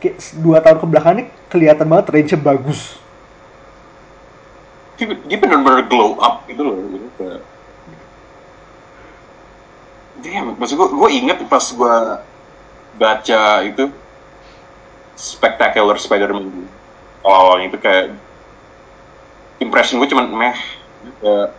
Kayak 0.00 0.16
dua 0.40 0.58
tahun 0.64 0.78
ke 0.80 0.86
belakang 0.88 1.12
ini 1.16 1.24
kelihatan 1.48 1.86
banget 1.88 2.06
range-nya 2.12 2.40
bagus. 2.40 2.96
Dia, 5.00 5.16
dia 5.16 5.38
benar-benar 5.40 5.88
glow 5.88 6.20
up 6.20 6.44
gitu 6.44 6.60
loh 6.60 6.76
gitu. 6.92 7.08
Kayak 7.16 7.40
Damn, 10.20 10.52
maksud 10.60 10.76
gue, 10.76 10.88
gue 10.92 11.10
inget 11.16 11.40
pas 11.48 11.64
gue 11.64 11.96
baca 13.00 13.42
itu 13.64 13.88
Spectacular 15.16 15.96
Spider-Man. 15.96 16.68
Awal-awalnya 17.24 17.72
itu 17.72 17.78
kayak 17.80 18.12
impression 19.64 19.96
gue 19.96 20.08
cuman 20.12 20.28
meh. 20.28 20.56
Kayak 21.24 21.56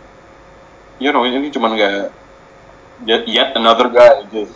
you 1.02 1.10
know 1.10 1.26
ini 1.26 1.50
cuman 1.50 1.74
kayak 1.74 2.14
yet, 3.02 3.26
yet 3.26 3.50
another 3.58 3.90
guy 3.90 4.22
just 4.30 4.54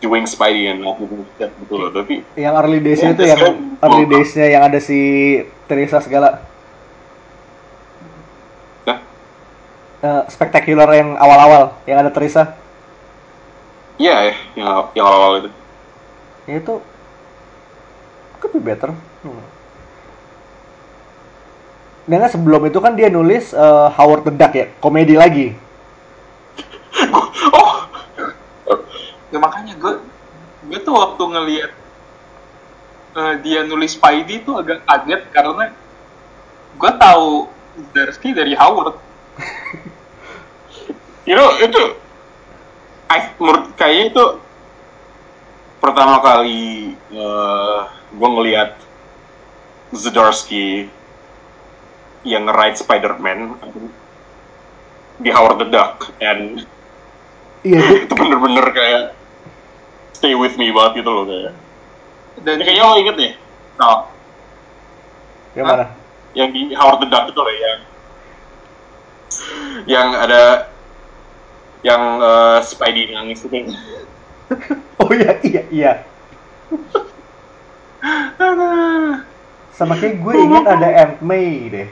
doing 0.00 0.24
Spidey 0.24 0.68
and 0.72 0.80
not 0.84 0.96
doing 0.96 1.28
shit 1.36 1.52
gitu 1.52 1.74
loh. 1.76 1.92
Tapi 1.92 2.24
Yang 2.40 2.54
early 2.56 2.80
days-nya 2.80 3.12
Yeah, 3.12 3.16
itu 3.16 3.24
yang 3.28 3.40
good. 3.40 3.56
early 3.84 4.04
days-nya 4.08 4.46
yang 4.48 4.62
ada 4.64 4.80
si 4.80 5.00
Teresa 5.68 6.00
segala 6.00 6.40
eh, 10.06 10.22
spectacular 10.30 10.86
yang 10.94 11.18
awal-awal 11.18 11.74
yang 11.90 11.98
ada 12.06 12.14
Teresa. 12.14 12.54
iya 13.98 14.30
ya 14.30 14.34
yang, 14.54 14.68
yang 14.94 15.06
awal-awal 15.08 15.36
itu 15.42 15.50
Ya 16.46 16.62
itu 16.62 16.78
could 18.38 18.52
be 18.54 18.62
better. 18.62 18.94
Hmm. 19.26 19.42
Dengan 22.06 22.30
sebelum 22.30 22.62
itu 22.70 22.78
kan 22.78 22.94
dia 22.94 23.10
nulis 23.10 23.50
eh, 23.50 23.88
Howard 23.98 24.22
the 24.22 24.30
Duck 24.30 24.54
ya, 24.54 24.70
komedi 24.78 25.18
lagi. 25.18 25.58
oh 27.58 27.76
Ya 29.34 29.42
makanya 29.42 29.74
gue 29.74 29.98
gue 30.70 30.78
tuh 30.86 30.94
waktu 30.94 31.22
ngelihat 31.26 31.72
eh, 33.18 33.34
dia 33.42 33.66
nulis 33.66 33.98
Spidey 33.98 34.46
tuh 34.46 34.62
agak 34.62 34.86
kaget 34.86 35.22
karena 35.34 35.74
gue 36.78 36.92
tahu 36.94 37.50
Darsky 37.90 38.30
dari 38.30 38.54
Howard. 38.54 38.94
you 41.26 41.34
know 41.34 41.50
itu 41.60 41.98
I 43.06 43.34
menurut 43.38 43.74
kayaknya 43.78 44.04
itu 44.14 44.24
pertama 45.78 46.18
kali 46.18 46.94
uh, 47.14 47.86
gue 48.10 48.28
ngelihat 48.40 48.70
Zdarsky 49.94 50.90
yang 52.26 52.50
nge-ride 52.50 52.78
Spider-Man 52.82 53.54
di 55.22 55.30
Howard 55.30 55.62
the 55.62 55.68
Duck 55.70 56.10
and 56.18 56.66
Iya, 57.66 57.82
itu 58.06 58.14
bener-bener 58.14 58.66
kayak 58.70 59.02
stay 60.14 60.38
with 60.38 60.54
me 60.54 60.70
banget 60.70 61.02
gitu 61.02 61.10
loh 61.10 61.24
kayak. 61.26 61.54
Dan 62.46 62.62
kayaknya 62.62 62.84
lo 62.86 62.94
inget 63.00 63.16
deh 63.18 63.32
nah, 63.76 64.08
yang 65.52 65.66
mana? 65.68 65.86
yang 66.36 66.48
di 66.52 66.72
Howard 66.76 67.04
the 67.04 67.08
Duck 67.08 67.28
itu 67.28 67.40
loh 67.40 67.54
yang 67.56 67.80
yang 69.88 70.08
ada 70.14 70.70
yang 71.84 72.20
uh, 72.22 72.58
Spidey 72.62 73.12
nangis 73.12 73.44
itu 73.44 73.72
Oh 75.02 75.10
iya, 75.12 75.36
iya, 75.44 75.62
iya. 75.68 75.92
Sama 79.76 79.98
kayak 80.00 80.24
gue 80.24 80.34
ingat 80.40 80.64
ada 80.64 80.88
Aunt 80.88 81.16
May 81.20 81.68
deh. 81.68 81.88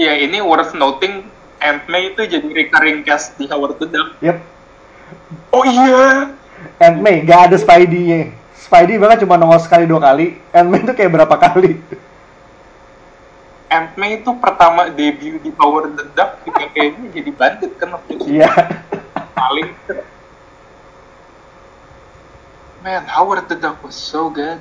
ya 0.00 0.16
ini 0.16 0.40
worth 0.40 0.72
noting 0.72 1.28
Aunt 1.60 1.84
May 1.86 2.16
itu 2.16 2.24
jadi 2.24 2.48
recurring 2.48 3.04
cast 3.04 3.36
di 3.36 3.44
Howard 3.52 3.76
the 3.78 3.86
Duck. 3.86 4.16
Yep, 4.24 4.40
oh 5.52 5.64
iya 5.68 6.32
Aunt 6.80 6.98
May, 7.04 7.20
gak 7.24 7.52
ada 7.52 7.56
Spidey-nya. 7.60 8.32
Spidey 8.56 8.96
bahkan 9.00 9.20
cuma 9.24 9.36
nongol 9.40 9.60
sekali 9.60 9.84
dua 9.88 10.00
kali. 10.00 10.36
Aunt 10.52 10.68
May 10.68 10.80
tuh 10.84 10.96
kayak 10.96 11.12
berapa 11.12 11.36
kali? 11.36 11.76
Aunt 13.70 13.94
May 13.94 14.18
itu 14.18 14.30
pertama 14.36 14.90
debut 14.90 15.38
di 15.38 15.50
Howard 15.56 15.94
the 15.94 16.04
Duck 16.12 16.42
juga 16.42 16.66
kayaknya 16.70 17.06
jadi 17.14 17.30
bandit 17.30 17.72
kan 17.78 17.94
waktu 17.94 18.18
itu 18.18 18.24
Iya. 18.36 18.50
paling 19.32 19.70
Man, 22.80 23.04
Howard 23.06 23.46
the 23.46 23.54
Duck 23.54 23.78
was 23.80 23.94
so 23.94 24.26
good. 24.26 24.58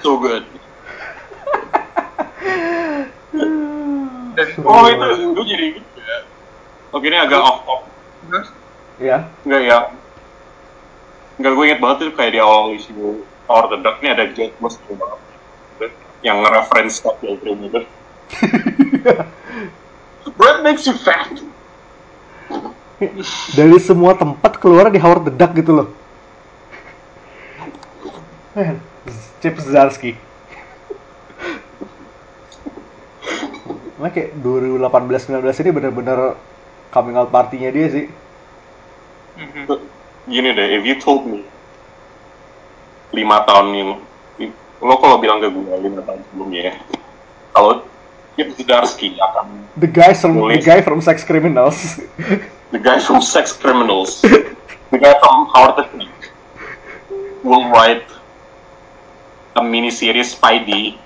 so 0.00 0.18
good 0.20 0.44
Dan 4.32 4.46
oh 4.62 4.86
itu 4.86 5.06
gue 5.34 5.44
jadi 5.46 5.66
gitu 5.76 5.98
ya 5.98 6.18
oke 6.90 7.04
ini 7.04 7.18
agak 7.18 7.40
off 7.42 7.58
top 7.66 7.80
Iya. 8.98 9.30
Enggak 9.46 9.62
ya. 9.62 9.78
Enggak 11.38 11.52
gue 11.54 11.64
inget 11.70 11.78
banget 11.78 11.96
tuh 12.02 12.10
kayak 12.14 12.32
di 12.34 12.40
awal 12.42 12.74
isu 12.74 13.22
Howard 13.46 13.70
the 13.70 13.78
Duck 13.80 13.98
ini 14.02 14.10
ada 14.10 14.26
Jet 14.30 14.54
Moss 14.58 14.74
gitu 14.78 14.94
banget. 14.94 15.18
Yang 16.20 16.38
reference 16.50 16.94
Scott 16.98 17.22
Pilgrim 17.22 17.62
itu. 17.62 17.86
Bread 20.38 20.58
makes 20.62 20.84
you 20.86 20.94
fat. 20.96 21.32
Dari 23.54 23.78
semua 23.78 24.14
tempat 24.18 24.58
keluar 24.58 24.90
di 24.90 24.98
Howard 24.98 25.30
the 25.30 25.34
Duck 25.34 25.54
gitu 25.54 25.72
loh. 25.72 25.88
Man, 28.52 28.82
Chip 29.38 29.54
Zdarsky. 29.62 30.18
Nah 33.98 34.10
kayak 34.14 34.34
2018-19 34.42 35.42
ini 35.42 35.70
bener-bener 35.74 36.38
coming 36.94 37.18
out 37.18 37.30
partinya 37.34 37.70
dia 37.70 37.86
sih. 37.90 38.06
Mhm. 39.38 39.78
Gini 40.28 40.50
deh, 40.52 40.76
if 40.76 40.82
you 40.84 40.98
told 40.98 41.24
me 41.24 41.42
lima 43.14 43.40
tahun 43.48 43.66
yang 43.72 43.90
lo 44.78 44.94
kalau 45.02 45.18
bilang 45.18 45.42
ke 45.42 45.50
gue 45.50 45.74
lima 45.80 46.04
tahun 46.06 46.20
sebelumnya 46.30 46.76
kalau 47.50 47.82
Chip 48.38 48.54
Zdarsky 48.54 49.18
akan 49.18 49.66
The 49.82 49.90
guy 49.90 50.14
from 50.14 50.38
the 50.38 50.62
guy 50.62 50.78
from 50.78 51.02
Sex 51.02 51.26
Criminals. 51.26 51.98
the 52.74 52.78
guy 52.78 53.02
from 53.02 53.18
Sex 53.18 53.50
Criminals, 53.50 54.22
the 54.22 54.98
guy 54.98 55.18
from 55.18 55.50
Howard 55.50 55.74
the 55.74 55.84
Duck 55.90 56.22
will 57.42 57.66
write 57.74 58.06
a 59.58 59.62
mini 59.62 59.90
series 59.90 60.38
Spidey 60.38 61.02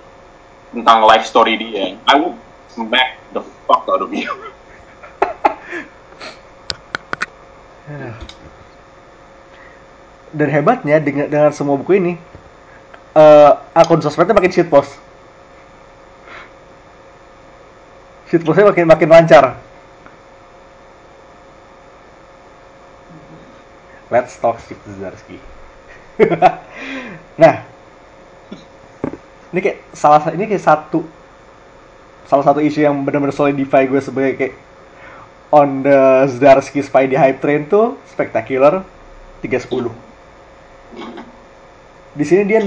tentang 0.76 1.08
life 1.08 1.24
story 1.24 1.56
dia. 1.56 1.96
I 2.04 2.20
would 2.20 2.36
smack 2.68 3.16
the 3.32 3.40
fuck 3.64 3.88
out 3.88 4.04
of 4.04 4.12
you. 4.12 4.28
Dan 10.36 10.48
hebatnya 10.48 11.00
dengan 11.00 11.32
dengan 11.32 11.52
semua 11.52 11.80
buku 11.80 11.96
ini 11.96 12.12
eh 13.12 13.50
akun 13.76 14.00
sosmednya 14.04 14.36
makin 14.36 14.52
shitpost. 14.52 15.11
Shitpostnya 18.32 18.72
makin 18.72 18.88
makin 18.88 19.08
lancar. 19.12 19.60
Let's 24.08 24.40
talk 24.40 24.56
Chip 24.64 24.80
Zdarsky. 24.88 25.36
nah, 27.42 27.60
ini 29.52 29.60
kayak 29.60 29.84
salah 29.92 30.24
sa- 30.24 30.32
ini 30.32 30.48
kayak 30.48 30.64
satu 30.64 31.04
salah 32.24 32.40
satu 32.40 32.64
isu 32.64 32.80
yang 32.80 33.04
benar-benar 33.04 33.36
solidify 33.36 33.84
gue 33.84 34.00
sebagai 34.00 34.40
kayak 34.40 34.56
on 35.52 35.84
the 35.84 36.24
Zdarsky 36.32 36.80
Spidey 36.80 37.20
hype 37.20 37.44
train 37.44 37.68
tuh 37.68 38.00
spectacular 38.08 38.80
310. 39.44 39.92
Di 42.16 42.24
sini 42.24 42.48
dia 42.48 42.64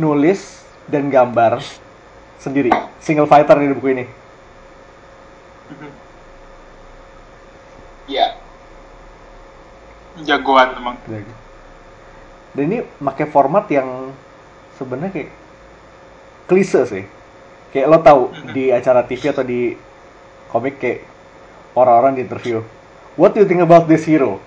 nulis 0.00 0.64
dan 0.88 1.12
gambar 1.12 1.60
sendiri, 2.40 2.72
single 3.04 3.28
fighter 3.28 3.60
di 3.60 3.76
buku 3.76 3.88
ini. 3.92 4.19
Iya. 8.10 8.26
Jagoan 10.26 10.74
emang. 10.74 10.96
Dan 12.50 12.64
ini 12.66 12.78
pakai 12.98 13.26
format 13.30 13.70
yang 13.70 14.10
sebenarnya 14.74 15.14
kayak 15.14 15.30
klise 16.50 16.82
sih. 16.90 17.04
Kayak 17.70 17.86
lo 17.86 17.98
tahu 18.02 18.22
di 18.50 18.74
acara 18.74 19.06
TV 19.06 19.30
atau 19.30 19.46
di 19.46 19.78
komik 20.50 20.82
kayak 20.82 21.06
orang-orang 21.78 22.18
di 22.18 22.26
interview. 22.26 22.58
What 23.14 23.38
do 23.38 23.42
you 23.42 23.46
think 23.46 23.62
about 23.62 23.86
this 23.86 24.02
hero? 24.02 24.42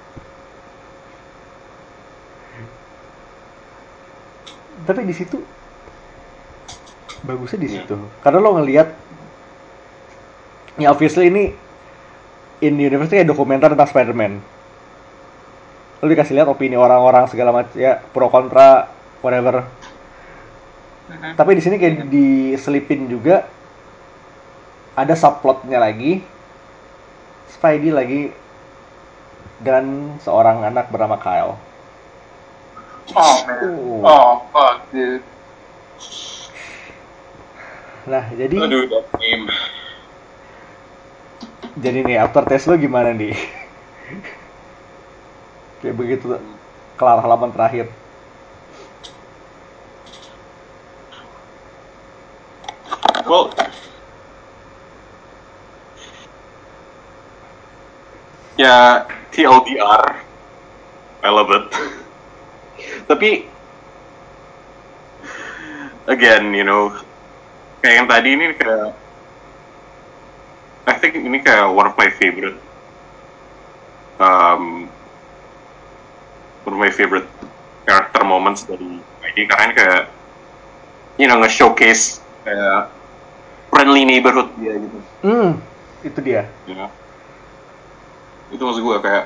Tapi 4.84 5.07
di 5.07 5.15
situ 5.15 5.39
bagusnya 7.24 7.59
di 7.63 7.69
situ. 7.71 7.95
Karena 8.19 8.43
lo 8.43 8.59
ngelihat 8.59 8.91
ya 10.82 10.89
obviously 10.89 11.30
ini 11.30 11.53
in 12.63 12.80
the 12.80 12.84
universe 12.88 13.11
kayak 13.11 13.28
dokumenter 13.28 13.69
tentang 13.74 13.89
Spider-Man. 13.91 14.34
Lo 15.99 16.05
dikasih 16.07 16.36
lihat 16.36 16.47
opini 16.51 16.76
orang-orang 16.76 17.28
segala 17.28 17.51
macam 17.51 17.76
ya 17.76 17.99
pro 17.99 18.28
kontra 18.28 18.91
whatever. 19.24 19.67
Mhm. 21.11 21.36
Tapi 21.36 21.51
di 21.59 21.61
sini 21.61 21.76
kayak 21.80 22.07
diselipin 22.07 23.11
juga 23.11 23.47
ada 24.95 25.13
subplotnya 25.13 25.80
lagi. 25.80 26.24
Spidey 27.53 27.93
lagi 27.93 28.21
dan 29.63 30.17
seorang 30.19 30.65
anak 30.67 30.89
bernama 30.91 31.15
Kyle. 31.21 31.55
Oh 33.13 33.36
man. 33.45 33.59
Oh. 33.78 34.07
Oh 34.07 34.34
fuck 34.51 34.84
dude. 34.91 35.24
Nah, 38.03 38.28
jadi 38.36 38.55
Aduh, 38.59 38.84
that 38.91 39.07
name. 39.15 39.47
Jadi 41.77 42.05
nih 42.05 42.17
aftertaste 42.21 42.69
lo 42.69 42.75
gimana 42.77 43.11
nih? 43.11 43.33
kayak 45.83 45.99
begitu 45.99 46.39
kelar 46.95 47.19
halaman 47.19 47.51
terakhir. 47.51 47.91
Well, 53.23 53.51
ya 58.59 59.07
TLDR, 59.31 60.03
I 61.23 61.29
love 61.31 61.51
it. 61.51 61.67
Tapi 63.07 63.47
again, 66.07 66.55
you 66.55 66.63
know, 66.63 66.91
kayak 67.83 68.03
yang 68.03 68.07
tadi 68.07 68.29
ini 68.35 68.45
kayak 68.55 69.03
I 70.84 70.93
think 70.99 71.15
ini 71.15 71.39
kayak 71.39 71.71
one 71.71 71.88
of 71.88 71.95
my 71.95 72.11
favorite 72.11 72.59
um, 74.19 74.91
one 76.67 76.73
of 76.75 76.79
my 76.79 76.91
favorite 76.91 77.27
character 77.88 78.23
moments 78.23 78.67
dari 78.67 78.99
ini. 79.34 79.43
Karena 79.47 79.63
ini 79.71 79.75
kayak 79.75 80.01
you 81.15 81.27
know 81.27 81.39
nge-showcase 81.39 82.19
kayak 82.43 82.91
friendly 83.71 84.03
neighborhood 84.03 84.51
dia 84.59 84.75
gitu. 84.75 84.99
Hmm, 85.23 85.49
itu 86.03 86.19
dia. 86.19 86.51
ya. 86.67 86.91
Itu 88.51 88.61
maksud 88.61 88.84
gue 88.84 88.97
kayak 89.01 89.25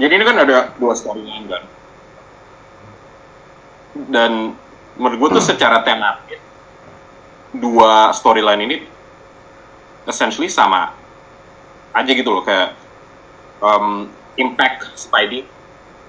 jadi 0.00 0.12
ini 0.16 0.24
kan 0.26 0.36
ada 0.40 0.72
dua 0.80 0.92
storyline 0.98 1.46
kan. 1.46 1.64
Dan 4.10 4.32
menurut 4.98 5.18
gue 5.18 5.28
tuh 5.40 5.44
secara 5.44 5.82
tematik 5.86 6.38
dua 7.54 8.14
storyline 8.14 8.62
ini 8.62 8.76
essentially 10.10 10.50
sama 10.50 10.92
aja 11.94 12.10
gitu 12.10 12.28
loh 12.34 12.42
kayak 12.42 12.74
um, 13.62 14.10
impact 14.34 14.84
Spidey 14.98 15.46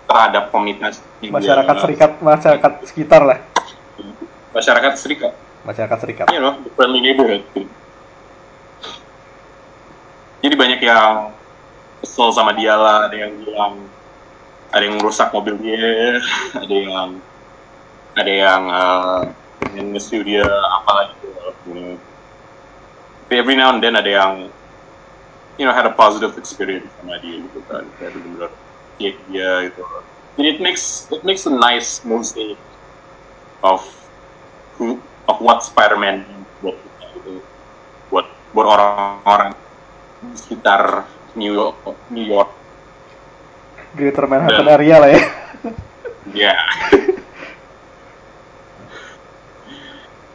terhadap 0.10 0.50
komunitas 0.50 1.00
dia- 1.22 1.32
masyarakat 1.32 1.76
serikat 1.78 2.12
masyarakat 2.20 2.72
sekitar 2.90 3.22
lah 3.24 3.40
masyarakat 4.52 4.94
serikat 4.98 5.34
masyarakat 5.62 5.98
serikat 6.02 6.26
you 6.34 6.42
know, 6.42 6.58
the 6.66 6.72
friendly 6.74 7.02
neighborhood. 7.02 7.46
Jadi 10.42 10.56
banyak 10.58 10.82
yang 10.82 11.38
kesel 12.02 12.34
sama 12.34 12.58
dia 12.58 12.74
lah, 12.74 13.06
ada 13.06 13.14
yang 13.14 13.38
bilang 13.38 13.74
ada 14.74 14.84
yang 14.84 14.98
rusak 14.98 15.30
mobil 15.30 15.54
dia, 15.62 16.18
ada 16.66 16.76
yang 16.76 17.10
ada 18.18 18.32
yang 18.32 18.62
uh, 18.68 19.22
yang 19.78 19.94
nge 19.94 20.10
dia 20.26 20.44
apalah 20.82 21.14
gitu. 21.14 21.30
Every 23.40 23.56
now 23.56 23.72
and 23.72 23.80
then 23.80 23.96
ada 23.96 24.12
yang 24.12 24.34
you 25.56 25.64
know 25.64 25.72
had 25.72 25.88
a 25.88 25.96
positive 25.96 26.36
experience 26.36 26.92
sama 27.00 27.16
dia 27.24 27.40
gitu 27.40 27.60
kan, 27.70 27.86
kayak 28.00 28.12
benar-benar 28.18 28.52
kayak 29.00 29.16
dia 29.30 29.52
gitu. 29.72 29.82
Jadi 30.40 30.48
it 30.48 30.60
makes 30.64 31.08
it 31.12 31.22
makes 31.24 31.44
a 31.48 31.54
nice 31.54 32.04
mosaic 32.08 32.60
of 33.62 33.84
who 34.76 34.98
of 35.30 35.38
what 35.40 35.62
Spider-Man 35.62 36.26
buat 36.60 36.76
kita 36.82 37.06
gitu. 37.20 37.46
buat 38.12 38.28
buat 38.52 38.68
orang-orang 38.68 39.56
di 40.20 40.36
sekitar 40.36 41.08
New 41.40 41.56
York 41.56 41.80
New 42.12 42.28
York 42.28 42.52
Greater 43.96 44.28
Manhattan 44.28 44.68
Dan- 44.68 44.76
area 44.76 44.96
lah 45.00 45.10
ya 45.10 45.22
ya 46.36 46.56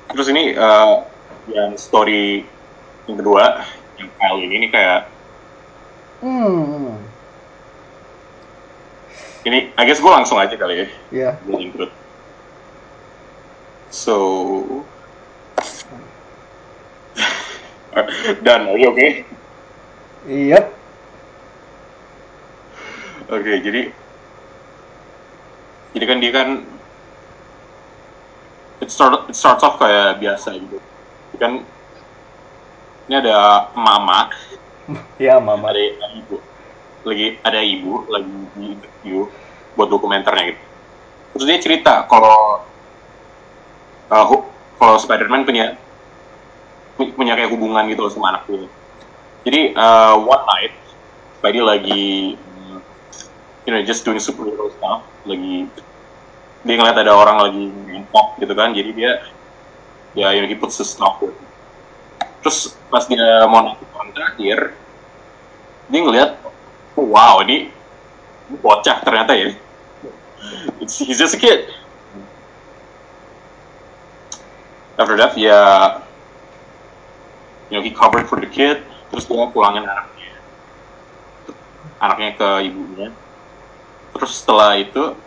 terus 0.17 0.29
ini 0.33 0.57
eh, 0.57 0.95
yang 1.53 1.77
story 1.77 2.56
yang 3.07 3.17
kedua 3.23 3.65
yang 3.97 4.11
Kyle 4.19 4.41
ini 4.43 4.55
ini 4.61 4.69
kayak 4.71 5.01
hmm. 6.23 6.95
Ini 9.47 9.71
I 9.79 9.83
guess 9.87 10.03
gue 10.03 10.11
langsung 10.11 10.43
aja 10.43 10.59
kali 10.59 10.75
ya. 10.75 10.87
Ya 11.15 11.31
gue 11.47 11.59
intro 11.63 11.87
so 13.97 14.17
dan 18.45 18.69
are 18.69 18.77
you 18.77 18.93
okay? 18.93 19.25
Iya. 20.27 20.69
Oke, 23.31 23.63
jadi 23.63 23.91
jadi 25.95 26.05
kan 26.05 26.19
dia 26.21 26.33
kan 26.35 26.49
it 28.83 28.91
start 28.91 29.31
it 29.31 29.37
starts 29.39 29.65
off 29.65 29.79
kayak 29.79 30.19
biasa 30.19 30.59
gitu. 30.59 30.77
Kan 31.39 31.63
ini 33.07 33.15
ada 33.23 33.71
mama, 33.79 34.31
ya 35.23 35.39
mama. 35.39 35.71
Ada, 35.71 35.79
ada 35.79 36.07
ibu, 36.19 36.37
lagi 37.07 37.27
ada 37.47 37.61
ibu 37.63 37.93
lagi 38.11 38.35
di 38.59 38.65
interview 38.75 39.31
buat 39.79 39.89
dokumenternya 39.91 40.55
gitu. 40.55 40.63
Terus 41.37 41.45
dia 41.47 41.59
cerita 41.63 41.95
kalau 42.11 42.67
uh, 44.11 44.27
kalau 44.77 44.97
Spider-Man 44.99 45.47
punya 45.47 45.79
punya 46.97 47.37
kayak 47.37 47.53
hubungan 47.53 47.87
gitu 47.93 48.09
loh 48.09 48.13
sama 48.13 48.35
anak 48.35 48.49
dia. 48.51 48.67
Jadi 49.47 49.61
uh, 49.77 50.19
one 50.19 50.45
night 50.49 50.73
Spidey 51.39 51.63
lagi 51.63 52.35
you 53.63 53.71
know 53.71 53.83
just 53.87 54.03
doing 54.03 54.19
superhero 54.19 54.73
stuff. 54.75 55.07
Lagi 55.29 55.71
dia 56.67 56.75
ngeliat 56.75 56.99
ada 56.99 57.15
orang 57.15 57.39
lagi 57.39 57.65
ngempok 57.71 58.43
gitu 58.43 58.55
kan. 58.57 58.75
Jadi 58.75 58.91
dia 58.97 59.23
ya 60.17 60.33
you 60.35 60.43
know, 60.43 60.49
he 60.51 60.57
puts 60.57 60.81
his 60.81 60.91
stuff 60.91 61.21
with 61.23 61.37
terus 62.47 62.79
pas 62.87 63.03
dia 63.11 63.43
mau 63.51 63.59
nangkep 63.59 63.91
orang 63.91 64.15
terakhir 64.15 64.71
dia 65.91 65.99
ngeliat 65.99 66.31
oh, 66.95 67.03
wow 67.11 67.43
ini, 67.43 67.75
ini 68.47 68.57
bocah 68.63 69.03
ternyata 69.03 69.35
ya. 69.35 69.51
It's, 70.79 70.95
he's 71.03 71.19
just 71.19 71.35
a 71.35 71.43
kid. 71.43 71.67
After 74.95 75.19
that 75.19 75.35
ya 75.35 75.59
you 77.67 77.75
know 77.75 77.83
he 77.83 77.91
covered 77.91 78.31
for 78.31 78.39
the 78.39 78.47
kid 78.47 78.79
terus 79.11 79.27
dia 79.27 79.51
pulangin 79.51 79.83
anaknya. 79.83 80.39
Anaknya 81.99 82.31
ke 82.39 82.49
ibunya. 82.63 83.11
Terus 84.15 84.39
setelah 84.39 84.79
itu 84.79 85.19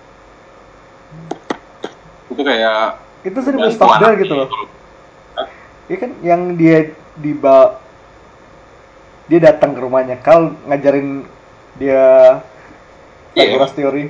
itu 2.31 2.41
kayak 2.47 2.95
itu 3.27 3.37
sih 3.43 3.51
bantu 3.51 3.75
stop 3.75 3.91
anaknya 3.91 4.23
gitu 4.23 4.33
loh. 4.39 4.47
gitu. 4.47 4.79
Iya 5.89 5.97
kan 5.97 6.11
yang 6.21 6.53
dia 6.53 6.93
dibawa 7.19 7.77
dia 9.29 9.39
datang 9.39 9.77
ke 9.77 9.79
rumahnya. 9.79 10.17
Kal 10.19 10.57
ngajarin 10.65 11.23
dia 11.77 12.39
Iya. 13.37 13.55
Pythagoras 13.55 13.73
teori. 13.77 14.05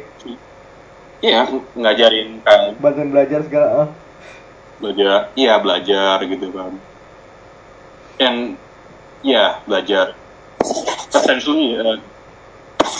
Iya 1.20 1.51
ng- 1.51 1.68
ngajarin 1.76 2.39
kan 2.47 2.80
bantuin 2.80 3.12
belajar 3.12 3.43
segala 3.43 3.68
ah. 3.84 3.89
belajar 4.80 5.36
iya 5.36 5.60
belajar 5.60 6.24
gitu 6.24 6.47
kan. 6.55 6.72
And 8.24 8.55
iya 9.20 9.60
belajar. 9.68 10.16
Essentially 11.12 11.76
uh, 11.76 11.99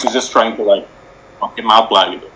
he's 0.04 0.12
just 0.12 0.28
trying 0.28 0.52
to 0.60 0.62
like 0.62 0.84
knock 1.40 1.56
him 1.56 1.72
out 1.72 1.88
lah 1.88 2.12
gitu. 2.12 2.28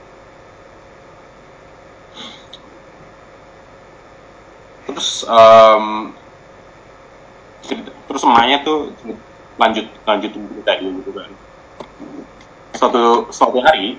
Terus 4.88 5.28
um, 5.28 6.16
terus 8.08 8.22
emaknya 8.24 8.62
tuh 8.62 8.92
lanjut 9.56 9.86
lanjutin 10.04 10.42
cerita 10.50 10.72
dia 10.76 10.90
gitu 10.90 11.10
kan 11.14 11.30
suatu 12.74 13.30
suatu 13.30 13.58
hari 13.62 13.96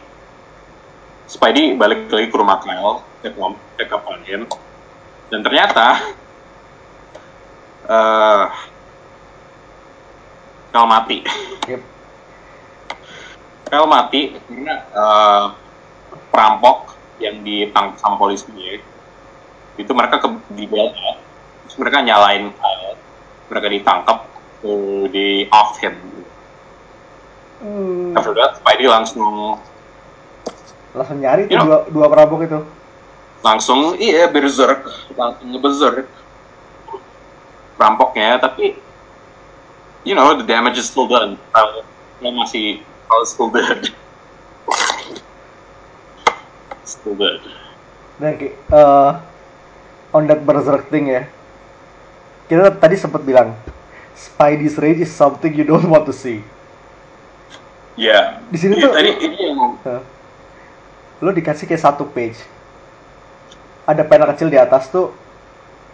Spidey 1.26 1.74
balik 1.74 2.06
lagi 2.14 2.30
ke 2.30 2.38
rumah 2.38 2.62
Kyle 2.62 3.02
up 3.90 4.04
on 4.06 4.22
him 4.28 4.46
dan 5.34 5.42
ternyata 5.42 5.88
eh 7.94 8.48
Kyle 10.76 10.92
mati. 10.92 11.24
Yep. 11.72 11.82
Kyle 13.72 13.88
mati 13.88 14.36
karena 14.36 14.76
eh, 14.92 15.46
perampok 16.36 17.00
yang 17.24 17.40
ditangkap 17.48 17.96
sama 17.96 18.20
polisi 18.20 18.52
ya. 18.60 18.84
itu 19.76 19.92
mereka 19.96 20.20
ke 20.20 20.28
di 20.56 20.68
terus 20.68 21.76
mereka 21.80 22.04
nyalain 22.04 22.52
Kyle 22.52 22.95
mereka 23.50 23.68
ditangkap 23.70 24.18
eh, 24.66 25.04
di 25.10 25.28
off 25.54 25.78
him. 25.82 25.96
Hmm, 27.62 28.14
after 28.14 28.36
that 28.36 28.60
Spidey 28.60 28.86
langsung 28.86 29.58
langsung 30.92 31.18
nyari 31.24 31.48
tuh 31.48 31.58
dua 31.60 31.78
dua 31.90 32.06
perampok 32.12 32.42
itu. 32.46 32.60
Langsung 33.46 33.96
iya 34.02 34.28
berserk. 34.28 34.86
Langsung 35.14 35.48
ngeberserk. 35.54 36.08
Rampoknya 37.76 38.40
tapi 38.40 38.80
you 40.08 40.16
know 40.16 40.34
the 40.36 40.46
damage 40.46 40.80
is 40.80 40.88
still 40.88 41.08
done. 41.08 41.38
Kalau 41.54 41.84
kalau 42.20 42.32
masih 42.34 42.82
kalau 43.08 43.26
still 43.28 43.50
dead. 43.54 43.92
Still 46.86 47.16
dead. 47.18 47.42
Dan 48.18 48.40
kayak 48.40 48.56
eh, 48.56 49.12
on 50.16 50.24
that 50.32 50.42
berserk 50.48 50.88
thing 50.88 51.12
ya 51.12 51.28
kita 52.46 52.70
tadi 52.78 52.96
sempat 52.96 53.22
bilang 53.22 53.54
Spidey's 54.16 54.80
rage 54.80 55.04
is 55.04 55.12
something 55.12 55.52
you 55.52 55.68
don't 55.68 55.86
want 55.86 56.08
to 56.08 56.16
see. 56.16 56.40
Ya. 57.96 58.40
Di 58.48 58.58
sini 58.60 58.80
Iya, 58.80 58.88
tuh- 58.88 58.96
tadi 58.96 59.12
ini 59.24 59.36
yang 59.40 59.60
lo 61.20 61.30
dikasih 61.32 61.68
kayak 61.68 61.84
satu 61.84 62.08
page. 62.08 62.40
Ada 63.84 64.04
panel 64.04 64.32
kecil 64.36 64.48
di 64.48 64.60
atas 64.60 64.88
tuh 64.88 65.12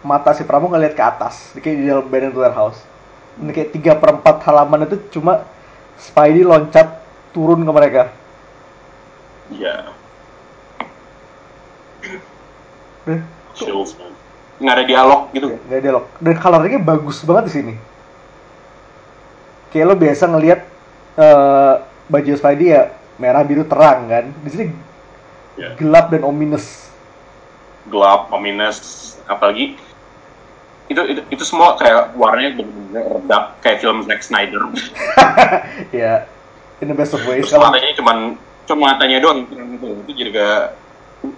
mata 0.01 0.33
si 0.33 0.41
Pramu 0.45 0.69
ngeliat 0.69 0.93
ke 0.93 1.03
atas. 1.03 1.53
Kayak 1.57 1.77
di 1.77 1.85
dalam 1.85 2.05
Banner 2.09 2.33
Warehouse. 2.33 2.81
Ini 3.41 3.51
kayak 3.53 3.69
tiga 3.73 3.93
perempat 3.97 4.41
halaman 4.45 4.85
itu 4.85 4.97
cuma 5.13 5.45
Spidey 5.97 6.41
loncat 6.41 7.01
turun 7.31 7.61
ke 7.61 7.71
mereka. 7.73 8.03
Ya. 9.53 9.93
Eh, 13.05 13.21
chills 13.57 13.97
man 13.97 14.13
nggak 14.61 14.75
ada 14.77 14.85
dialog 14.85 15.21
gitu. 15.33 15.57
Nggak 15.67 15.77
ada 15.77 15.83
dialog. 15.83 16.05
Dan 16.21 16.35
colornya 16.37 16.79
bagus 16.79 17.17
banget 17.25 17.43
di 17.49 17.53
sini. 17.53 17.73
Kayak 19.73 19.85
lo 19.89 19.95
biasa 19.97 20.23
ngelihat 20.29 20.59
eh, 21.17 21.73
baju 22.11 22.31
Spidey 22.37 22.67
ya 22.77 22.93
merah 23.17 23.41
biru 23.41 23.65
terang 23.65 24.05
kan? 24.05 24.25
Di 24.45 24.49
sini 24.53 24.65
ya. 25.57 25.73
gelap 25.75 26.13
dan 26.13 26.21
ominous. 26.21 26.87
Gelap 27.89 28.29
ominous 28.29 28.79
apalagi 29.25 29.73
itu 30.91 31.01
itu, 31.07 31.21
itu 31.31 31.43
semua 31.47 31.79
kayak 31.79 32.19
warnanya 32.19 32.59
benar-benar 32.59 33.05
redap 33.15 33.43
kayak 33.63 33.79
film 33.81 34.05
Zack 34.05 34.21
Snyder. 34.21 34.61
Ya 35.95 36.29
in 36.81 36.89
the 36.89 36.97
best 36.97 37.13
of 37.13 37.21
ways. 37.29 37.45
Terus 37.45 37.53
kalau 37.53 37.69
matanya 37.69 37.93
cuman 37.95 38.17
cuma 38.71 38.95
matanya 38.95 39.19
doang 39.19 39.43
gitu 39.49 39.87
itu 40.07 40.11
juga 40.27 40.71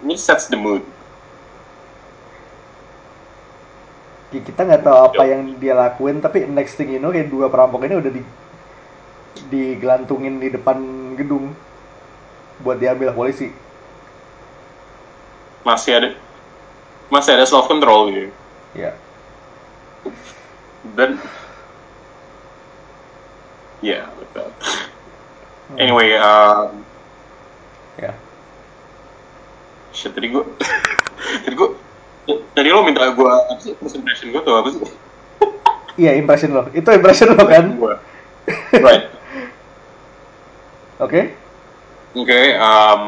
ini 0.06 0.16
sets 0.16 0.48
the 0.52 0.60
mood 0.60 0.86
Ya, 4.23 4.23
kita 4.42 4.66
nggak 4.66 4.82
tahu 4.82 4.98
apa 5.12 5.24
yang 5.28 5.54
dia 5.62 5.78
lakuin 5.78 6.18
tapi 6.18 6.48
next 6.50 6.80
thing 6.80 6.90
you 6.90 6.98
know 6.98 7.14
kayak 7.14 7.30
dua 7.30 7.52
perampok 7.52 7.86
ini 7.86 8.00
udah 8.00 8.12
di 8.12 8.24
digelantungin 9.50 10.40
di 10.40 10.50
depan 10.50 10.78
gedung 11.14 11.54
buat 12.62 12.80
diambil 12.80 13.14
polisi 13.14 13.50
masih 15.62 15.92
ada 16.00 16.10
masih 17.10 17.38
ada 17.38 17.46
self 17.46 17.68
control 17.68 18.10
gitu 18.10 18.32
Ya. 18.74 18.90
dan 20.98 21.22
ya 23.86 24.10
like 24.18 24.34
that. 24.34 24.50
anyway 25.78 26.18
um, 26.18 26.82
Ya. 27.94 28.10
shit 29.94 30.18
tadi 30.18 30.34
gue 30.34 30.42
tadi 31.46 31.54
gue 31.54 31.70
tadi 32.54 32.70
lo 32.70 32.82
minta 32.82 33.10
gue 33.10 33.32
apa 33.50 33.60
sih 33.60 33.74
impression 33.76 34.30
gue 34.30 34.42
tuh 34.42 34.56
apa 34.56 34.70
sih 34.72 34.82
Iya, 35.94 36.18
impression 36.18 36.50
lo. 36.50 36.66
Itu 36.74 36.90
impression 36.90 37.30
lo 37.30 37.46
kan? 37.46 37.70
gue 37.70 37.96
right 38.82 39.14
Oke. 40.98 41.22
oke 42.14 42.40
um, 42.58 43.02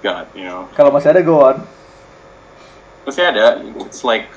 God 0.00 0.26
you 0.34 0.44
know 0.44 0.68
Kalau 0.72 0.90
masih 0.90 1.12
ada 1.12 1.20
go 1.20 1.40
on. 1.40 1.56
masih 3.02 3.26
ada 3.26 3.58
it's 3.82 4.04
like 4.04 4.28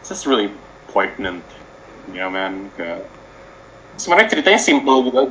it's 0.00 0.08
just 0.08 0.26
really 0.26 0.50
poignant 0.90 1.42
you 2.10 2.18
know 2.18 2.28
man 2.28 2.68
kayak 2.74 3.06
sebenarnya 3.96 4.28
ceritanya 4.28 4.60
simple 4.60 5.06
gitu 5.06 5.30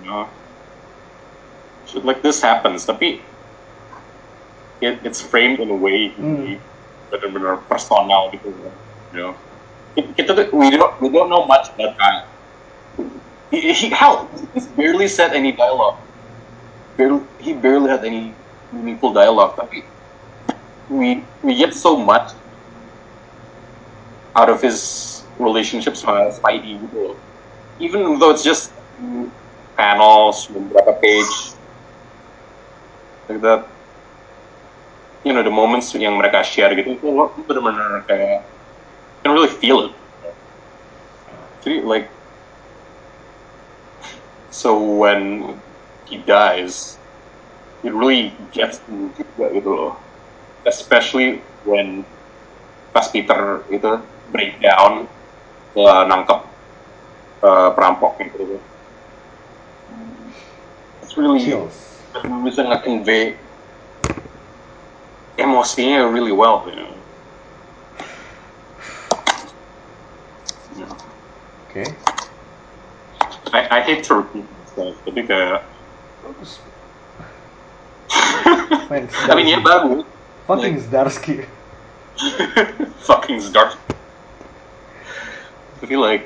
you 0.00 0.04
know 0.04 0.26
like 2.00 2.22
this 2.22 2.40
happens. 2.40 2.84
Tapi 2.86 3.20
it, 4.80 4.98
it's 5.04 5.20
framed 5.20 5.60
in 5.60 5.70
a 5.70 5.76
way 5.76 6.10
Hmm. 6.16 6.56
benar-benar 7.12 7.60
personal 7.68 8.32
gitu 8.32 8.48
you 9.12 9.20
know. 9.20 9.36
Kita 10.16 10.32
we 10.56 10.72
don't 10.72 10.96
we 11.04 11.12
don't 11.12 11.28
know 11.28 11.44
much 11.44 11.68
about 11.76 11.92
Kyle. 12.00 12.24
He, 13.52 13.76
he 13.76 13.92
how? 13.92 14.24
He's 14.56 14.64
barely 14.72 15.04
said 15.08 15.36
any 15.36 15.52
dialogue. 15.52 16.00
Barely, 16.96 17.20
he 17.36 17.52
barely 17.52 17.92
had 17.92 18.00
any 18.00 18.32
meaningful 18.72 19.12
dialogue. 19.12 19.52
Tapi 19.60 19.84
we 20.88 21.20
we 21.44 21.52
get 21.52 21.76
so 21.76 21.92
much 22.00 22.32
out 24.32 24.48
of 24.48 24.64
his 24.64 25.22
relationships 25.36 26.00
sama 26.00 26.32
Spidey 26.32 26.80
gitu 26.80 27.16
even 27.80 28.16
though 28.16 28.32
it's 28.32 28.44
just 28.44 28.72
panels 29.76 30.48
beberapa 30.48 30.96
page 31.00 31.56
like 33.32 33.40
that 33.40 33.64
you 35.24 35.32
know 35.32 35.42
the 35.42 35.50
moments 35.50 35.94
yang 35.94 36.18
mereka 36.18 36.42
share 36.42 36.74
gitu 36.74 36.98
itu 36.98 37.06
benar-benar 37.46 38.02
kayak 38.10 38.42
you 38.42 39.20
can 39.22 39.32
really 39.32 39.50
feel 39.50 39.86
it. 39.86 39.94
Jadi 41.62 41.86
like 41.86 42.10
so 44.50 44.74
when 44.74 45.54
he 46.10 46.18
dies 46.26 46.98
it 47.86 47.94
really 47.94 48.34
gets 48.50 48.82
juga 48.90 49.46
gitu 49.54 49.70
loh. 49.70 49.94
Especially 50.66 51.38
when 51.62 52.02
pas 52.90 53.06
Peter 53.10 53.62
itu 53.70 53.98
breakdown 54.34 55.06
uh, 55.78 56.02
nangkep 56.10 56.40
uh, 57.46 57.70
perampok 57.78 58.18
gitu. 58.18 58.58
It's 61.02 61.14
really 61.14 61.38
Chills. 61.38 62.01
Bisa 62.44 62.60
nge-convey 62.68 63.36
emosinya 65.40 66.04
really 66.12 66.32
well 66.32 66.64
you 66.68 66.76
know 66.76 66.92
Yeah. 70.72 70.88
Oke. 71.68 71.84
I, 73.52 73.60
I 73.68 73.80
hate 73.84 74.04
to 74.08 74.24
repeat 74.24 74.48
myself 74.56 74.96
tapi 75.04 75.20
kayak 75.28 75.60
Men, 78.88 79.08
I 79.08 79.32
mean 79.36 79.48
ya 79.52 79.60
bagus 79.60 80.04
Fucking 80.48 80.76
Zdarsky. 80.80 81.44
fucking 83.04 83.40
dark 83.52 83.76
I 85.82 85.86
feel 85.86 86.00
like 86.00 86.24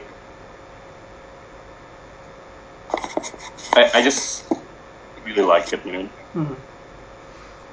I, 3.75 3.99
I 3.99 4.03
just 4.03 4.47
really 5.27 5.43
like 5.43 5.73
it, 5.73 5.85
you 5.85 5.93
know. 5.93 6.09
Hmm. 6.33 6.55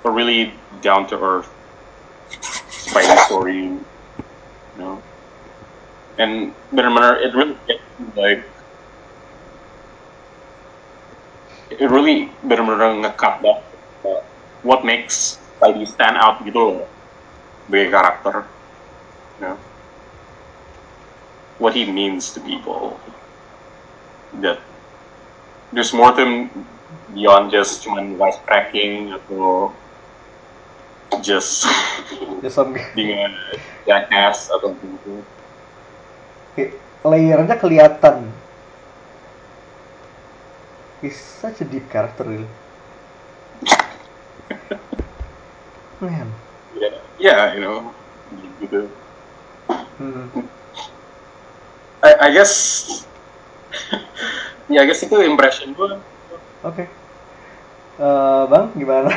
A 0.06 0.12
really 0.12 0.54
down 0.82 1.08
to 1.08 1.16
earth 1.16 1.50
fighting 2.92 3.18
story, 3.26 3.58
you 3.64 3.86
know. 4.78 5.02
And 6.18 6.54
benar-benar 6.72 7.22
it 7.22 7.34
really 7.34 7.58
gets 7.66 7.82
like 8.16 8.44
it 11.72 11.90
really 11.90 12.30
benar-benar 12.44 13.10
banget 13.10 13.58
uh, 14.06 14.22
what 14.62 14.86
makes 14.86 15.40
Spidey 15.58 15.88
stand 15.88 16.18
out 16.18 16.44
gitu 16.46 16.60
loh 16.60 16.86
sebagai 17.66 17.90
karakter, 17.96 18.36
you 19.40 19.42
know. 19.48 19.58
What 21.58 21.74
he 21.74 21.88
means 21.88 22.36
to 22.36 22.44
people. 22.44 23.00
That 24.44 24.60
there's 25.72 25.94
more 25.94 26.12
to 26.12 26.22
him 26.22 26.52
beyond 27.14 27.54
just 27.54 27.86
cuman 27.86 28.18
voice 28.18 28.38
cracking 28.46 29.14
atau 29.14 29.70
just 31.22 31.66
Just 32.44 32.60
some 32.60 32.76
being 32.96 33.16
a 33.16 33.32
jackass 33.88 34.52
atau 34.52 34.76
gitu. 34.76 35.14
layernya 37.04 37.56
kelihatan. 37.56 38.28
He's 41.04 41.16
such 41.16 41.64
a 41.64 41.68
deep 41.68 41.88
character 41.92 42.24
really. 42.24 42.52
Man. 46.04 46.28
Yeah, 46.76 47.00
yeah, 47.16 47.42
you 47.56 47.64
know, 47.64 47.92
gitu. 48.60 48.92
Hmm. 50.00 50.28
I, 52.04 52.28
I 52.28 52.30
guess, 52.36 52.52
ya 54.74 54.84
I 54.84 54.88
guess 54.88 55.04
itu 55.04 55.16
impression 55.24 55.72
gue. 55.72 55.96
Oke. 56.64 56.88
Eh, 58.00 58.44
bang, 58.50 58.66
gimana? 58.74 59.12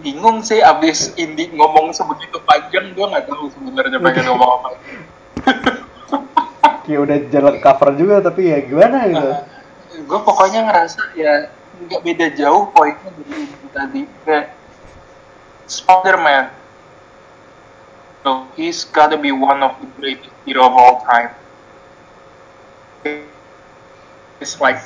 bingung 0.00 0.40
sih 0.40 0.64
abis 0.64 1.12
Indi 1.20 1.52
ngomong 1.52 1.92
sebegitu 1.92 2.40
panjang 2.48 2.96
gue 2.96 3.04
nggak 3.04 3.28
tahu 3.28 3.52
sebenarnya 3.52 4.00
pengen 4.00 4.24
ngomong 4.32 4.50
apa 4.56 4.68
Kayak 6.82 7.00
udah 7.04 7.18
jalan 7.30 7.56
cover 7.62 7.90
juga 7.94 8.24
tapi 8.24 8.50
ya 8.50 8.58
gimana 8.64 9.06
gitu. 9.06 9.30
gue 10.08 10.20
pokoknya 10.24 10.64
ngerasa 10.64 11.12
ya 11.12 11.52
nggak 11.84 12.00
beda 12.08 12.26
jauh 12.40 12.72
poinnya 12.72 13.10
dari 13.12 13.44
Indi 13.44 13.68
tadi 13.68 14.00
kayak 14.24 14.46
Spider-Man 15.68 16.48
so 18.24 18.48
he's 18.56 18.88
gotta 18.88 19.20
be 19.20 19.28
one 19.28 19.60
of 19.60 19.76
the 19.84 19.88
greatest 20.00 20.32
hero 20.48 20.72
of 20.72 20.74
all 20.74 21.04
time 21.04 21.36
it's 24.42 24.58
like 24.58 24.82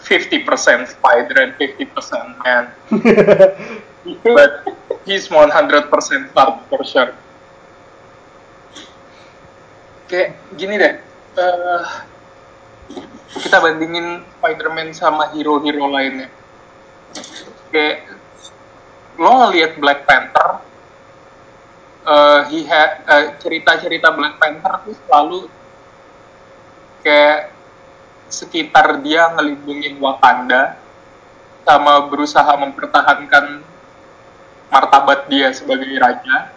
50% 0.00 0.48
spider 0.88 1.36
and 1.44 1.52
50% 1.60 2.40
man 2.40 2.64
but 4.22 4.64
he's 5.06 5.28
100% 5.30 5.90
Clark 6.34 6.56
for 6.68 6.82
sure. 6.82 7.14
Kayak 10.06 10.38
gini 10.54 10.74
deh, 10.78 10.94
eh, 11.38 11.84
kita 13.42 13.56
bandingin 13.58 14.22
Spider-Man 14.38 14.94
sama 14.94 15.34
hero-hero 15.34 15.90
lainnya. 15.90 16.30
Kayak 17.74 18.14
lo 19.18 19.30
ngelihat 19.46 19.82
Black 19.82 20.06
Panther, 20.06 20.62
eh, 22.06 22.40
he 22.54 22.62
had 22.70 23.02
eh, 23.10 23.34
cerita-cerita 23.42 24.14
Black 24.14 24.38
Panther 24.38 24.86
tuh 24.86 24.94
selalu 25.06 25.40
kayak 27.02 27.55
sekitar 28.26 29.00
dia 29.02 29.30
ngelindungin 29.34 29.98
Wakanda 30.02 30.78
sama 31.66 32.06
berusaha 32.06 32.52
mempertahankan 32.58 33.62
martabat 34.70 35.26
dia 35.30 35.50
sebagai 35.50 35.90
raja. 35.98 36.54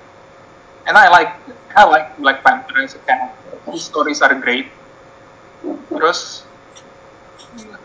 And 0.85 0.97
I 0.97 1.07
like 1.09 1.33
I 1.73 1.85
like 1.85 2.09
Black 2.17 2.41
Panther 2.41 2.81
as 2.81 2.97
a 2.97 3.01
character. 3.05 3.57
His 3.69 3.85
stories 3.85 4.21
are 4.25 4.33
great. 4.37 4.69
Terus 5.89 6.45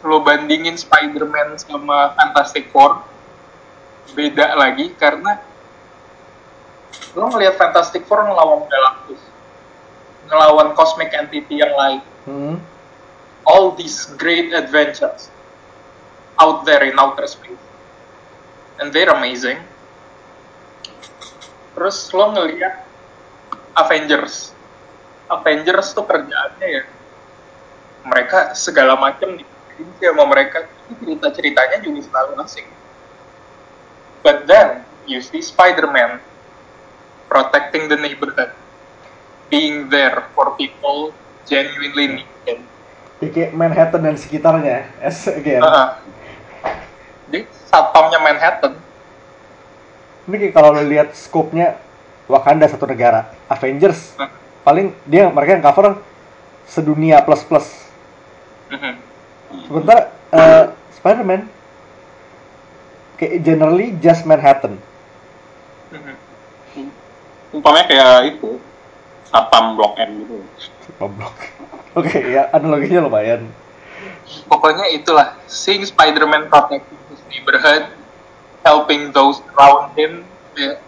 lo 0.05 0.21
bandingin 0.21 0.77
Spider-Man 0.77 1.57
sama 1.57 2.13
Fantastic 2.13 2.69
Four 2.69 3.01
beda 4.13 4.53
lagi 4.53 4.93
karena 5.01 5.41
lo 7.17 7.33
ngelihat 7.33 7.57
Fantastic 7.57 8.05
Four 8.05 8.21
ngelawan 8.29 8.69
Galactus 8.69 9.21
ngelawan 10.29 10.77
cosmic 10.77 11.09
entity 11.17 11.61
yang 11.65 11.73
lain 11.73 12.01
Hmm. 12.25 12.57
All 13.47 13.73
these 13.73 14.09
great 14.17 14.53
adventures 14.53 15.31
out 16.41 16.65
there 16.65 16.83
in 16.85 16.99
outer 16.99 17.27
space. 17.27 17.61
And 18.81 18.93
they're 18.93 19.13
amazing. 19.13 19.63
Terus 21.75 22.11
lo 22.13 22.35
ngeliat 22.35 22.83
Avengers. 23.79 24.51
Avengers 25.31 25.95
tuh 25.95 26.07
kerjaannya 26.07 26.69
ya 26.69 26.85
mereka 28.05 28.53
segala 28.53 28.95
macam 29.01 29.41
dibikin 29.41 29.89
sama 29.97 30.25
mereka 30.29 30.69
cerita 31.01 31.29
ceritanya 31.33 31.79
juga 31.81 32.01
selalu 32.05 32.33
asik 32.45 32.69
but 34.21 34.45
then 34.45 34.85
you 35.09 35.25
see 35.25 35.41
Spider-Man 35.41 36.21
protecting 37.33 37.89
the 37.89 37.97
neighborhood 37.97 38.53
being 39.49 39.89
there 39.89 40.29
for 40.37 40.53
people 40.61 41.17
genuinely 41.49 42.21
needed 42.21 42.61
Dia 42.61 42.74
kayak 43.31 43.51
Manhattan 43.55 44.03
dan 44.03 44.17
sekitarnya 44.19 44.91
as 45.01 45.25
again. 45.31 45.63
Uh, 45.63 45.95
dia 47.31 47.47
satpamnya 47.69 48.19
Manhattan. 48.21 48.75
Ini 50.25 50.37
kayak 50.41 50.53
kalau 50.57 50.73
lo 50.73 50.83
lihat 50.83 51.13
scope-nya 51.13 51.77
Wakanda 52.25 52.65
satu 52.65 52.89
negara 52.89 53.29
Avengers. 53.53 54.17
Hmm. 54.17 54.31
paling 54.65 54.97
dia 55.05 55.29
mereka 55.29 55.61
yang 55.61 55.65
cover 55.65 56.01
sedunia 56.65 57.21
plus 57.21 57.45
plus. 57.45 57.69
Mhm. 58.73 58.97
sementara 59.69 60.09
eh, 60.33 60.65
Spider-Man. 60.97 61.45
Kayak 63.21 63.35
generally 63.45 63.93
just 64.01 64.25
Manhattan. 64.25 64.81
Mhm. 65.93 66.17
Umpamanya 67.55 67.87
kayak 67.87 68.35
itu 68.35 68.59
satpam 69.29 69.75
blok 69.77 69.97
M 70.01 70.25
gitu. 70.25 70.37
goblok 71.01 71.35
oke 71.99 72.15
ya 72.15 72.51
analoginya 72.55 73.07
lumayan. 73.09 73.51
Pokoknya 74.49 74.89
itulah 74.89 75.37
seeing 75.47 75.85
Spider-Man 75.85 76.49
protecting 76.49 76.99
his 77.13 77.21
neighborhood 77.29 77.85
helping 78.65 79.13
those 79.13 79.45
around 79.55 79.93
him 79.95 80.25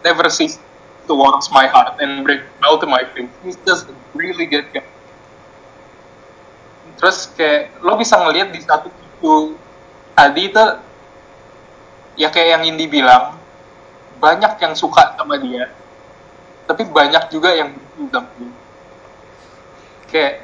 never 0.00 0.26
cease 0.32 0.56
to 1.04 1.12
warms 1.12 1.52
my 1.52 1.68
heart 1.68 2.00
and 2.00 2.24
bring 2.24 2.40
smile 2.58 2.80
to 2.80 2.88
my 2.88 3.04
face 3.12 3.30
he's 3.44 3.60
just 3.68 3.86
a 3.92 3.94
really 4.16 4.48
good 4.48 4.66
guy. 4.72 4.84
Terus 6.96 7.28
kayak 7.36 7.76
lo 7.84 8.00
bisa 8.00 8.16
ngelihat 8.16 8.50
di 8.56 8.60
satu 8.64 8.88
video 8.88 9.52
tadi 10.16 10.48
itu 10.48 10.64
ya 12.16 12.32
kayak 12.32 12.48
yang 12.56 12.62
Indi 12.64 12.88
bilang 12.88 13.36
banyak 14.16 14.56
yang 14.56 14.72
suka 14.72 15.12
sama 15.20 15.36
dia 15.36 15.68
tapi 16.66 16.82
banyak 16.90 17.30
juga 17.30 17.54
yang 17.54 17.70
dia 17.96 18.20
kayak 20.10 20.34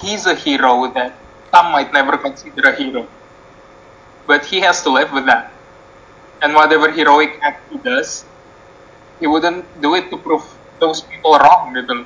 he's 0.00 0.26
a 0.26 0.34
hero 0.34 0.88
that 0.92 1.12
some 1.52 1.70
might 1.70 1.92
never 1.92 2.18
consider 2.18 2.68
a 2.68 2.74
hero. 2.74 3.06
But 4.26 4.44
he 4.44 4.60
has 4.60 4.82
to 4.82 4.90
live 4.90 5.12
with 5.12 5.26
that. 5.26 5.52
And 6.42 6.54
whatever 6.54 6.90
heroic 6.90 7.38
act 7.40 7.60
he 7.70 7.78
does, 7.78 8.24
he 9.20 9.26
wouldn't 9.26 9.64
do 9.80 9.94
it 9.94 10.10
to 10.10 10.16
prove 10.16 10.44
those 10.80 11.00
people 11.00 11.36
wrong, 11.38 11.72
gitu. 11.76 12.04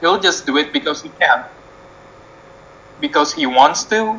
He'll 0.00 0.18
just 0.20 0.44
do 0.48 0.56
it 0.56 0.72
because 0.72 1.04
he 1.04 1.12
can. 1.20 1.44
Because 3.00 3.32
he 3.32 3.44
wants 3.44 3.84
to, 3.92 4.16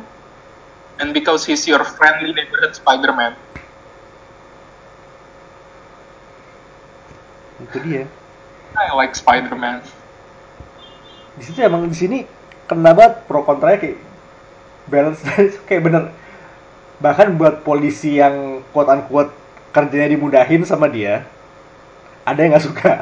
and 0.98 1.14
because 1.14 1.44
he's 1.44 1.66
your 1.66 1.82
friendly 1.82 2.32
neighborhood 2.32 2.74
Spider-Man. 2.74 3.34
Itu 7.62 7.78
dia 7.82 8.02
I 8.72 8.88
like 8.96 9.12
Spider-Man. 9.12 9.84
di 11.32 11.42
situ 11.44 11.60
emang 11.64 11.88
di 11.88 11.96
sini 11.96 12.18
kena 12.68 12.92
banget 12.92 13.24
pro 13.24 13.40
kontranya 13.44 13.80
kayak 13.80 13.96
balance 14.88 15.20
kayak 15.68 15.82
bener 15.84 16.04
bahkan 17.00 17.34
buat 17.34 17.64
polisi 17.64 18.20
yang 18.20 18.60
quote 18.70 18.88
unquote 18.92 19.32
kerjanya 19.72 20.12
dimudahin 20.12 20.62
sama 20.62 20.86
dia 20.92 21.24
ada 22.24 22.38
yang 22.38 22.52
nggak 22.54 22.66
suka 22.66 22.94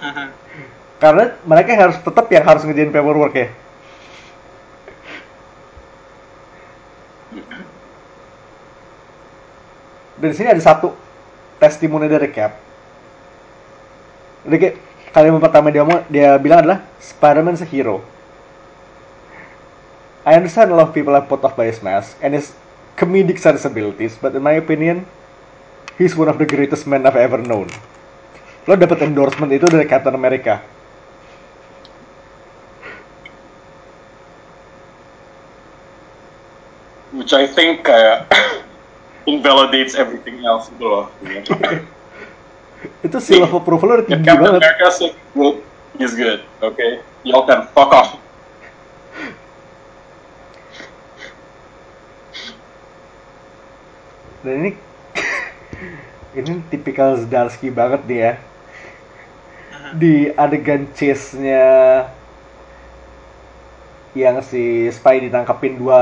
Mhm. 0.00 0.26
karena 1.02 1.24
mereka 1.44 1.76
harus 1.76 1.96
tetap 2.00 2.26
yang 2.32 2.44
harus 2.44 2.64
ngerjain 2.64 2.88
paperwork 2.88 3.34
ya 3.36 3.48
dan 10.20 10.28
di 10.32 10.36
sini 10.36 10.48
ada 10.52 10.62
satu 10.62 10.92
testimoni 11.60 12.06
dari 12.08 12.28
Cap 12.32 12.52
Jadi 14.46 14.56
kayak 14.56 14.74
kalimat 15.10 15.40
pertama 15.42 15.68
dia 15.74 15.82
mau 15.84 16.00
dia 16.06 16.38
bilang 16.38 16.62
adalah 16.62 16.80
Spider-Man 17.02 17.58
is 17.58 17.66
a 17.66 17.68
hero 17.68 18.00
I 20.24 20.36
understand 20.36 20.70
a 20.70 20.76
lot 20.76 20.88
of 20.88 20.94
people 20.94 21.16
are 21.16 21.24
put 21.24 21.42
off 21.44 21.56
by 21.56 21.66
his 21.66 21.82
mask 21.82 22.16
and 22.20 22.36
his 22.36 22.52
comedic 22.96 23.40
sensibilities, 23.40 24.18
but 24.20 24.36
in 24.36 24.42
my 24.44 24.52
opinion, 24.52 25.06
he's 25.96 26.14
one 26.14 26.28
of 26.28 26.36
the 26.36 26.44
greatest 26.44 26.86
men 26.86 27.06
I've 27.06 27.16
ever 27.16 27.40
known. 27.40 27.72
Lo 28.68 28.76
dapet 28.76 29.00
endorsement 29.00 29.48
itu 29.48 29.64
dari 29.64 29.88
Captain 29.88 30.12
America. 30.12 30.60
Which 37.16 37.32
I 37.32 37.48
think 37.48 37.88
kayak 37.88 38.28
invalidates 39.32 39.96
everything 39.96 40.44
else 40.44 40.68
gitu 40.68 40.84
loh. 40.84 41.04
Itu 43.04 43.16
seal 43.20 43.44
of 43.44 43.52
approval 43.52 44.00
udah 44.00 44.06
tinggi 44.08 44.24
Captain 44.24 44.56
banget. 44.56 44.60
America 44.64 44.88
said 44.92 45.14
good, 45.36 45.60
he's 46.00 46.16
good. 46.16 46.40
Okay, 46.64 47.04
y'all 47.24 47.44
can 47.44 47.68
fuck 47.76 47.92
off. 47.92 48.16
Dan 54.40 54.64
ini 54.64 54.70
ini 56.40 56.52
tipikal 56.72 57.20
Zdarsky 57.20 57.68
banget 57.68 58.00
dia. 58.08 58.30
Di 59.90 60.32
adegan 60.38 60.88
chase-nya 60.96 61.66
yang 64.16 64.40
si 64.40 64.88
Spy 64.90 65.28
ditangkapin 65.28 65.76
dua 65.76 66.00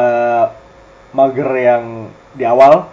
mager 1.12 1.50
yang 1.56 2.12
di 2.36 2.44
awal 2.44 2.88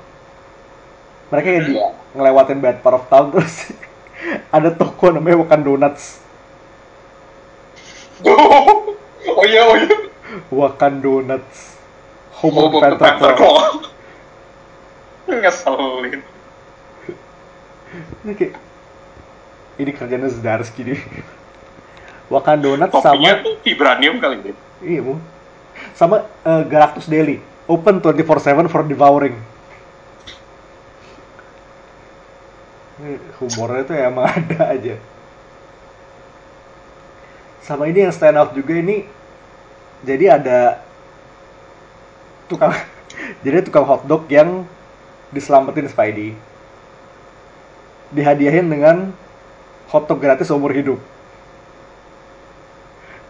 mereka 1.26 1.48
kayak 1.48 1.64
di, 1.66 1.74
ngelewatin 2.14 2.60
bad 2.60 2.78
part 2.80 2.96
of 2.96 3.06
town 3.08 3.32
terus 3.32 3.72
ada 4.56 4.70
toko 4.72 5.10
namanya 5.10 5.42
Wakan 5.42 5.62
Donuts 5.62 6.22
oh 8.26 9.44
iya, 9.44 9.62
oh 9.68 9.76
iya. 9.76 9.96
Wakan 10.50 11.04
Donuts 11.04 11.76
home 12.40 12.56
Oh, 12.58 12.68
of 12.68 13.00
Panther. 13.00 13.36
Ngeselin. 15.26 16.22
ini 18.22 18.34
kayak 18.36 18.54
ini 19.78 19.92
kerjanya 19.92 20.30
Zdarsky 20.30 20.84
nih 20.86 21.00
Wakan 22.30 22.60
Donuts 22.62 22.94
Topinya 22.94 23.40
sama 23.40 23.44
tuh 23.44 23.54
vibranium 23.62 24.16
kali 24.20 24.38
deh. 24.42 24.56
iya 24.82 25.02
bu 25.02 25.18
sama 25.98 26.24
eh, 26.44 26.64
Galactus 26.68 27.08
Daily 27.08 27.42
open 27.66 28.00
24/7 28.00 28.70
for 28.70 28.86
devouring 28.86 29.36
Ini 32.96 33.20
humornya 33.44 33.84
tuh 33.84 33.96
emang 34.00 34.26
ada 34.40 34.72
aja. 34.72 34.96
Sama 37.66 37.92
ini 37.92 38.08
yang 38.08 38.14
stand 38.14 38.40
out 38.40 38.56
juga 38.56 38.78
ini 38.78 39.04
jadi 40.06 40.40
ada 40.40 40.80
tukang 42.48 42.72
jadi 43.44 43.66
tukang 43.66 43.84
hotdog 43.84 44.24
yang 44.32 44.64
diselamatin 45.36 45.92
Spidey. 45.92 46.32
Dihadiahin 48.16 48.70
dengan 48.70 49.12
hotdog 49.92 50.24
gratis 50.24 50.48
seumur 50.48 50.72
hidup. 50.72 51.02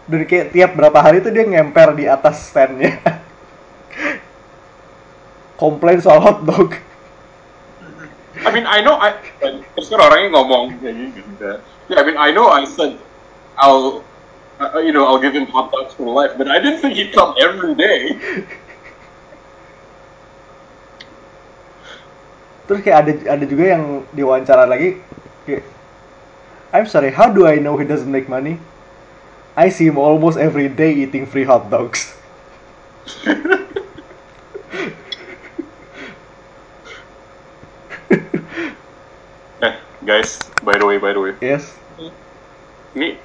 Dan 0.06 0.22
kayak 0.22 0.54
tiap 0.54 0.78
berapa 0.78 1.02
hari 1.02 1.18
itu 1.18 1.34
dia 1.34 1.42
ngemper 1.42 1.98
di 1.98 2.06
atas 2.06 2.54
standnya. 2.54 3.02
Komplain 5.60 5.98
soal 5.98 6.22
hotdog 6.22 6.85
I 8.46 8.54
mean, 8.54 8.62
I 8.62 8.78
know, 8.78 8.94
I, 8.94 9.18
terus 9.74 9.90
kan 9.90 9.98
orangnya 9.98 10.30
ngomong 10.38 10.78
kayak 10.78 11.18
gitu. 11.18 11.58
Yeah, 11.90 11.98
I 11.98 12.04
mean, 12.06 12.14
I 12.14 12.30
know 12.30 12.46
I 12.46 12.62
said 12.62 12.94
I'll, 13.58 14.06
uh, 14.62 14.78
you 14.78 14.94
know, 14.94 15.02
I'll 15.02 15.18
give 15.18 15.34
him 15.34 15.50
hot 15.50 15.74
dogs 15.74 15.98
for 15.98 16.06
life, 16.06 16.38
but 16.38 16.46
I 16.46 16.62
didn't 16.62 16.78
think 16.78 16.94
he'd 16.94 17.10
come 17.10 17.34
every 17.42 17.74
day. 17.74 18.14
terus 22.66 22.82
kayak 22.82 22.98
ada 23.06 23.12
ada 23.38 23.44
juga 23.46 23.78
yang 23.78 24.02
diwawancara 24.10 24.66
lagi 24.66 24.98
kayak 25.46 25.62
I'm 26.74 26.90
sorry 26.90 27.14
how 27.14 27.30
do 27.30 27.46
I 27.46 27.62
know 27.62 27.78
he 27.78 27.86
doesn't 27.86 28.10
make 28.10 28.26
money 28.26 28.58
I 29.54 29.70
see 29.70 29.86
him 29.86 29.96
almost 29.96 30.36
every 30.36 30.66
day 30.66 30.90
eating 30.92 31.30
free 31.30 31.46
hot 31.46 31.70
dogs 31.70 32.10
Eh, 39.56 39.72
guys, 40.04 40.36
by 40.60 40.76
the 40.76 40.84
way, 40.84 41.00
by 41.00 41.16
the 41.16 41.20
way, 41.20 41.32
yes 41.40 41.72
ini, 42.92 43.16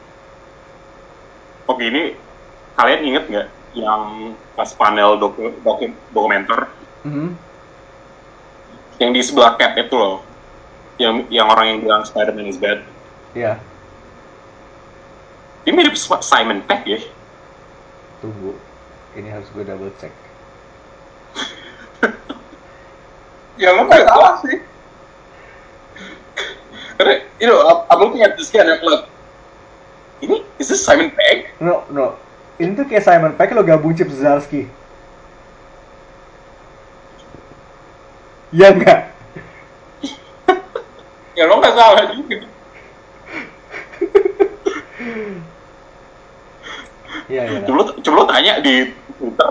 oke 1.68 1.84
ini 1.84 2.16
kalian 2.74 3.02
inget 3.04 3.24
nggak 3.28 3.48
yang 3.72 4.02
pas 4.56 4.72
panel 4.76 5.20
doku, 5.20 5.60
doku- 5.60 6.00
dokumenter 6.08 6.72
Mhm. 7.04 7.36
yang 8.96 9.12
di 9.12 9.20
sebelah 9.20 9.60
cat 9.60 9.76
itu 9.76 9.92
loh, 9.92 10.24
yang 10.96 11.28
yang 11.28 11.52
orang 11.52 11.76
yang 11.76 11.80
bilang 11.84 12.04
Spider-Man 12.08 12.48
is 12.48 12.60
bad, 12.60 12.80
ya 13.36 13.60
dia 15.62 15.74
mirip 15.76 15.94
Simon 16.00 16.64
Peck 16.64 16.88
ya. 16.88 16.98
Tunggu, 18.18 18.56
ini 19.14 19.30
harus 19.30 19.52
gue 19.52 19.62
double 19.68 19.92
check. 20.00 20.16
Ya 23.60 23.76
lo 23.78 23.86
nggak 23.86 24.10
salah 24.10 24.42
sih. 24.42 24.71
Karena, 27.02 27.18
you 27.42 27.50
know, 27.50 27.66
I'm, 27.66 27.90
I'm 27.90 27.98
looking 27.98 28.22
at 28.22 28.38
this 28.38 28.54
guy 28.54 28.62
and 28.62 28.78
I'm 28.78 28.86
like, 28.86 29.10
ini, 30.22 30.46
is 30.62 30.70
this 30.70 30.86
Simon 30.86 31.10
Pegg? 31.10 31.50
No, 31.58 31.82
no. 31.90 32.14
Ini 32.62 32.78
tuh 32.78 32.86
kayak 32.86 33.02
Simon 33.02 33.34
Pegg 33.34 33.58
lo 33.58 33.66
gabung 33.66 33.98
Chip 33.98 34.06
Zdarsky. 34.14 34.70
Ya 38.54 38.70
enggak? 38.70 39.10
Ya 41.34 41.50
lo 41.50 41.58
nggak 41.58 41.74
salah 41.74 42.06
juga. 42.14 42.46
Iya, 47.32 47.42
iya. 47.50 47.60
Coba 47.66 47.98
coba 47.98 48.16
lo 48.20 48.26
tanya 48.30 48.62
di 48.62 48.94
Twitter? 49.18 49.50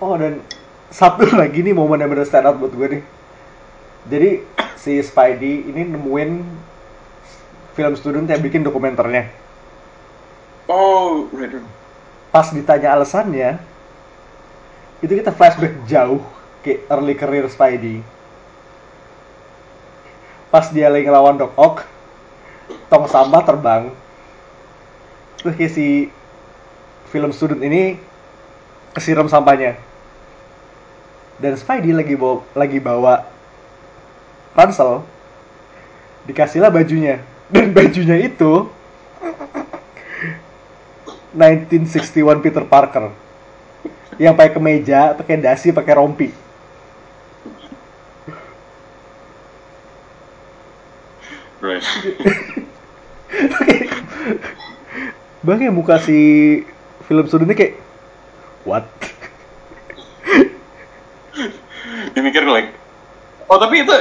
Oh, 0.00 0.16
dan 0.16 0.40
satu 0.92 1.28
lagi 1.40 1.64
nih 1.64 1.76
momen 1.76 2.00
yang 2.00 2.10
bener 2.10 2.26
stand 2.28 2.48
out 2.48 2.58
buat 2.58 2.72
gue 2.72 3.00
nih. 3.00 3.02
Jadi 4.04 4.30
si 4.76 5.00
Spidey 5.00 5.64
ini 5.64 5.88
nemuin 5.88 6.30
film 7.72 7.94
student 7.96 8.28
yang 8.28 8.40
bikin 8.44 8.60
dokumenternya. 8.60 9.32
Oh, 10.68 11.28
right. 11.32 11.60
Pas 12.32 12.48
ditanya 12.52 12.96
alasannya, 12.96 13.60
itu 15.04 15.12
kita 15.12 15.32
flashback 15.32 15.76
jauh 15.84 16.20
ke 16.64 16.84
early 16.88 17.12
career 17.12 17.44
Spidey. 17.48 18.00
Pas 20.48 20.70
dia 20.72 20.88
lagi 20.88 21.04
ngelawan 21.04 21.36
Doc 21.36 21.52
Ock, 21.58 21.76
tong 22.88 23.04
sampah 23.10 23.42
terbang. 23.44 23.82
Terus 25.40 25.56
si 25.72 26.08
film 27.12 27.30
student 27.36 27.60
ini 27.60 28.00
kesiram 28.96 29.28
sampahnya. 29.28 29.76
Dan 31.38 31.58
Spidey 31.58 31.90
lagi 31.90 32.14
bawa, 32.14 32.42
lagi 32.54 32.78
bawa 32.78 33.26
ransel, 34.54 35.02
dikasihlah 36.26 36.70
bajunya. 36.70 37.20
Dan 37.50 37.74
bajunya 37.74 38.18
itu 38.18 38.70
1961 41.36 42.44
Peter 42.44 42.64
Parker 42.64 43.10
yang 44.16 44.38
pakai 44.38 44.54
kemeja, 44.54 45.18
pakai 45.18 45.42
dasi, 45.42 45.74
pakai 45.74 45.94
rompi. 45.98 46.30
right. 51.64 51.84
Bahkan 55.44 55.72
muka 55.72 55.96
si 56.04 56.16
film 57.08 57.24
studentnya 57.28 57.56
kayak 57.56 57.74
what? 58.68 58.84
Dia 62.14 62.22
mikir 62.22 62.46
like, 62.46 62.70
oh 63.50 63.58
tapi 63.58 63.82
itu, 63.82 63.92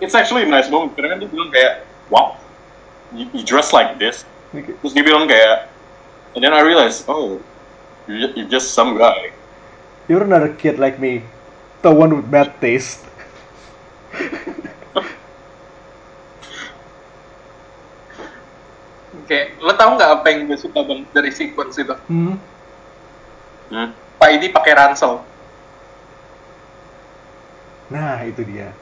it's 0.00 0.16
actually 0.16 0.42
a 0.42 0.48
nice 0.48 0.72
moment, 0.72 0.96
karena 0.96 1.14
kan 1.14 1.18
dia 1.20 1.28
bilang 1.28 1.52
kayak, 1.52 1.84
wow, 2.08 2.40
you, 3.12 3.28
you 3.36 3.44
dress 3.44 3.70
like 3.76 4.00
this, 4.00 4.24
terus 4.56 4.92
dia 4.96 5.04
bilang 5.04 5.28
kayak, 5.28 5.68
and 6.32 6.40
then 6.40 6.56
I 6.56 6.64
realized, 6.64 7.04
oh, 7.06 7.36
you're 8.08 8.20
just, 8.24 8.32
you're 8.34 8.50
just 8.50 8.72
some 8.72 8.96
guy. 8.96 9.30
You're 10.08 10.24
not 10.24 10.42
a 10.42 10.50
kid 10.56 10.80
like 10.80 10.96
me, 10.96 11.22
the 11.84 11.92
one 11.92 12.16
with 12.16 12.26
bad 12.32 12.56
taste. 12.58 13.04
Oke, 19.22 19.54
lo 19.62 19.72
tau 19.78 19.94
nggak 19.94 20.10
apa 20.20 20.26
yang 20.34 20.50
gue 20.50 20.58
suka 20.58 20.82
banget 20.82 21.06
dari 21.14 21.30
sequence 21.30 21.78
itu? 21.78 21.94
Hmm. 22.10 22.36
Hmm? 23.70 23.88
Spidey 24.18 24.50
pakai 24.50 24.72
ransel. 24.76 25.22
Nah 27.92 28.24
itu 28.24 28.40
dia. 28.48 28.72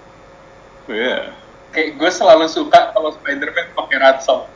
Yeah. 0.87 1.35
Kayak 1.75 1.99
gue 1.99 2.11
selalu 2.11 2.47
suka 2.47 2.95
kalau 2.95 3.11
Spider-Man 3.19 3.75
pakai 3.75 3.97
ransel. 3.99 4.47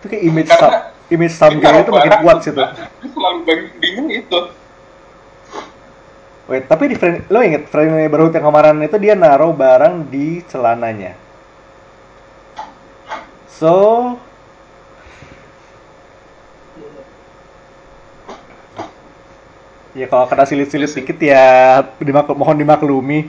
Itu 0.00 0.06
kayak 0.06 0.22
image 0.26 0.50
Karena- 0.50 0.90
some, 0.90 1.14
image 1.14 1.34
guy 1.62 1.82
itu 1.82 1.92
makin 1.94 2.12
kuat 2.22 2.38
situ. 2.42 2.58
Gue 2.58 3.08
selalu 3.10 3.38
bingung 3.78 4.10
itu. 4.10 4.38
Wait, 6.50 6.66
tapi 6.66 6.90
di 6.90 6.98
frame, 6.98 7.22
lo 7.30 7.46
inget 7.46 7.70
frame 7.70 7.94
neighborhood 7.94 8.34
yang 8.34 8.42
kemarin 8.50 8.82
itu 8.82 8.98
dia 8.98 9.14
naruh 9.14 9.54
barang 9.54 10.10
di 10.10 10.42
celananya. 10.50 11.14
So, 13.46 14.18
ya 19.94 20.06
kalau 20.06 20.26
kena 20.30 20.46
silit-silit 20.46 20.90
dikit 20.90 21.18
ya 21.18 21.44
dimak 21.98 22.30
mohon 22.34 22.58
dimaklumi. 22.58 23.26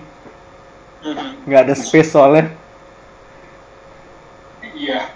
Mhm. 1.01 1.49
Nggak 1.49 1.61
ada 1.65 1.73
space 1.73 2.13
soalnya. 2.13 2.53
Iya. 4.81 5.09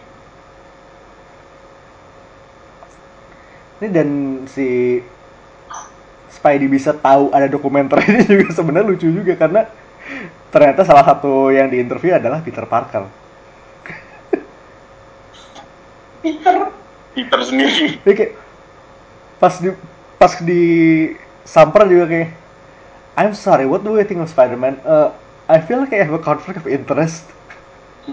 Ini 3.82 3.88
dan 3.92 4.10
si 4.48 5.02
Spidey 6.32 6.70
bisa 6.70 6.94
tahu 6.94 7.34
ada 7.34 7.50
dokumenter 7.50 7.98
ini 8.10 8.22
juga 8.26 8.54
sebenarnya 8.54 8.88
lucu 8.88 9.08
juga 9.10 9.34
karena 9.34 9.66
ternyata 10.54 10.86
salah 10.86 11.04
satu 11.04 11.50
yang 11.50 11.68
di 11.68 11.82
interview 11.82 12.14
adalah 12.16 12.40
Peter 12.46 12.64
Parker. 12.70 13.10
Peter. 16.22 16.56
Peter 17.14 17.40
sendiri. 17.46 18.02
Jadi 18.02 18.14
kayak 18.18 18.34
pas 19.38 19.54
di 19.62 19.70
pas 20.18 20.34
di 20.42 20.64
samper 21.46 21.88
juga 21.88 22.06
kayak 22.10 22.30
I'm 23.16 23.32
sorry, 23.32 23.64
what 23.64 23.88
do 23.88 23.96
you 23.96 24.04
think 24.04 24.20
of 24.20 24.28
Spider-Man? 24.28 24.84
Uh, 24.84 25.16
I 25.48 25.64
feel 25.64 25.80
like 25.80 25.96
I 25.96 26.04
have 26.04 26.12
a 26.12 26.20
conflict 26.20 26.60
of 26.60 26.68
interest. 26.68 27.24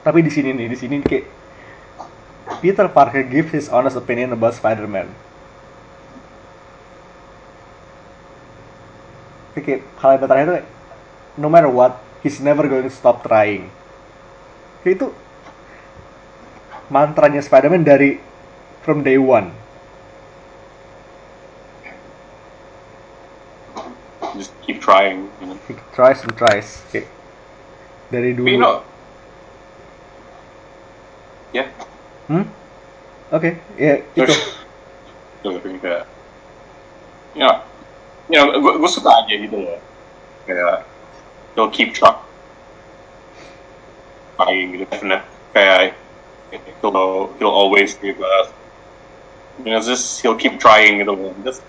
Tapi 0.00 0.26
di 0.26 0.30
sini 0.32 0.50
nih, 0.50 0.66
di 0.66 0.74
sini 0.74 0.98
kayak 0.98 1.30
Peter 2.58 2.90
Parker 2.90 3.22
gives 3.22 3.54
his 3.54 3.70
honest 3.70 3.94
opinion 3.94 4.34
about 4.34 4.58
Spider-Man. 4.58 5.06
Kayak 9.54 9.86
hal 10.02 10.18
yang 10.18 10.22
terakhir 10.24 10.46
itu 10.48 10.56
no 11.38 11.46
matter 11.46 11.70
what, 11.70 12.00
he's 12.22 12.40
never 12.40 12.68
going 12.68 12.84
to 12.84 12.92
stop 12.92 13.24
trying. 13.24 13.70
Itu 14.84 15.12
mantranya 16.88 17.40
Spider-Man 17.44 17.84
dari 17.84 18.18
from 18.82 19.04
day 19.04 19.20
one. 19.20 19.52
Just 24.36 24.54
keep 24.64 24.80
trying. 24.80 25.28
You 25.40 25.52
know? 25.52 25.58
He 25.68 25.76
tries 25.92 26.24
and 26.24 26.32
tries. 26.36 26.80
Kayak 26.88 27.08
dari 28.10 28.34
dulu. 28.34 28.46
Tapi 28.46 28.58
lo, 28.58 28.74
Yeah. 31.50 31.66
Hmm? 32.30 32.46
Oke, 33.34 33.58
ya 33.74 34.02
itu. 34.14 34.22
Terus 34.22 34.62
tapi 35.42 35.78
kayak, 35.82 36.06
ya, 37.34 37.66
you 38.30 38.38
know, 38.38 38.54
gue, 38.54 38.72
gue 38.78 38.90
suka 38.90 39.10
aja 39.10 39.34
gitu 39.34 39.56
loh. 39.58 39.78
Kayak, 40.46 40.86
he'll 41.54 41.70
keep 41.70 41.94
trying. 41.94 42.18
Trying 44.36 44.72
gitu, 44.72 44.84
definite. 44.90 45.22
Kayak, 45.52 45.94
he'll, 46.80 47.32
he'll 47.38 47.50
always 47.52 47.94
give 47.98 48.20
us, 48.20 48.48
you 49.64 49.72
know, 49.72 49.80
just, 49.80 50.22
he'll 50.22 50.36
keep 50.36 50.58
trying 50.60 50.98
gitu 50.98 51.12
loh. 51.12 51.34
Just, 51.44 51.62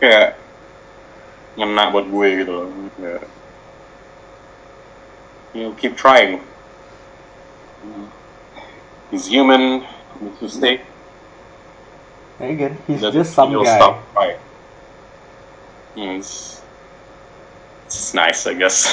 kayak, 0.00 0.38
ngena 1.56 1.90
buat 1.90 2.06
gue 2.06 2.28
gitu 2.44 2.52
loh. 2.52 2.68
Kayak, 3.00 3.24
he'll 5.54 5.74
keep 5.74 5.96
trying. 5.96 6.40
He's 9.10 9.26
human, 9.26 9.86
he 10.18 10.26
needs 10.26 10.38
to 10.40 10.48
stay. 10.50 10.82
Ya, 12.40 12.46
again, 12.52 12.76
he's 12.86 13.00
That 13.00 13.14
just 13.14 13.32
some 13.32 13.48
he'll 13.50 13.64
guy. 13.64 13.78
Stop 13.78 14.02
trying. 14.12 14.38
Hmm, 15.96 16.20
it's, 17.86 18.12
nice, 18.12 18.44
I 18.50 18.58
guess. 18.58 18.90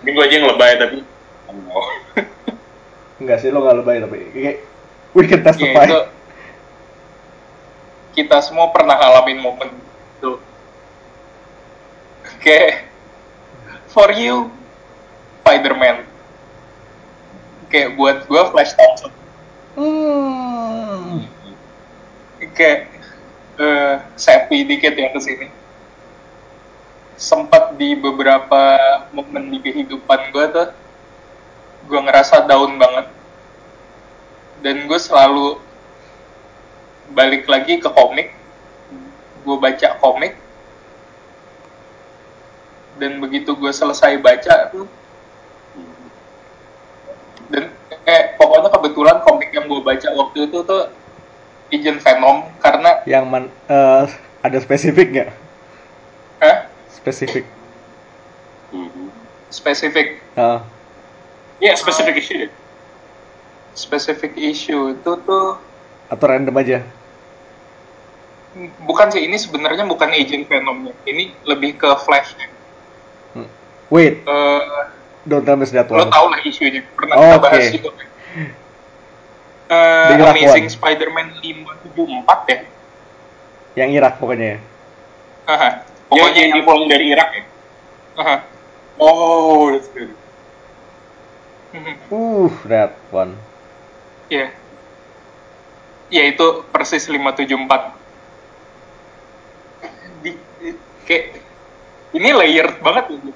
Mungkin 0.00 0.12
gue 0.14 0.24
aja 0.24 0.34
yang 0.38 0.48
lebay 0.50 0.72
tapi. 0.78 0.98
Enggak 3.22 3.38
sih, 3.42 3.50
lo 3.50 3.62
nggak 3.62 3.76
lebay 3.82 3.98
tapi 4.02 4.18
we 5.12 5.28
can 5.28 5.40
ya 5.40 5.52
testify. 5.52 5.86
itu 5.86 6.00
kita 8.12 8.44
semua 8.44 8.68
pernah 8.72 8.96
ngalamin 8.96 9.40
momen 9.40 9.68
itu. 10.20 10.36
Kayak 12.44 12.92
for 13.88 14.12
you 14.12 14.52
Spider-Man. 15.40 16.04
Kayak 17.72 17.96
buat 17.96 18.28
gue 18.28 18.42
Flash 18.52 18.76
Thompson. 18.76 19.12
Hmm. 19.72 21.24
kayak 22.52 22.92
eh 23.56 23.96
sepi 24.12 24.68
dikit 24.68 24.92
ya 24.92 25.08
ke 25.08 25.20
sini. 25.24 25.48
Sempat 27.16 27.76
di 27.78 27.94
beberapa 27.94 28.78
momen 29.12 29.52
di 29.52 29.58
kehidupan 29.60 30.32
gue 30.32 30.44
tuh, 30.52 30.68
gue 31.86 32.00
ngerasa 32.00 32.44
down 32.48 32.76
banget. 32.76 33.06
Dan 34.62 34.86
gue 34.86 34.98
selalu 34.98 35.58
balik 37.12 37.46
lagi 37.46 37.78
ke 37.78 37.88
komik. 37.90 38.32
Gue 39.42 39.56
baca 39.58 39.98
komik. 39.98 40.38
Dan 43.00 43.18
begitu 43.18 43.56
gue 43.56 43.72
selesai 43.72 44.20
baca 44.20 44.68
tuh, 44.70 44.86
dan 47.52 47.68
eh 48.08 48.36
pokoknya 48.40 48.68
kebetulan 48.68 49.16
komik 49.24 49.50
yang 49.52 49.68
gue 49.68 49.80
baca 49.84 50.08
waktu 50.12 50.48
itu 50.48 50.58
tuh 50.64 50.88
Agent 51.72 52.00
Venom 52.04 52.48
karena 52.60 53.00
Yang 53.08 53.24
man, 53.26 53.44
eh, 53.68 54.04
ada 54.44 54.58
spesifik 54.60 55.08
nggak? 55.12 55.30
Spesifik. 56.92 57.44
Mhm. 58.72 59.08
spesifik 59.48 60.20
Heeh. 60.32 60.60
Yeah, 61.60 61.76
specific 61.76 62.16
issue. 62.16 62.48
spesifik 63.72 64.32
issue 64.36 64.92
itu 64.92 65.12
tuh 65.24 65.56
atau 66.08 66.26
random 66.28 66.52
aja. 66.56 66.84
bukan 68.84 69.08
sih 69.08 69.24
ini 69.24 69.40
sebenarnya 69.40 69.88
bukan 69.88 70.12
Agent 70.12 70.44
Venomnya 70.44 70.92
ini 71.08 71.32
lebih 71.48 71.80
ke 71.80 71.88
Flash 72.04 72.36
Wait, 73.92 74.24
Eh, 74.24 74.80
don't 75.24 75.44
tell 75.44 75.56
me 75.56 75.68
that 75.68 75.84
lo 75.92 76.00
one. 76.00 76.08
tau 76.08 76.32
lah 76.32 76.40
isunya 76.44 76.80
pernah 76.96 77.12
Oh, 77.16 77.36
kita 77.36 77.44
bahas 77.44 77.68
juga 77.68 77.88
kan? 77.92 78.08
Eh, 79.72 80.08
The 80.16 80.24
Amazing. 80.32 80.68
Spider-Man 80.68 81.40
574 81.40 82.44
ya 82.44 82.58
Yang 83.84 83.90
Irak 83.96 84.14
pokoknya 84.20 84.46
ya. 84.56 84.58
Aha. 85.48 85.70
Pokoknya 86.12 86.40
yang 86.44 86.50
yang 86.52 86.52
difollow 86.60 86.86
dari 86.86 87.04
Irak 87.08 87.28
ya. 87.32 87.44
aha. 88.12 88.36
Oh, 89.00 89.72
that's 89.72 89.88
good. 89.88 90.12
Mhm. 91.72 91.94
Uh, 92.12 92.52
that 92.68 92.92
one. 93.08 93.40
Iya. 94.28 94.52
Ya 96.12 96.22
itu 96.28 96.68
persis 96.68 97.08
574. 97.08 97.96
Di, 100.20 100.36
di- 100.60 100.76
kayak 101.08 101.40
ini 102.12 102.30
layered 102.36 102.76
banget 102.84 103.16
ya. 103.16 103.32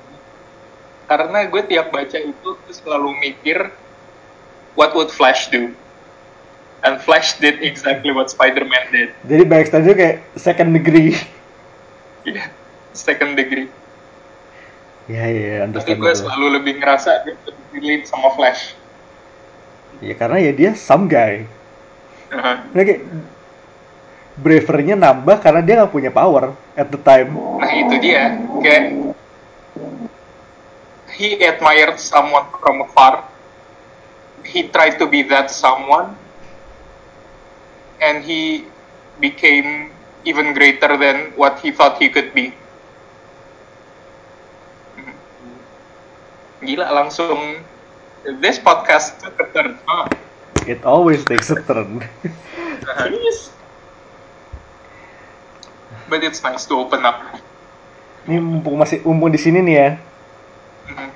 Karena 1.06 1.38
gue 1.48 1.62
tiap 1.64 1.88
baca 1.88 2.18
itu 2.18 2.34
tuh 2.44 2.74
selalu 2.74 3.16
mikir 3.16 3.72
what 4.76 4.92
would 4.92 5.08
Flash 5.08 5.48
do? 5.48 5.72
And 6.84 7.00
Flash 7.00 7.40
did 7.40 7.64
exactly 7.64 8.12
what 8.12 8.28
Spider-Man 8.28 8.84
did. 8.92 9.10
Jadi 9.24 9.42
backstory 9.48 9.96
kayak 9.96 10.16
second 10.36 10.76
degree. 10.76 11.16
Iya. 12.26 12.52
Second 12.96 13.36
degree. 13.36 13.68
Ya, 15.06 15.28
ya, 15.28 15.62
ya, 15.62 15.70
Tapi 15.70 15.94
gue 15.94 16.12
selalu 16.16 16.46
lebih 16.58 16.82
ngerasa 16.82 17.22
relate 17.70 18.08
sama 18.08 18.32
Flash. 18.34 18.74
Ya 20.02 20.16
karena 20.18 20.40
ya 20.42 20.52
dia 20.56 20.70
some 20.74 21.06
guy. 21.06 21.46
Kayak 22.74 23.06
bravery-nya 24.36 24.96
nambah 24.98 25.40
karena 25.40 25.60
dia 25.64 25.74
nggak 25.80 25.92
punya 25.94 26.10
power 26.12 26.52
at 26.76 26.90
the 26.92 27.00
time. 27.00 27.32
Nah 27.32 27.72
itu 27.72 27.94
dia, 28.02 28.36
kayak 28.60 29.14
he 31.16 31.40
admired 31.40 31.96
someone 31.96 32.44
from 32.60 32.84
afar. 32.84 33.24
He 34.44 34.68
tried 34.68 35.00
to 35.00 35.08
be 35.08 35.24
that 35.32 35.48
someone, 35.48 36.14
and 37.98 38.22
he 38.22 38.68
became 39.18 39.90
even 40.28 40.52
greater 40.52 40.98
than 41.00 41.32
what 41.34 41.58
he 41.64 41.72
thought 41.72 41.96
he 41.96 42.12
could 42.12 42.30
be. 42.36 42.52
Gila 46.60 46.88
langsung 46.88 47.60
this 48.40 48.56
podcast 48.56 49.20
took 49.20 49.36
a 49.38 49.46
turn. 49.52 49.76
Huh? 49.84 50.08
It 50.64 50.82
always 50.82 51.22
takes 51.22 51.52
a 51.52 51.60
turn. 51.62 52.02
Yes. 53.12 53.52
But 56.06 56.22
it's 56.22 56.42
nice 56.42 56.66
to 56.70 56.78
open 56.78 57.02
up. 57.02 57.18
Ini 58.26 58.38
mumpung 58.38 58.78
masih 58.78 59.02
mumpung 59.02 59.30
di 59.30 59.38
sini 59.38 59.62
nih 59.62 59.74
ya. 59.74 59.90
Mhm. 60.86 61.08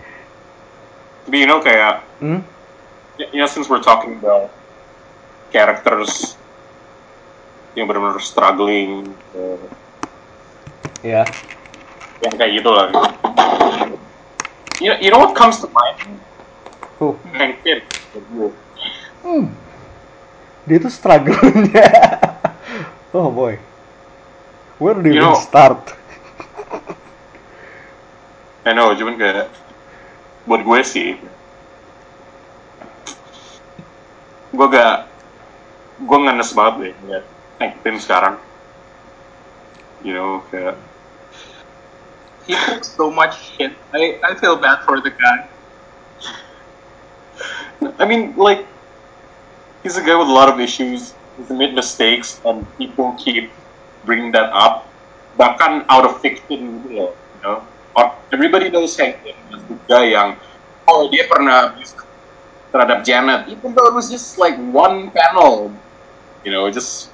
Tapi 1.27 1.36
you 1.39 1.47
know 1.47 1.62
kayak, 1.62 2.02
Hmm? 2.19 2.43
you 3.19 3.39
know 3.39 3.47
since 3.47 3.70
we're 3.70 3.82
talking 3.82 4.19
about 4.19 4.51
characters 5.51 6.35
yang 7.74 7.86
benar-benar 7.86 8.19
struggling, 8.19 9.15
uh, 9.35 9.59
Ya. 11.02 11.23
yang 12.23 12.35
kayak 12.35 12.62
gitu 12.62 12.70
lah. 12.70 12.90
You 14.81 14.89
know, 14.89 14.97
you 14.98 15.11
know 15.11 15.19
what 15.20 15.36
comes 15.36 15.61
to 15.61 15.69
mind? 15.69 16.20
Hank 17.36 17.61
Pym. 17.62 17.81
Hmm. 19.20 19.52
Dia 20.65 20.81
tuh 20.81 20.93
struggle-nya. 20.93 21.85
oh 23.16 23.28
boy. 23.28 23.61
Where 24.81 24.97
do 24.97 25.05
you 25.09 25.20
You 25.20 25.24
know- 25.24 25.36
start? 25.36 25.85
I 28.69 28.73
know, 28.73 28.93
cuman 28.93 29.16
kayak 29.16 29.48
buat 30.44 30.61
gue 30.65 30.81
sih, 30.85 31.16
gue 34.51 34.66
gak, 34.69 35.09
gue 36.01 36.19
ngenes 36.20 36.52
banget 36.52 36.74
deh 36.77 36.93
ngeliat 37.01 37.24
Pym 37.81 37.97
sekarang. 37.97 38.36
You 40.01 40.16
know, 40.16 40.40
kayak 40.48 40.81
He 42.47 42.55
took 42.67 42.85
so 42.85 43.11
much 43.11 43.57
shit. 43.57 43.73
I, 43.93 44.19
I 44.25 44.35
feel 44.35 44.57
bad 44.57 44.85
for 44.85 45.01
the 45.01 45.11
guy. 45.11 45.49
I 47.99 48.05
mean, 48.07 48.37
like, 48.37 48.67
he's 49.83 49.97
a 49.97 50.03
guy 50.03 50.17
with 50.17 50.29
a 50.29 50.33
lot 50.33 50.49
of 50.49 50.61
issues. 50.61 51.15
He's 51.37 51.51
made 51.51 51.75
mistakes, 51.75 52.41
and 52.45 52.67
people 52.77 53.17
keep 53.19 53.51
bringing 54.05 54.33
that 54.33 54.53
up. 54.53 54.89
Bahkan 55.39 55.87
out 55.89 56.05
of 56.05 56.21
fiction, 56.21 56.85
you 56.91 57.12
know. 57.43 57.65
Everybody 58.33 58.71
knows 58.71 58.97
Hank 58.97 59.19
Pym 59.25 59.35
the 59.51 59.79
guy 59.91 60.15
yang, 60.15 60.39
oh 60.87 61.11
dia 61.11 61.27
pernah 61.27 61.75
terhadap 62.71 63.03
Janet, 63.03 63.51
even 63.51 63.75
though 63.75 63.91
it 63.91 63.95
was 63.95 64.07
just 64.07 64.39
like 64.39 64.55
one 64.71 65.11
panel, 65.11 65.75
you 66.47 66.55
know, 66.55 66.71
just 66.71 67.11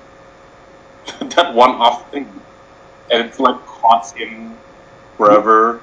that 1.36 1.56
one-off 1.56 2.04
thing, 2.12 2.28
and 3.08 3.24
it's 3.24 3.40
like 3.40 3.56
haunts 3.64 4.12
him 4.12 4.52
forever. 5.16 5.80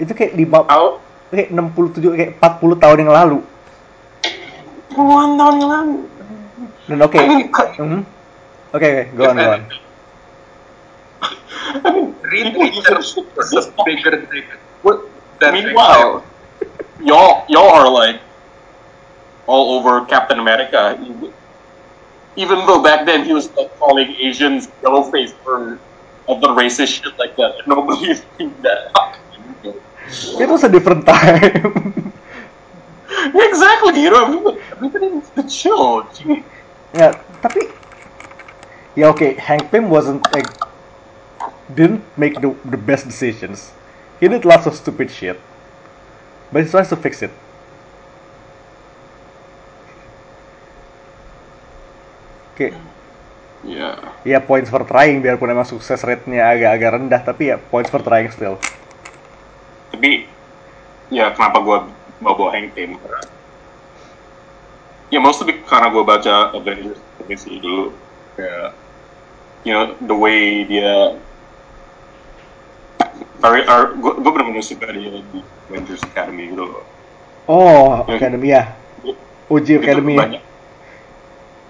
Itu 0.00 0.16
kayak 0.16 0.32
lima, 0.34 0.64
How? 0.66 0.98
kayak 1.30 1.52
67, 1.52 2.16
kayak 2.16 2.32
40 2.40 2.82
tahun 2.82 2.96
yang 3.04 3.12
lalu. 3.12 3.38
One 4.96 5.38
tahun 5.38 5.54
yang 5.60 5.70
lalu. 5.70 5.96
Dan 6.90 6.98
oke. 7.06 7.18
I 7.18 7.26
Mhm. 7.78 8.00
Oke, 8.70 8.86
oke, 8.86 9.02
go 9.18 9.22
on, 9.30 9.36
go 9.36 9.50
on. 9.50 9.62
I 11.70 11.88
mean, 11.90 12.14
Reed 12.22 12.54
people 12.54 12.62
Richards 12.66 13.14
use 13.14 13.22
it 13.22 13.26
for 13.34 13.42
is 13.42 13.50
this 13.50 13.66
a 13.70 13.82
bigger 13.86 14.26
dick. 14.30 14.46
What? 14.82 15.06
than 15.40 15.54
Meanwhile, 15.54 16.22
y'all 17.00 17.44
y'all 17.48 17.72
are 17.72 17.88
like 17.88 18.20
all 19.46 19.78
over 19.80 20.04
Captain 20.04 20.38
America. 20.38 21.00
Even 22.36 22.64
though 22.66 22.82
back 22.82 23.06
then 23.06 23.24
he 23.24 23.32
was 23.32 23.50
like 23.56 23.72
calling 23.80 24.14
Asians 24.20 24.68
yellow 24.82 25.02
face 25.10 25.32
for 25.42 25.80
other 26.30 26.54
racist 26.54 27.02
shit 27.02 27.18
like 27.18 27.36
that, 27.36 27.54
nobody 27.66 28.10
is 28.10 28.22
doing 28.38 28.54
that. 28.62 28.94
It 30.38 30.48
was 30.48 30.64
a 30.64 30.68
different 30.68 31.06
time. 31.06 32.12
exactly, 33.34 34.02
you 34.02 34.10
know, 34.10 34.26
everybody, 34.26 34.60
everybody 34.72 35.08
needs 35.10 35.30
to 35.30 35.42
chill. 35.46 36.06
Gee. 36.14 36.42
ya, 36.94 37.14
tapi 37.38 37.70
ya 38.98 39.14
oke, 39.14 39.38
Hank 39.38 39.70
Pym 39.70 39.86
wasn't 39.90 40.22
like 40.34 40.50
didn't 41.74 42.02
make 42.18 42.42
the 42.42 42.50
the 42.66 42.78
best 42.78 43.06
decisions. 43.06 43.70
He 44.18 44.26
did 44.26 44.44
lots 44.44 44.66
of 44.66 44.74
stupid 44.74 45.10
shit, 45.10 45.38
but 46.50 46.66
he 46.66 46.68
tries 46.68 46.90
to 46.90 46.98
fix 46.98 47.22
it. 47.22 47.30
Oke, 53.60 53.76
Yeah. 53.76 53.96
ya 54.24 54.40
points 54.40 54.72
for 54.72 54.88
trying 54.88 55.20
biarpun 55.20 55.52
emang 55.52 55.68
sukses 55.68 56.00
rate-nya 56.00 56.48
agak-agak 56.48 56.96
rendah, 56.96 57.20
tapi 57.20 57.52
ya 57.52 57.60
points 57.60 57.92
for 57.92 58.00
trying 58.00 58.32
still. 58.32 58.56
Tapi 59.92 60.24
ya 61.12 61.28
kenapa 61.36 61.60
gue 61.60 61.78
bawa 62.18 62.56
Hank 62.56 62.72
Pym? 62.72 62.96
Karena 62.96 63.20
ya 65.10 65.18
mostly 65.18 65.60
karena 65.60 65.90
gue 65.90 66.00
baca 66.00 66.54
Avengers 66.54 66.96
ini 67.20 67.34
sih 67.36 67.58
dulu 67.58 67.90
kayak 68.38 68.70
you 69.66 69.74
know 69.74 69.92
the 70.00 70.14
way 70.14 70.62
dia 70.64 71.18
are, 73.42 73.58
are, 73.66 73.84
gue, 73.92 74.12
gue 74.22 74.30
bener-bener 74.30 74.62
suka 74.62 74.88
dia 74.88 75.20
di 75.34 75.40
Avengers 75.68 76.00
Academy 76.06 76.48
gitu 76.48 76.64
loh 76.64 76.84
Oh, 77.50 78.06
Ya. 78.06 78.14
Academy 78.14 78.48
ya. 78.54 78.64
Gitu, 79.02 79.82
Academy 79.82 80.14
ya. 80.14 80.20
banyak 80.22 80.42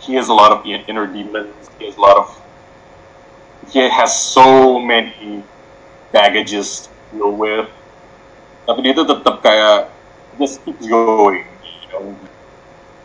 he 0.00 0.16
has 0.16 0.28
a 0.28 0.34
lot 0.34 0.50
of 0.50 0.64
inner 0.64 1.06
demons 1.06 1.70
he 1.78 1.86
has 1.86 1.96
a 1.96 2.00
lot 2.00 2.16
of 2.16 2.40
he 3.68 3.78
has 3.88 4.10
so 4.10 4.80
many 4.80 5.42
baggages 6.12 6.88
to 6.88 7.16
deal 7.16 7.32
with. 7.36 7.68
Tapi 8.66 8.78
dia 8.82 8.94
tetap 8.94 9.42
kayak 9.42 9.90
just 10.38 10.62
keeps 10.66 10.86
going, 10.86 11.46
you 11.46 11.88
know. 11.94 12.04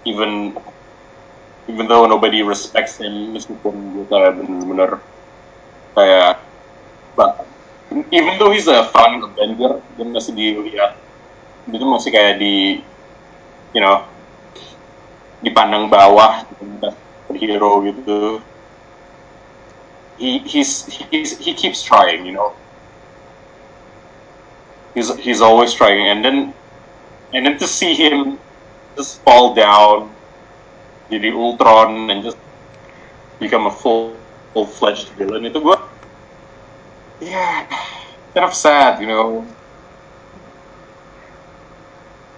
Even 0.05 0.53
even 1.65 1.89
though 1.89 2.05
nobody 2.05 2.45
respects 2.45 3.01
him, 3.01 3.34
meskipun 3.34 3.73
dia 3.97 4.05
kayak 4.05 4.31
bener-bener 4.38 5.01
kayak 5.97 6.38
but 7.17 7.45
even 8.11 8.38
though 8.38 8.53
he's 8.53 8.69
a 8.69 8.85
fun 8.93 9.23
Avenger, 9.23 9.81
dia 9.97 10.05
masih 10.05 10.34
dilihat 10.35 10.99
dia 11.65 11.77
tuh 11.81 11.89
masih 11.89 12.13
kayak 12.13 12.38
di 12.38 12.85
you 13.73 13.81
know 13.81 14.05
dipandang 15.41 15.89
bawah 15.89 16.45
hero 17.36 17.84
gitu 17.84 18.41
he 20.18 20.40
he's 20.40 20.86
he's 21.12 21.38
he 21.38 21.53
keeps 21.53 21.84
trying, 21.84 22.26
you 22.26 22.32
know. 22.32 22.53
He's 24.94 25.12
he's 25.20 25.41
always 25.41 25.74
trying, 25.74 26.07
and 26.07 26.24
then 26.24 26.53
and 27.34 27.45
then 27.45 27.57
to 27.60 27.68
see 27.68 27.94
him 27.94 28.40
just 28.95 29.20
fall 29.28 29.52
down, 29.52 30.12
jadi 31.12 31.36
Ultron, 31.36 32.07
and 32.07 32.24
just 32.24 32.40
become 33.40 33.68
a 33.68 33.74
full 33.76 34.16
full 34.56 34.64
fledged 34.64 35.12
villain 35.20 35.44
itu 35.44 35.60
gue, 35.60 35.78
yeah, 37.20 37.68
kind 38.32 38.48
of 38.48 38.56
sad, 38.56 39.03
you 39.03 39.12
know. 39.12 39.44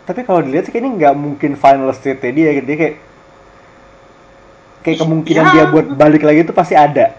Tapi 0.10 0.26
kalau 0.26 0.42
dilihat 0.42 0.66
sih 0.66 0.74
kayaknya 0.74 0.98
nggak 0.98 1.16
mungkin 1.20 1.54
final 1.60 1.94
state 1.94 2.26
dia, 2.34 2.58
dia 2.58 2.76
kayak 2.80 2.96
kayak 4.88 5.04
kemungkinan 5.04 5.44
Ya. 5.44 5.52
dia 5.52 5.66
buat 5.68 5.88
balik 6.00 6.24
lagi 6.24 6.48
itu 6.48 6.56
pasti 6.56 6.72
ada. 6.72 7.12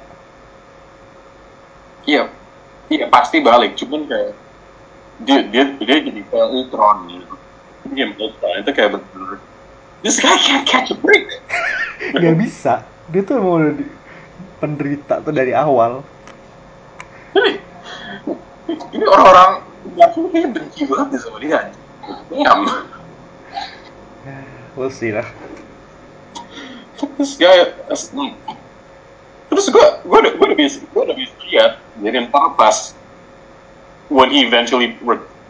Iya, 2.08 2.32
iya 2.88 3.04
pasti 3.12 3.44
balik, 3.44 3.76
cuman 3.76 4.08
kayak 4.08 4.32
dia 5.20 5.44
dia 5.44 5.68
dia 5.76 5.96
jadi 6.00 6.24
kayak 6.24 6.48
Ultron 6.48 7.04
gitu. 7.12 7.34
Game 7.92 8.16
Ultron 8.16 8.64
itu 8.64 8.72
kayak 8.72 8.96
bener 8.96 9.36
This 10.00 10.16
guy 10.16 10.38
can't 10.38 10.64
catch 10.64 10.88
a 10.88 10.96
break. 10.96 11.28
Nggak 12.16 12.40
bisa. 12.40 12.86
Dia 13.12 13.20
tuh 13.20 13.36
emang 13.36 13.54
udah 13.60 13.72
di- 13.76 13.92
penderita 14.56 15.20
tuh 15.20 15.34
dari 15.34 15.52
awal. 15.52 16.00
Ini, 17.34 17.52
ini 18.94 19.04
orang-orang 19.04 19.66
Marvel 19.92 20.30
kayaknya 20.30 20.50
benci 20.54 20.82
banget 20.86 21.18
sama 21.20 21.38
dia. 21.42 21.60
Damn. 22.30 22.62
We'll 24.78 24.94
see 24.94 25.10
lah. 25.10 25.26
This 26.98 27.38
guy, 27.38 27.74
hmm. 27.86 28.34
terus 29.46 29.70
gue 29.70 29.86
gue 30.02 30.18
udah 30.18 30.32
gue 30.34 30.46
udah 30.50 30.58
bisa 30.58 30.82
gue 30.82 31.02
udah 31.02 31.16
bisa 31.16 31.34
lihat 31.46 31.72
jadi 32.02 32.26
ntar 32.26 32.58
pas 32.58 32.94
when 34.10 34.30
he 34.30 34.42
eventually 34.42 34.98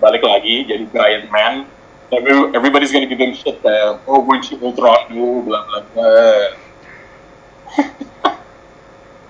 balik 0.00 0.22
lagi 0.22 0.68
jadi 0.68 0.84
giant 0.92 1.26
man 1.32 1.64
every- 2.12 2.52
everybody's 2.52 2.92
gonna 2.92 3.08
give 3.08 3.20
him 3.20 3.32
shit 3.32 3.58
kayak 3.64 4.00
oh 4.04 4.20
weren't 4.22 4.44
you 4.48 4.60
Ultron 4.60 5.08
dulu 5.08 5.48
bla 5.48 5.60
bla 5.64 5.78
bla 5.92 6.12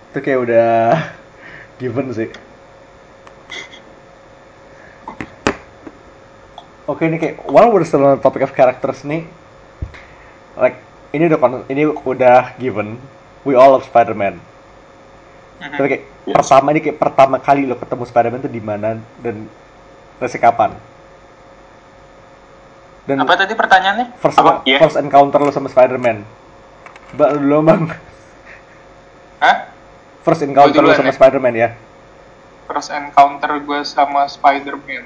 Itu 0.08 0.18
kayak 0.24 0.40
udah 0.40 0.78
given 1.76 2.08
sih. 2.16 2.32
Oke 6.88 7.04
ini 7.04 7.20
kayak 7.20 7.44
while 7.44 7.68
we're 7.68 7.84
still 7.84 8.00
on 8.00 8.16
the 8.16 8.24
topic 8.24 8.40
of 8.40 8.56
characters 8.56 9.04
nih, 9.04 9.28
like 10.56 10.80
ini 11.10 11.22
udah 11.24 11.38
kon- 11.38 11.66
ini 11.66 11.82
udah 11.86 12.56
given. 12.56 12.98
We 13.42 13.54
all 13.54 13.72
love 13.72 13.84
Spider-Man. 13.84 14.36
Tapi 15.58 15.86
kayak 15.88 16.04
Yes. 16.22 16.36
pertama 16.36 16.66
ini 16.70 16.80
kayak 16.80 16.98
pertama 17.00 17.36
kali 17.40 17.64
lo 17.64 17.74
ketemu 17.74 18.04
Spider-Man 18.04 18.40
tuh 18.40 18.52
di 18.52 18.60
mana 18.60 19.00
dan 19.18 19.48
resik 20.18 20.44
kapan? 20.44 20.76
Dan 23.08 23.24
Apa 23.24 23.34
tadi 23.34 23.56
pertanyaannya? 23.56 24.20
first 24.20 24.36
Apa? 24.36 24.60
Iya. 24.62 24.78
first 24.78 25.00
encounter 25.00 25.40
lo 25.40 25.48
sama 25.48 25.66
Spider-Man. 25.66 26.22
Mbak 27.16 27.30
dulu 27.40 27.56
bang. 27.64 27.82
Hah? 29.40 29.56
First 30.20 30.44
encounter 30.44 30.84
lo 30.84 30.92
sama? 30.92 31.08
Spider-Man 31.10 31.54
ya. 31.56 31.68
First 32.68 32.92
encounter 32.92 33.56
gue 33.58 33.80
sama 33.82 34.28
Spider-Man. 34.28 35.04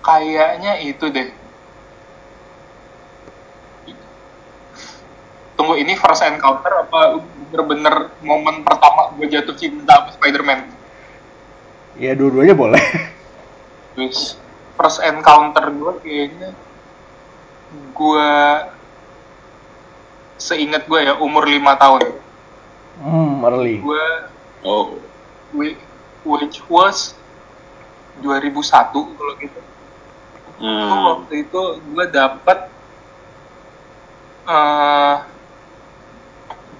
Kayaknya 0.00 0.72
itu 0.82 1.06
deh. 1.06 1.30
Tunggu, 5.60 5.76
ini 5.76 5.92
first 5.92 6.24
encounter 6.24 6.72
apa 6.88 7.20
bener-bener 7.20 8.16
momen 8.24 8.64
pertama 8.64 9.12
gue 9.12 9.28
jatuh 9.28 9.52
cinta 9.52 9.92
sama 9.92 10.08
Spider-Man? 10.16 10.72
Ya 12.00 12.16
dua-duanya 12.16 12.56
boleh. 12.56 12.80
Terus 13.92 14.40
first 14.80 15.04
encounter 15.04 15.68
gue 15.68 15.92
kayaknya 16.00 16.56
gue 17.92 18.28
seingat 20.40 20.88
gue 20.88 21.12
ya 21.12 21.20
umur 21.20 21.44
5 21.44 21.60
tahun. 21.76 22.02
Hmm, 23.04 23.44
early. 23.44 23.84
Gue 23.84 24.04
oh 24.64 24.96
whi- 25.52 25.76
which 26.24 26.64
was 26.72 27.12
2001 28.24 28.96
kalau 28.96 29.34
gitu. 29.36 29.60
Itu 30.56 30.64
hmm. 30.64 31.04
waktu 31.04 31.34
itu 31.44 31.60
gue 31.84 32.04
dapet 32.08 32.58
eh 34.48 35.16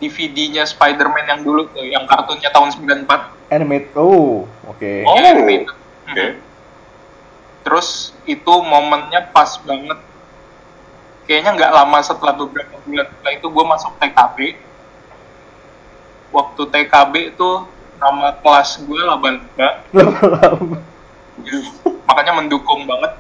DVD-nya 0.01 0.65
Spider-Man 0.65 1.29
yang 1.29 1.41
dulu 1.45 1.69
tuh, 1.69 1.85
yang 1.85 2.09
kartunnya 2.09 2.49
tahun 2.51 2.73
94. 2.73 3.53
Animate. 3.53 3.93
Oh, 3.95 4.49
oke. 4.65 4.93
Oh. 5.05 5.15
Yang 5.15 5.27
animated. 5.37 5.77
Oke. 6.11 6.17
Mhm. 6.17 6.33
Terus 7.61 8.17
itu 8.25 8.53
momennya 8.65 9.29
pas 9.31 9.61
banget. 9.61 9.99
Kayaknya 11.29 11.51
nggak 11.55 11.73
lama 11.77 11.99
setelah 12.01 12.35
beberapa 12.35 12.75
bulan 12.83 13.07
setelah 13.07 13.33
itu 13.37 13.47
gue 13.47 13.65
masuk 13.69 13.93
TKB. 14.01 14.39
Waktu 16.33 16.63
TKB 16.65 17.15
itu 17.37 17.51
nama 18.01 18.33
kelas 18.41 18.81
gue 18.83 19.01
laba-laba. 19.05 19.69
Lama-lama. 19.93 20.79
makanya 22.11 22.33
mendukung 22.37 22.85
banget 22.85 23.17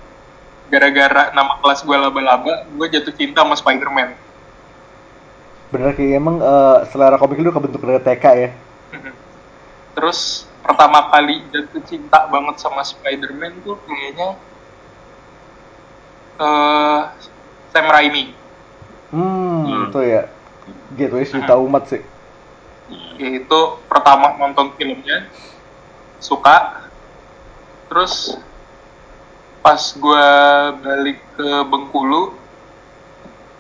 gara-gara 0.71 1.33
nama 1.35 1.59
kelas 1.63 1.83
gue 1.83 1.97
laba-laba 1.97 2.69
gue 2.69 2.87
jatuh 2.91 3.15
cinta 3.15 3.43
sama 3.43 3.55
Spider-Man 3.59 4.15
Bener 5.71 5.95
kayak 5.95 6.19
emang 6.19 6.37
eh, 6.43 6.79
selera 6.91 7.17
komik 7.17 7.39
lu 7.39 7.51
kebentuk 7.51 7.81
dari 7.81 8.01
TK 8.01 8.25
ya. 8.37 8.51
terus 9.91 10.21
pertama 10.63 11.11
kali 11.11 11.45
jatuh 11.51 11.83
cinta 11.83 12.25
banget 12.27 12.57
sama 12.57 12.81
Spider-Man 12.81 13.61
tuh 13.61 13.77
kayaknya 13.85 14.29
eh 16.41 17.01
Sam 17.71 17.87
Raimi 17.87 18.35
Hmm, 19.11 19.67
Hmm. 19.67 19.83
itu 19.85 20.01
ya. 20.01 20.23
Gateway 20.91 21.27
cerita 21.27 21.59
umat 21.59 21.87
sih. 21.87 22.03
yaitu 23.15 23.61
pertama 23.87 24.35
nonton 24.35 24.75
filmnya 24.75 25.31
suka 26.19 26.91
terus 27.87 28.35
pas 29.61 29.79
gue 29.95 30.27
balik 30.77 31.23
ke 31.31 31.49
Bengkulu 31.69 32.40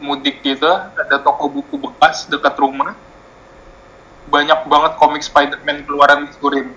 mudik 0.00 0.40
gitu 0.40 0.66
ada 0.66 1.20
toko 1.20 1.52
buku 1.52 1.76
bekas 1.76 2.24
dekat 2.26 2.56
rumah. 2.56 2.96
Banyak 4.32 4.64
banget 4.66 4.92
komik 4.96 5.22
Spider-Man 5.22 5.84
keluaran 5.84 6.28
disurin 6.28 6.72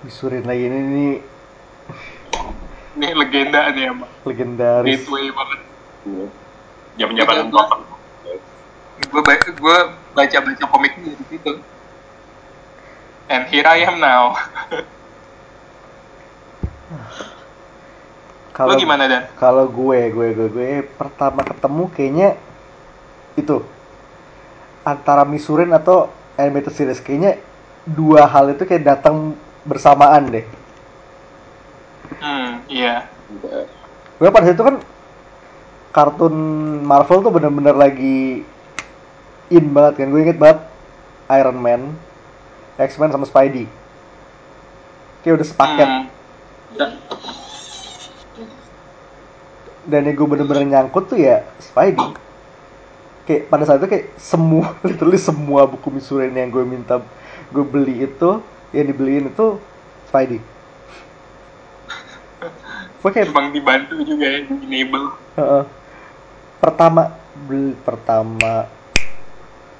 Disurin 0.00 0.48
lagi 0.48 0.64
ini, 0.64 0.78
ini. 0.80 1.08
Ini 2.96 3.08
legenda 3.12 3.68
nih 3.68 3.92
emang. 3.92 4.08
Legendaris. 4.24 5.04
gateway 5.04 5.28
banget. 5.28 5.60
Jaman-jaman 6.96 7.34
Iya, 7.36 7.44
nonton. 7.52 7.80
gue 9.00 9.22
gue 9.56 9.78
baca 10.12 10.38
baca 10.44 10.64
komiknya 10.68 11.16
di 11.16 11.24
situ. 11.28 11.52
And 13.30 13.46
here 13.48 13.64
I 13.68 13.86
am 13.86 14.00
now 14.02 14.34
Kalau 18.60 18.76
gimana 18.76 19.08
dan 19.08 19.24
Kalau 19.40 19.64
gue, 19.72 20.00
gue, 20.12 20.28
gue, 20.36 20.48
gue 20.52 20.70
pertama 21.00 21.40
ketemu 21.40 21.84
kayaknya 21.96 22.28
itu 23.40 23.64
antara 24.84 25.24
Misurin 25.24 25.72
atau 25.72 26.12
animated 26.36 26.76
series 26.76 27.00
kayaknya 27.00 27.40
dua 27.88 28.28
hal 28.28 28.52
itu 28.52 28.68
kayak 28.68 28.84
datang 28.84 29.32
bersamaan 29.64 30.28
deh. 30.28 30.44
hmm 32.20 32.68
iya 32.68 33.08
Gue 34.20 34.28
pada 34.28 34.52
itu 34.52 34.60
kan 34.60 34.76
kartun 35.96 36.34
Marvel 36.84 37.24
tuh 37.24 37.32
bener-bener 37.32 37.72
lagi 37.72 38.44
in 39.48 39.64
banget 39.72 40.04
kan. 40.04 40.12
Gue 40.12 40.20
inget 40.20 40.36
banget 40.36 40.68
Iron 41.32 41.56
Man, 41.56 41.96
X-Men 42.76 43.08
sama 43.08 43.24
Spidey. 43.24 43.64
Kayak 45.24 45.40
udah 45.40 45.48
sepaket. 45.48 45.88
Hmm. 45.88 46.04
Dan- 49.80 50.04
yang 50.04 50.14
gue 50.14 50.28
bener-bener 50.28 50.64
nyangkut 50.66 51.08
tuh 51.08 51.16
ya 51.16 51.44
Spidey. 51.56 52.12
kayak 53.24 53.46
pada 53.46 53.62
saat 53.62 53.78
itu 53.78 53.88
kayak 53.88 54.06
semua 54.16 54.74
literally 54.86 55.16
semua 55.16 55.64
buku 55.64 55.88
misuren 55.88 56.30
yang 56.30 56.48
gue 56.48 56.62
minta 56.62 56.98
gue 57.48 57.64
beli 57.64 58.04
itu 58.04 58.42
yang 58.70 58.86
dibeliin 58.86 59.28
itu 59.28 59.56
Spidey 60.06 60.40
gue 63.00 63.10
kayak 63.10 63.32
Emang 63.32 63.48
dibantu 63.48 63.96
juga 64.02 64.26
ya, 64.28 64.44
enable. 64.44 65.16
Heeh. 65.34 65.62
pertama 66.60 67.16
beli 67.40 67.72
pertama 67.80 68.68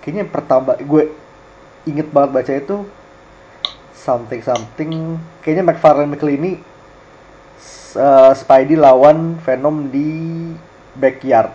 kayaknya 0.01 0.24
yang 0.24 0.32
pertama 0.32 0.70
gue 0.77 1.12
inget 1.85 2.09
banget 2.09 2.31
baca 2.32 2.52
itu 2.55 2.77
something 3.93 4.40
something 4.40 4.90
kayaknya 5.40 5.64
McFarlane 5.66 6.09
McLeany 6.09 6.56
s- 6.56 6.64
eh, 7.97 8.32
Spidey 8.37 8.77
lawan 8.78 9.39
Venom 9.43 9.89
di 9.91 10.09
backyard. 10.97 11.53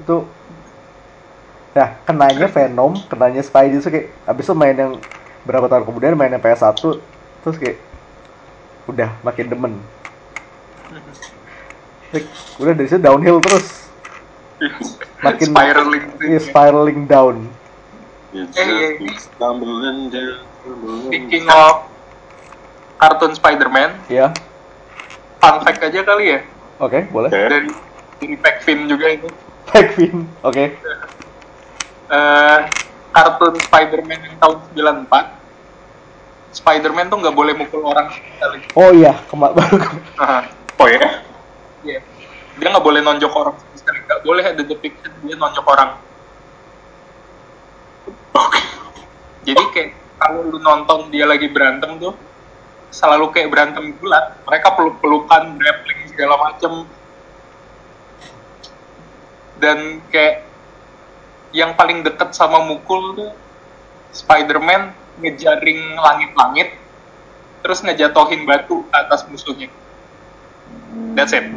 Itu 0.00 0.24
nah 1.76 1.94
kenanya 2.02 2.48
Venom 2.50 2.96
kenanya 3.06 3.42
Spidey 3.44 3.78
itu 3.78 3.88
kayak 3.92 4.08
abis 4.26 4.50
itu 4.50 4.54
main 4.56 4.74
yang 4.74 4.92
berapa 5.46 5.70
tahun 5.70 5.86
kemudian 5.86 6.18
main 6.18 6.32
yang 6.32 6.42
PS1 6.42 6.74
terus 7.44 7.56
kayak 7.60 7.78
udah 8.88 9.10
makin 9.22 9.46
demen. 9.52 9.74
Like, 12.08 12.24
udah 12.56 12.72
dari 12.72 12.88
situ 12.88 13.04
downhill 13.04 13.38
terus. 13.44 13.92
Makin- 15.20 15.52
spiraling. 15.52 16.04
Iya, 16.24 16.40
spiraling 16.40 17.00
down. 17.04 17.36
Eh, 18.32 18.44
iya, 18.56 18.88
keep 18.96 19.16
stumbling 19.16 20.08
down, 20.08 20.47
Speaking 21.06 21.46
of 21.48 21.88
kartun 22.98 23.32
Spider-Man, 23.32 23.90
ya 24.06 24.34
fun 25.38 25.62
fact 25.62 25.80
aja 25.80 26.02
kali 26.02 26.34
ya. 26.34 26.40
oke 26.76 26.98
boleh 27.08 27.30
Oke. 27.30 27.38
Dari 27.46 27.68
dari 28.18 28.36
Pac-Fin 28.36 28.90
juga 28.90 29.06
itu. 29.08 29.28
Backfin 29.68 30.26
oke 30.42 30.64
Eh, 32.08 32.58
kartun 33.10 33.54
Spider-Man 33.60 34.18
yang 34.18 34.36
tahun 34.36 34.56
94. 35.06 35.36
Spider-Man 36.50 37.06
tuh 37.06 37.18
nggak 37.20 37.36
boleh 37.36 37.52
mukul 37.54 37.84
orang 37.84 38.08
sekali. 38.10 38.64
oh 38.72 38.90
iya 38.90 39.12
kema 39.28 39.52
baru 39.56 39.76
Aha. 40.16 40.40
Oh 40.76 40.88
ya? 40.88 41.22
Iya. 41.84 42.00
Dia 42.56 42.68
nggak 42.68 42.82
boleh 42.82 42.98
nonjok 42.98 43.30
orang 43.30 43.54
sekali. 43.76 44.00
Nggak 44.02 44.20
boleh 44.24 44.42
ada 44.42 44.62
depiction 44.64 45.12
dia 45.22 45.36
nonjok 45.36 45.66
orang. 45.68 45.90
Oke. 48.32 48.60
Jadi 49.44 49.62
kayak 49.70 49.90
kalau 50.18 50.50
lu 50.50 50.58
nonton 50.58 51.08
dia 51.14 51.24
lagi 51.24 51.46
berantem 51.48 51.96
tuh 51.96 52.14
selalu 52.90 53.30
kayak 53.32 53.48
berantem 53.48 53.94
gulat. 53.96 54.36
Mereka 54.44 54.74
peluk-pelukan, 54.74 55.56
grappling 55.56 56.00
segala 56.10 56.34
macem. 56.38 56.84
Dan 59.58 60.02
kayak 60.12 60.46
yang 61.50 61.74
paling 61.74 62.04
deket 62.06 62.36
sama 62.36 62.62
mukul 62.62 63.16
tuh 63.16 63.32
Spider-Man 64.14 64.94
ngejaring 65.18 65.98
langit-langit 65.98 66.78
terus 67.64 67.82
ngejatohin 67.82 68.46
batu 68.46 68.86
ke 68.86 68.94
atas 68.94 69.26
musuhnya. 69.26 69.66
That's 71.18 71.34
it. 71.34 71.50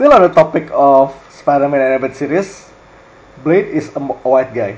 still 0.00 0.12
on 0.12 0.22
the 0.24 0.32
topic 0.32 0.68
of 0.72 1.12
Spider-Man 1.28 1.80
animated 1.80 2.16
series 2.16 2.72
Blade 3.44 3.68
is 3.68 3.92
a 3.96 4.00
white 4.00 4.52
guy 4.56 4.76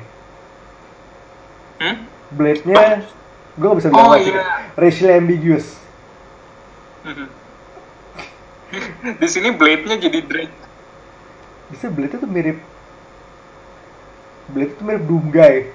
Hmm? 1.82 2.06
Blade-nya 2.32 3.04
gue 3.52 3.66
gak 3.66 3.78
bisa 3.78 3.88
bilang 3.88 4.08
Oh, 4.08 4.12
white 4.12 4.24
iya. 4.24 4.72
racially 4.74 5.12
ambiguous. 5.12 5.76
Di 9.20 9.28
sini 9.28 9.52
blade-nya 9.52 10.00
jadi 10.00 10.20
Drake. 10.22 10.54
bisa 11.68 11.88
Blade 11.88 12.12
itu 12.12 12.28
mirip 12.28 12.58
Blade 14.48 14.70
itu 14.70 14.82
mirip 14.84 15.02
Doom 15.04 15.24
guy 15.28 15.68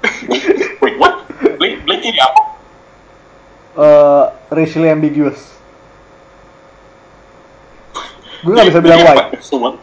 Wait, 0.80 0.96
what? 0.96 1.28
Blade, 1.60 1.84
Blade 1.84 2.02
ini 2.02 2.16
apa? 2.16 2.40
Eh, 3.76 4.24
racially 4.50 4.88
ambiguous 4.88 5.52
gue 8.40 8.50
gak 8.50 8.66
bisa 8.66 8.80
bilang 8.80 9.04
white 9.04 9.36
apa? 9.36 9.76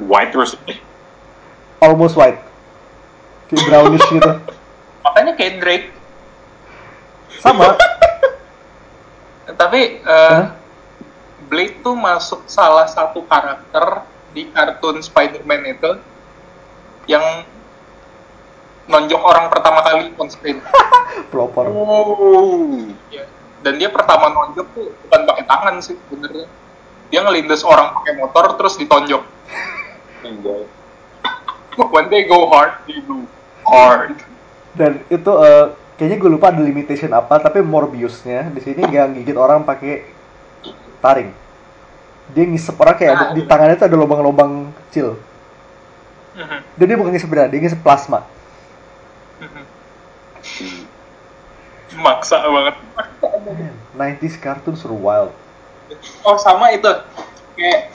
White 0.00 0.32
terus. 0.32 0.56
eh, 0.64 0.80
almost 1.78 2.16
white 2.16 2.40
kayak 3.50 3.62
brownish 3.68 4.06
gitu 4.08 4.30
Makanya 5.04 5.32
kayak 5.36 5.54
Drake. 5.60 5.88
sama 7.44 7.76
Tapi 9.60 10.00
eh, 10.00 10.40
Blade 11.44 11.76
tuh 11.84 11.92
masuk 11.92 12.48
salah 12.48 12.88
satu 12.88 13.20
karakter 13.28 14.02
di 14.32 14.48
kartun 14.50 15.04
Spider-Man 15.04 15.62
itu 15.76 15.90
yang 17.04 17.44
nonjok 18.88 19.20
orang 19.20 19.46
pertama 19.52 19.80
kali 19.84 20.12
on 20.16 20.28
screen. 20.32 20.58
pelopor 21.30 21.68
Oh. 21.68 22.88
Ya. 23.12 23.28
Dan 23.64 23.80
dia 23.80 23.88
pertama 23.92 24.32
nonjok 24.32 24.66
tuh 24.72 24.88
bukan 25.04 25.20
pakai 25.28 25.44
tangan 25.44 25.74
sih 25.84 25.96
benernya. 26.08 26.48
Dia 27.12 27.20
ngelindes 27.24 27.62
orang 27.62 27.92
pakai 27.92 28.12
motor 28.18 28.56
terus 28.56 28.74
ditonjok. 28.80 29.22
Enjoy. 30.24 30.64
When 31.94 32.06
they 32.08 32.24
go 32.24 32.46
hard, 32.46 32.72
they 32.86 33.00
go 33.00 33.24
hard. 33.62 34.14
dan 34.74 34.98
itu 35.06 35.32
eh, 35.38 35.64
kayaknya 35.94 36.16
gue 36.18 36.30
lupa 36.30 36.50
ada 36.50 36.58
limitation 36.58 37.10
apa 37.10 37.38
tapi 37.38 37.62
Morbiusnya 37.62 38.50
di 38.50 38.58
sini 38.58 38.82
nggak 38.82 39.14
gigit 39.14 39.34
orang 39.34 39.62
pakai 39.62 40.02
taring 40.98 41.30
dia 42.26 42.42
ngisep 42.42 42.74
orang 42.74 42.96
kayak 42.96 43.12
ada- 43.12 43.30
di 43.32 43.42
tangannya 43.44 43.76
tuh 43.76 43.86
ada 43.86 43.94
lubang-lubang 43.94 44.52
kecil 44.82 45.14
Mhm. 46.34 46.58
dan 46.74 46.84
dia 46.84 46.96
bukan 46.98 47.12
ngisep 47.12 47.28
beneran 47.28 47.48
dia 47.48 47.60
ngisep 47.60 47.78
plasma 47.80 48.26
Mhm. 49.38 49.62
Maksa 51.94 52.42
banget. 52.42 52.74
Man, 53.94 54.18
90s 54.18 54.34
cartoons 54.36 54.82
were 54.82 54.90
wild 54.92 55.30
Oh 56.20 56.34
sama 56.34 56.74
itu 56.74 56.90
kayak 57.54 57.94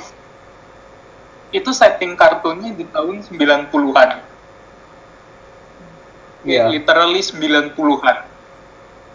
itu 1.50 1.74
setting 1.74 2.14
kartunnya 2.14 2.74
di 2.78 2.86
tahun 2.90 3.26
90-an. 3.26 4.10
Iya. 6.46 6.70
Kayak 6.70 6.70
literally 6.72 7.22
90-an. 7.22 8.18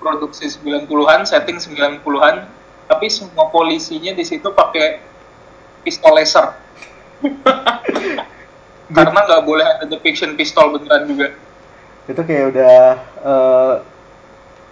Produksi 0.02 0.50
90-an, 0.60 1.24
setting 1.24 1.56
90-an, 1.56 2.44
tapi 2.90 3.06
semua 3.08 3.48
polisinya 3.48 4.12
di 4.12 4.24
situ 4.26 4.50
pakai 4.52 5.00
pistol 5.86 6.18
laser. 6.18 6.52
Karena 8.96 9.18
nggak 9.24 9.42
boleh 9.48 9.64
ada 9.64 9.84
depiction 9.88 10.36
pistol 10.36 10.76
beneran 10.76 11.08
juga. 11.08 11.28
itu 12.04 12.20
kayak 12.20 12.52
udah 12.52 13.00
eh, 13.24 13.74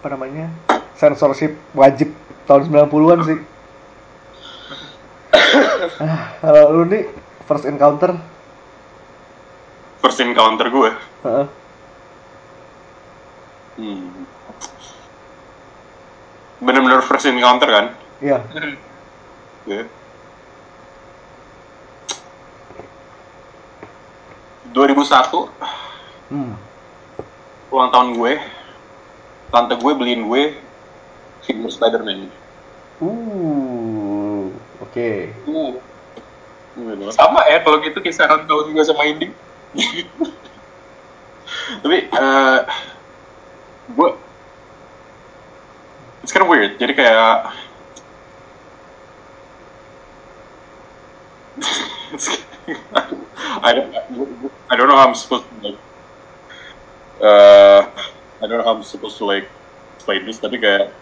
apa 0.03 0.07
namanya 0.13 0.53
censorship 1.01 1.57
wajib 1.73 2.13
tahun 2.45 2.69
90-an 2.69 3.21
sih 3.25 3.39
ah, 6.05 6.37
kalau 6.45 6.77
lu 6.77 6.85
nih 6.93 7.09
first 7.45 7.65
encounter 7.65 8.15
First 9.99 10.19
encounter 10.19 10.67
gue. 10.67 10.91
heeh. 11.23 11.47
Hmm. 13.73 14.27
Bener-bener 16.59 17.03
first 17.03 17.27
encounter 17.27 17.69
kan? 17.69 17.87
iya 18.19 18.39
Mhm. 18.51 18.75
Oke. 19.63 19.79
2001 24.73 25.53
hmm. 26.33 26.53
ulang 27.69 27.91
tahun 27.93 28.09
gue 28.17 28.33
tante 29.53 29.75
gue 29.77 29.93
beliin 29.93 30.25
gue 30.25 30.57
figur 31.43 31.69
Spider-Man 31.69 32.33
uh 33.03 34.49
oke 34.81 35.09
Uh, 35.45 35.77
Sama 37.13 37.45
ya 37.53 37.61
kalau 37.61 37.85
gitu 37.85 38.01
kisaran 38.01 38.49
tahun 38.49 38.73
juga 38.73 38.83
sama 38.89 39.05
Indi. 39.05 39.29
tapi 41.83 41.99
eh 42.09 42.59
gue 43.93 44.09
it's 46.23 46.33
kind 46.33 46.45
of 46.45 46.53
weird 46.53 46.79
jadi 46.81 46.93
kayak 46.97 47.53
I 53.63 53.71
don't 53.75 53.93
I 54.71 54.77
don't 54.77 54.89
know 54.89 54.97
how 54.97 55.09
I'm 55.09 55.15
supposed 55.19 55.45
to 55.49 55.55
like 55.61 55.79
uh, 57.21 57.81
I 58.41 58.45
don't 58.47 58.59
know 58.61 58.67
how 58.67 58.77
I'm 58.77 58.87
supposed 58.87 59.19
to 59.19 59.25
like 59.29 59.49
explain 59.97 60.25
this 60.25 60.41
tapi 60.41 60.59
kayak 60.63 60.95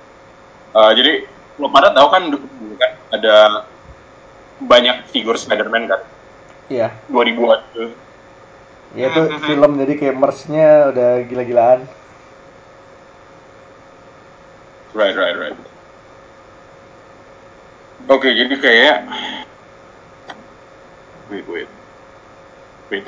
uh, 0.75 0.91
jadi 0.97 1.29
lo 1.61 1.69
pada 1.71 1.93
tahu 1.93 2.09
kan 2.11 2.23
kan 2.81 2.93
ada 3.15 3.35
banyak 4.65 5.09
figur 5.09 5.37
Spider-Man 5.37 5.89
kan 5.89 6.01
iya 6.69 6.89
2000-an 7.09 7.61
tuh 7.73 7.91
ya 8.99 9.07
itu 9.09 9.23
film 9.47 9.79
jadi 9.79 9.93
kayak 9.97 10.17
merch-nya 10.19 10.91
udah 10.91 11.11
gila-gilaan 11.31 11.87
Right, 14.91 15.15
right, 15.15 15.39
right. 15.39 15.55
Oke, 18.11 18.27
jadi 18.27 18.59
kayak 18.59 19.07
wait, 21.31 21.47
wait, 21.47 21.71
wait. 22.91 23.07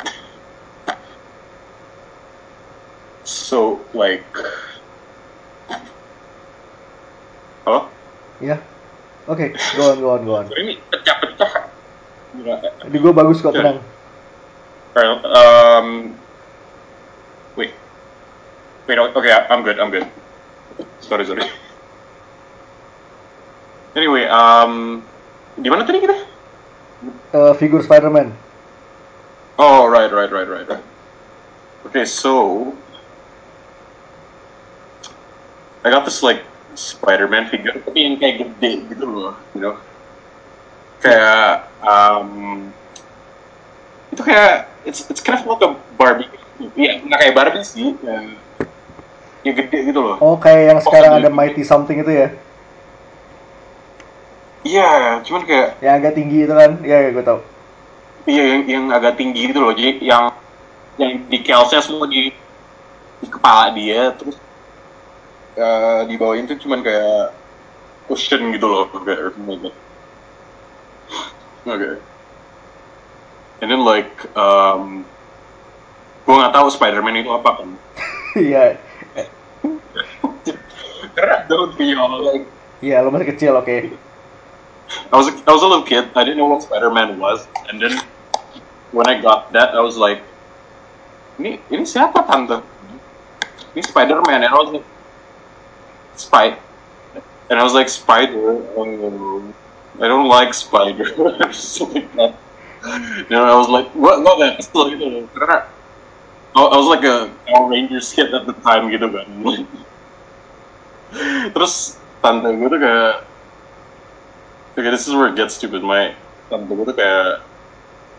So 3.27 3.83
like, 3.91 4.23
halo? 7.67 7.91
Ya. 8.39 8.63
Oke, 9.31 9.55
go 9.79 9.83
on, 9.95 9.97
go 10.03 10.09
on, 10.19 10.21
go 10.27 10.33
on. 10.43 10.47
Ini 10.51 10.83
pecah-pecah. 10.91 11.53
Di 12.91 12.99
gua 12.99 13.15
bagus 13.15 13.39
kok, 13.39 13.55
tenang. 13.55 13.79
Um, 14.99 16.19
wait, 17.55 17.71
wait. 18.91 18.99
Okay, 18.99 19.31
I'm 19.31 19.63
good. 19.63 19.79
I'm 19.79 19.95
good. 19.95 20.05
Sorry, 21.01 21.25
sorry. 21.25 21.47
Anyway, 23.95 24.25
um, 24.27 25.05
di 25.55 25.69
mana 25.69 25.85
tadi 25.87 26.01
kita? 26.01 26.17
Eh, 27.33 27.53
figur 27.61 27.85
Spider-Man. 27.85 28.33
Oh, 29.61 29.87
right, 29.87 30.11
right, 30.11 30.33
right, 30.33 30.49
right. 30.49 30.69
Okay, 31.87 32.05
so 32.05 32.73
I 35.85 35.91
got 35.91 36.05
this 36.05 36.23
like 36.23 36.43
Spider-Man 36.75 37.49
figure, 37.53 37.77
tapi 37.81 37.99
yang 38.05 38.15
kayak 38.19 38.37
gede 38.43 38.73
gitu 38.93 39.05
loh, 39.05 39.33
you 39.53 39.61
know. 39.61 39.75
Kayak 41.03 41.69
um, 41.83 42.71
itu 44.15 44.23
kayak 44.23 44.71
it's 44.87 45.09
it's 45.11 45.23
kind 45.25 45.41
of 45.41 45.47
like 45.49 45.63
a 45.65 45.71
Barbie. 45.99 46.31
Iya, 46.79 47.03
nggak 47.03 47.19
kayak 47.19 47.35
Barbie 47.35 47.67
sih. 47.67 47.97
Ya, 48.05 48.17
ya 49.43 49.53
gede 49.57 49.79
gitu 49.91 50.01
loh. 50.01 50.17
Oh, 50.23 50.37
kayak 50.39 50.77
yang 50.77 50.81
sekarang 50.81 51.13
ada 51.19 51.29
gede. 51.29 51.37
Mighty 51.37 51.63
Something 51.67 51.99
itu 52.01 52.13
ya? 52.13 52.29
Iya, 54.63 54.91
cuman 55.27 55.43
kayak 55.43 55.69
Yang 55.83 55.95
agak 55.99 56.13
tinggi 56.15 56.39
itu 56.47 56.55
kan? 56.55 56.71
Iya, 56.87 56.99
ya, 57.03 57.11
gue 57.11 57.25
tau. 57.27 57.41
iya 58.23 58.45
yang, 58.55 58.63
yang 58.71 58.85
agak 58.95 59.19
tinggi 59.19 59.51
gitu 59.51 59.59
loh. 59.59 59.75
Jadi 59.75 59.99
yang 60.07 60.31
yang 61.01 61.27
di 61.27 61.39
semua 61.83 62.07
di, 62.07 62.31
di 63.19 63.27
kepala 63.27 63.75
dia 63.75 64.15
terus 64.15 64.39
eh, 65.57 66.01
di 66.09 66.15
bawahnya 66.17 66.53
itu 66.53 66.67
cuman 66.69 66.81
kayak 66.85 67.35
cushion 68.09 68.53
gitu 68.53 68.67
loh 68.69 68.85
kayak 69.05 69.33
like 69.37 69.63
that. 69.63 69.77
Okay. 71.63 71.95
And 73.63 73.71
then 73.71 73.87
like 73.87 74.11
um, 74.35 75.07
gue 76.27 76.35
nggak 76.35 76.55
tahu 76.55 76.67
Spider-Man 76.71 77.23
itu 77.23 77.31
apa 77.31 77.63
kan. 77.63 77.71
Iya. 78.33 78.81
Karena 81.13 81.45
don't 81.47 81.77
be 81.77 81.93
all 81.93 82.17
like 82.25 82.49
Iya, 82.83 82.99
lo 83.07 83.15
masih 83.15 83.31
kecil, 83.31 83.55
oke. 83.55 83.95
I 85.13 85.15
was 85.15 85.31
a, 85.31 85.35
I 85.47 85.55
was 85.55 85.63
a 85.63 85.69
little 85.71 85.87
kid. 85.87 86.11
I 86.19 86.27
didn't 86.27 86.43
know 86.43 86.51
what 86.51 86.67
Spider-Man 86.67 87.15
was, 87.23 87.47
and 87.71 87.79
then 87.79 87.95
when 88.91 89.07
I 89.07 89.23
got 89.23 89.55
that, 89.55 89.71
I 89.71 89.81
was 89.81 89.95
like, 89.95 90.19
"Ini 91.39 91.63
ini 91.71 91.87
siapa 91.87 92.27
tante? 92.27 92.59
Ini 93.79 93.87
Spider-Man." 93.87 94.43
And 94.43 94.51
I 94.51 94.59
was 94.59 94.75
like, 94.75 94.87
"Spy," 96.17 96.57
and 97.51 97.57
I 97.59 97.63
was 97.63 97.75
like, 97.75 97.89
"Spider." 97.89 98.61
Um, 98.77 99.55
I 100.01 100.09
don't 100.09 100.29
like 100.29 100.55
Spider. 100.55 101.07
Something 101.53 102.09
like 102.17 102.17
that. 102.17 102.33
You 103.31 103.37
know, 103.37 103.45
I 103.45 103.57
was 103.57 103.69
like, 103.69 103.89
"What? 103.95 104.23
What 104.23 104.39
that?" 104.41 104.59
Karena 104.73 105.67
I 106.55 106.77
was 106.77 106.87
like 106.87 107.05
a 107.05 107.33
Power 107.49 107.69
Rangers 107.71 108.13
kid 108.13 108.35
at 108.35 108.45
the 108.45 108.53
time 108.61 108.93
gitu 108.93 109.09
kan. 109.09 109.29
Terus 111.53 111.97
tante 112.21 112.49
gue 112.57 112.69
tuh 112.69 112.81
kayak 112.81 113.15
Okay, 114.73 114.89
this 114.89 115.05
is 115.05 115.13
where 115.13 115.29
it 115.29 115.37
gets 115.37 115.57
stupid. 115.57 115.85
My 115.85 116.17
tante 116.49 116.73
gue 116.73 116.85
tuh 116.89 116.97
kayak 116.97 117.41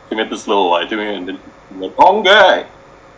she 0.10 0.18
made 0.18 0.30
this 0.30 0.46
little 0.46 0.70
lie 0.70 0.86
to 0.86 0.96
me 0.98 1.14
and 1.14 1.26
then 1.30 1.38
like, 1.78 1.94
oh 1.98 2.22
enggak, 2.22 2.70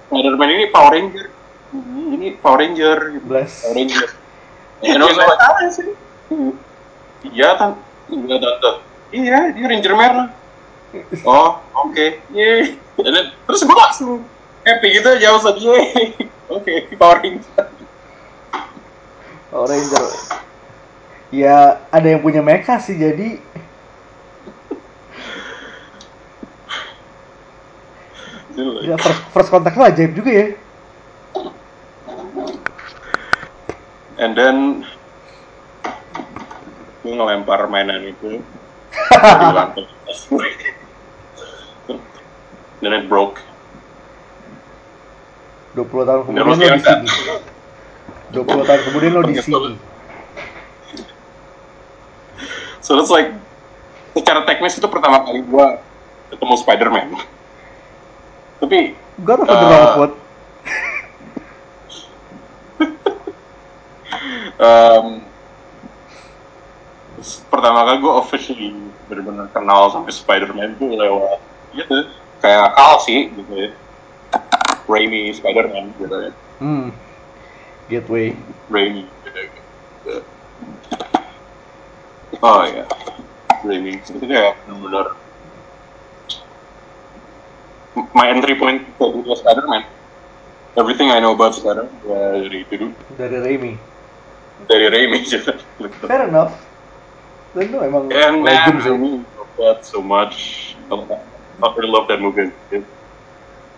Spider-Man 0.08 0.50
ini 0.52 0.66
Power 0.72 0.96
Ranger, 0.96 1.28
ini 1.76 2.40
Power 2.40 2.60
Ranger, 2.64 3.20
gitu. 3.20 3.26
Bless. 3.28 3.68
Power 3.68 3.76
Ranger. 3.76 4.08
And 4.84 5.00
I 5.00 5.06
was 5.08 5.16
like, 5.16 5.40
Salah 5.40 5.72
sih. 5.72 5.90
iya 7.32 7.58
tan, 7.58 7.80
iya 8.12 8.36
tante, 8.38 8.72
iya 9.14 9.38
dia 9.56 9.66
Ranger 9.66 9.94
merah. 9.96 10.28
Oh, 11.26 11.60
oke, 11.74 12.22
yeay. 12.32 12.76
And 13.02 13.12
then, 13.12 13.28
terus 13.48 13.64
gue 13.68 13.76
langsung 13.76 14.24
happy 14.64 14.88
gitu 15.00 15.08
aja, 15.16 15.36
like, 15.38 15.60
yeay, 15.60 15.96
oke, 16.48 16.74
Power 17.00 17.20
Ranger. 17.24 17.66
Power 19.52 19.68
Ranger. 19.68 20.06
Ya, 21.34 21.82
ada 21.92 22.08
yang 22.08 22.22
punya 22.24 22.40
mecha 22.40 22.80
sih, 22.80 22.96
jadi... 22.96 23.42
Ya, 28.56 28.96
first, 28.96 29.22
first 29.36 29.50
contact 29.52 29.76
lo 29.76 29.84
ajaib 29.84 30.16
juga 30.16 30.32
ya. 30.32 30.48
And 34.16 34.32
then 34.32 34.88
gue 37.06 37.14
ngelempar 37.14 37.68
mainan 37.70 38.02
itu 38.10 38.40
di 39.44 39.48
lantai 39.54 39.86
gue. 39.86 40.40
Then 42.82 42.94
it 42.96 43.06
broke. 43.12 43.44
20 45.76 46.08
tahun 46.08 46.22
kemudian 46.24 46.48
lo 46.48 46.56
di 46.56 46.80
sini. 46.80 47.08
20 48.32 48.68
tahun 48.68 48.82
kemudian 48.88 49.12
lo 49.12 49.22
di 49.28 49.36
sini. 49.36 49.76
So 52.80 52.96
that's 52.96 53.12
like 53.12 53.36
secara 54.16 54.48
teknis 54.48 54.80
itu 54.80 54.88
pertama 54.88 55.28
kali 55.28 55.44
gue 55.44 55.68
ketemu 56.32 56.54
Spider-Man. 56.64 57.08
Tapi 58.64 58.96
of 59.26 59.48
the 59.48 59.68
Uh. 62.76 63.12
um, 64.60 65.22
pertama 67.50 67.88
kali 67.88 67.98
gue 68.00 68.14
officially 68.16 68.70
benar-benar 69.08 69.48
kenal 69.50 69.90
sama 69.90 70.10
Spider-Man 70.10 70.78
tuh 70.78 70.94
lewat 70.94 71.40
gitu 71.74 71.98
kayak 72.40 72.76
Kal 72.76 73.02
sih 73.02 73.32
gitu 73.32 73.52
ya 73.52 73.70
Raimi 74.86 75.32
Spider-Man 75.32 75.96
gitu 75.98 76.14
ya 76.14 76.32
Hmm. 76.56 76.88
Gateway. 77.92 78.32
Raimi 78.72 79.04
gitu. 79.26 80.24
oh 82.40 82.62
ya 82.64 82.84
Raimi 83.62 84.00
itu 84.00 84.16
kayak 84.22 84.56
benar-benar 84.64 85.08
my 88.16 88.28
entry 88.28 88.56
point 88.56 88.84
ke 88.84 89.04
dunia 89.04 89.36
Spider-Man 89.36 89.84
everything 90.76 91.12
I 91.12 91.20
know 91.20 91.32
about 91.32 91.56
Spider-Man 91.56 91.92
dari 92.04 92.64
itu 92.64 92.74
dulu 92.76 92.94
Dari 93.16 93.38
Raimi. 93.40 93.95
Dari 94.66 94.88
Raimi 94.88 95.22
gitu 95.28 95.52
Fair 96.08 96.32
enough. 96.32 96.56
Dan 97.56 97.72
lo 97.72 97.80
emang 97.84 98.12
And 98.12 98.44
legend 98.44 98.80
sih. 98.84 98.92
that 99.56 99.88
so 99.88 100.04
much. 100.04 100.76
I 100.92 101.68
really 101.80 101.88
love 101.88 102.12
that 102.12 102.20
movie. 102.20 102.52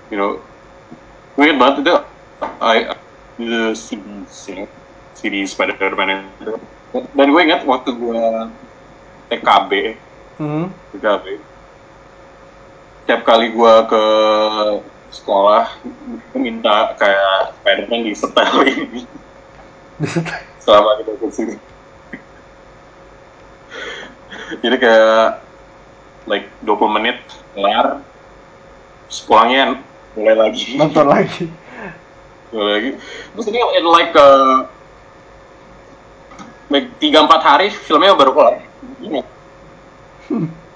You 0.09 0.17
know, 0.17 0.41
gue 1.37 1.53
banget 1.53 1.85
itu 1.85 1.93
I 2.57 2.97
the 3.37 3.77
you 3.77 4.55
know, 4.57 4.67
CD 5.13 5.45
Spider-Man 5.45 6.25
itu. 6.41 6.57
Dan 7.13 7.27
gue 7.29 7.41
ingat 7.41 7.61
waktu 7.69 7.93
gue 7.93 8.21
TKB, 9.29 9.71
Hmm. 10.37 10.69
TKB, 10.93 11.41
tiap 13.05 13.21
kali 13.25 13.53
gue 13.53 13.73
ke 13.89 14.03
sekolah, 15.09 15.65
minta 16.37 16.93
kayak 16.97 17.57
Spider-Man 17.61 18.05
di 18.05 18.13
setelin 18.13 19.05
selama 20.63 21.01
kita 21.01 21.11
ke 21.17 21.25
sini. 21.33 21.55
Jadi 24.63 24.75
kayak 24.79 25.43
like 26.27 26.47
20 26.63 26.95
menit 26.99 27.17
kelar, 27.51 27.99
terus 29.07 29.19
pulangnya 29.27 29.79
mulai 30.15 30.35
lagi, 30.35 30.79
Nonton 30.79 31.07
lagi. 31.07 31.51
mulai 32.53 32.71
lagi. 32.79 32.91
Terus 33.35 33.45
ini 33.51 33.59
in 33.59 33.85
like 33.87 34.15
uh, 34.15 34.67
tiga 37.01 37.23
empat 37.27 37.41
hari 37.43 37.67
filmnya 37.71 38.15
baru 38.15 38.31
kelar. 38.31 38.55
Ini. 39.03 39.21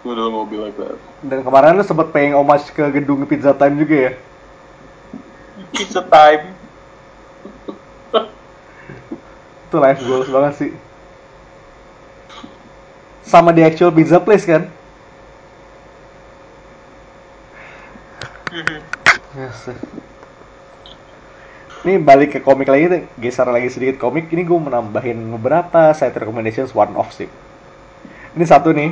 Udah 0.00 0.32
mau 0.32 0.48
bilang 0.48 0.72
like 0.72 0.80
that. 0.80 0.96
Dan 1.20 1.44
kemarin 1.44 1.76
lo 1.76 1.84
sempet 1.84 2.08
paying 2.16 2.32
homage 2.32 2.72
ke 2.72 2.80
gedung 2.88 3.28
Pizza 3.28 3.52
Time 3.52 3.76
juga 3.76 3.96
ya. 4.08 4.12
Pizza 5.76 6.00
time. 6.00 6.59
Itu 9.70 9.76
life 9.78 10.02
goals 10.02 10.26
banget 10.26 10.54
sih. 10.58 10.70
Sama 13.22 13.54
di 13.54 13.62
actual 13.62 13.94
pizza 13.94 14.18
place 14.18 14.42
kan? 14.42 14.66
Yes. 19.38 19.70
Ini 21.80 21.96
balik 22.02 22.34
ke 22.34 22.38
komik 22.42 22.68
lagi, 22.68 23.06
geser 23.16 23.46
lagi 23.46 23.70
sedikit 23.70 24.02
komik. 24.02 24.28
Ini 24.28 24.42
gue 24.42 24.58
menambahin 24.58 25.16
beberapa 25.38 25.94
side 25.94 26.18
recommendations 26.18 26.74
one 26.74 26.92
off 26.98 27.14
sih. 27.14 27.30
Ini 28.34 28.44
satu 28.44 28.74
nih, 28.74 28.90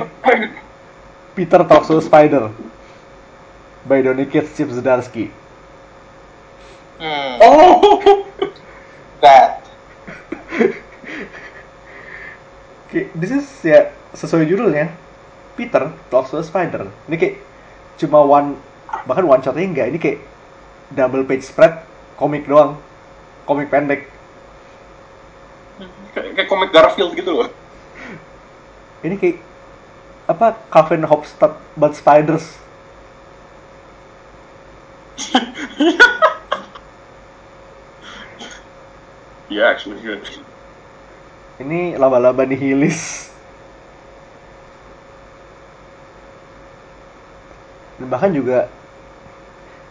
Peter 1.35 1.61
Talks 1.67 1.91
to 1.91 1.99
Spider 1.99 2.49
by 3.85 4.01
Donny 4.01 4.25
Cates 4.25 4.55
Chip 4.55 4.71
Zdarsky. 4.71 5.29
Hmm, 6.99 7.39
Oh, 7.39 7.79
that. 9.23 9.63
Kayak, 12.91 13.07
this 13.15 13.31
is 13.31 13.45
ya 13.63 13.93
sesuai 14.11 14.49
judulnya 14.49 14.91
Peter 15.55 15.93
Talks 16.11 16.35
to 16.35 16.41
a 16.41 16.43
Spider. 16.43 16.91
Ini 17.07 17.15
kayak 17.15 17.35
cuma 18.01 18.19
one 18.19 18.59
bahkan 19.07 19.23
one 19.23 19.39
shotnya 19.39 19.63
enggak. 19.63 19.87
Ini 19.95 19.99
kayak 20.01 20.19
double 20.91 21.23
page 21.23 21.47
spread 21.47 21.79
komik 22.19 22.43
doang, 22.49 22.75
komik 23.47 23.71
pendek. 23.71 24.11
kayak, 26.11 26.35
kayak 26.35 26.49
komik 26.51 26.75
Garfield 26.75 27.15
gitu 27.15 27.31
loh. 27.31 27.47
Ini 29.05 29.15
kayak 29.15 29.37
apa 30.27 30.59
Calvin 30.67 31.07
Hopstad 31.07 31.55
but 31.79 31.95
spiders. 31.95 32.59
Yeah, 39.49 39.73
actually 39.73 39.97
good. 40.05 40.21
Ini 41.57 41.97
laba-laba 41.97 42.45
nihilis. 42.45 43.33
Dan 47.97 48.07
bahkan 48.13 48.29
juga 48.31 48.69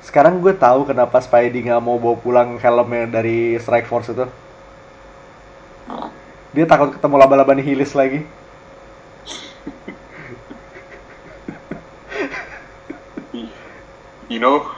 sekarang 0.06 0.40
gue 0.40 0.54
tahu 0.56 0.88
kenapa 0.88 1.20
Spidey 1.20 1.66
nggak 1.66 1.84
mau 1.84 2.00
bawa 2.00 2.16
pulang 2.16 2.56
helmnya 2.56 3.20
dari 3.20 3.58
Strike 3.58 3.90
Force 3.90 4.14
itu. 4.14 4.24
Dia 6.56 6.64
takut 6.64 6.94
ketemu 6.94 7.20
laba-laba 7.20 7.52
nihilis 7.52 7.92
lagi. 7.92 8.24
You 14.32 14.40
know, 14.40 14.70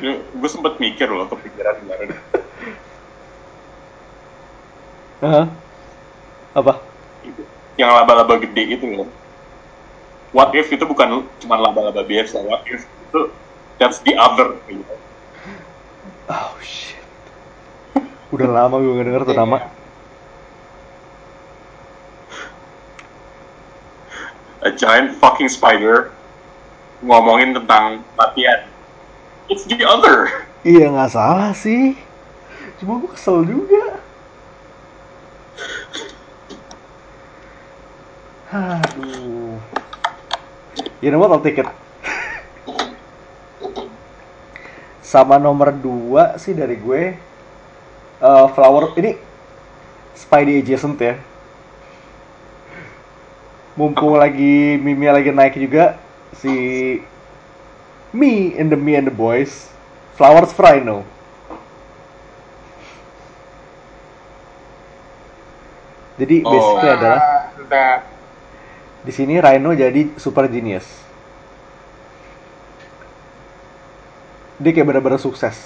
you 0.00 0.14
know 0.14 0.16
gue 0.22 0.48
sempet 0.48 0.80
mikir 0.80 1.10
loh 1.10 1.28
kepikiran 1.28 1.84
kemarin. 1.84 2.10
Hah? 5.20 5.44
Apa? 6.56 6.80
Yang 7.76 7.90
laba-laba 7.92 8.40
gede 8.40 8.80
itu 8.80 8.88
loh. 8.88 9.08
What 10.32 10.56
if 10.56 10.72
itu 10.72 10.80
bukan 10.88 11.28
cuma 11.44 11.60
laba-laba 11.60 12.00
biasa? 12.00 12.40
What 12.40 12.64
if 12.64 12.88
itu 12.88 13.28
that's 13.76 14.00
the 14.00 14.16
other? 14.16 14.56
Gitu. 14.64 14.80
Oh 16.32 16.56
shit. 16.64 17.04
Udah 18.32 18.48
lama 18.48 18.80
gue 18.80 18.96
gak 18.96 19.06
denger 19.12 19.22
tuh 19.28 19.36
nama. 19.36 19.58
A 24.64 24.72
giant 24.72 25.16
fucking 25.20 25.52
spider 25.52 26.16
ngomongin 27.04 27.52
tentang 27.52 28.00
latihan. 28.16 28.64
It's 29.52 29.68
the 29.68 29.84
other. 29.84 30.48
Iya 30.64 30.92
nggak 30.92 31.12
salah 31.12 31.52
sih. 31.52 31.96
Cuma 32.80 33.00
gue 33.04 33.10
kesel 33.12 33.44
juga. 33.44 33.99
Aduh. 38.50 39.56
You 41.00 41.08
know 41.10 41.22
what, 41.22 41.30
I'll 41.30 41.40
take 41.40 41.60
it. 41.62 41.68
Sama 45.00 45.38
nomor 45.42 45.74
2 45.74 46.38
sih 46.38 46.54
dari 46.54 46.78
gue. 46.78 47.30
eh, 48.20 48.46
flower 48.52 48.92
ini 49.00 49.16
Spidey 50.14 50.60
adjacent 50.60 51.00
ya. 51.00 51.16
Mumpung 53.74 54.20
lagi 54.20 54.76
meme 54.76 55.08
lagi 55.08 55.32
naik 55.32 55.56
juga 55.56 55.96
si 56.36 56.52
Me 58.12 58.52
and 58.60 58.68
the 58.68 58.76
Me 58.76 58.98
and 58.98 59.08
the 59.08 59.14
Boys 59.14 59.72
Flowers 60.20 60.52
for 60.52 60.68
Rhino. 60.68 61.00
Jadi 66.20 66.44
Oh. 66.44 66.52
basically 66.52 66.92
adalah 66.92 67.16
Ah, 67.16 67.48
that. 67.72 68.04
di 69.00 69.08
sini 69.08 69.40
Rhino 69.40 69.72
jadi 69.72 70.12
super 70.20 70.44
genius. 70.44 70.84
Dia 74.60 74.76
kayak 74.76 74.84
bener-bener 74.84 75.16
sukses. 75.16 75.56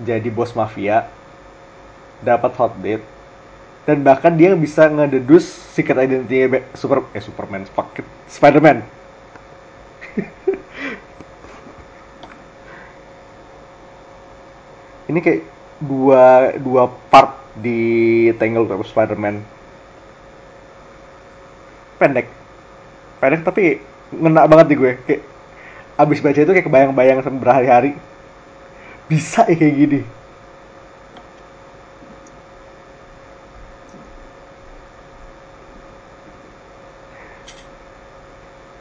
Jadi 0.00 0.32
bos 0.32 0.56
mafia, 0.56 1.12
dapat 2.24 2.56
hot 2.56 2.72
date, 2.80 3.04
dan 3.84 4.00
bahkan 4.00 4.32
dia 4.32 4.56
bisa 4.56 4.88
ngededus 4.88 5.44
secret 5.76 6.00
identity 6.00 6.48
super 6.72 7.04
eh 7.12 7.20
Superman, 7.20 7.68
fuck 7.68 7.92
it, 8.00 8.08
Spider-Man. 8.32 8.80
Ini 15.10 15.18
kayak 15.20 15.42
dua 15.82 16.54
dua 16.56 16.88
part 17.10 17.41
di 17.58 18.30
Tangled 18.40 18.70
Web 18.70 18.86
Spider-Man. 18.88 19.44
Pendek. 22.00 22.26
Pendek 23.20 23.42
tapi 23.44 23.78
ngena 24.12 24.48
banget 24.48 24.72
di 24.72 24.76
gue. 24.78 24.92
Kayak 25.04 25.22
abis 26.00 26.24
baca 26.24 26.40
itu 26.40 26.52
kayak 26.52 26.66
kebayang-bayang 26.66 27.20
sampai 27.20 27.42
berhari-hari. 27.42 27.92
Bisa 29.06 29.44
ya 29.44 29.56
kayak 29.56 29.76
gini. 29.76 30.00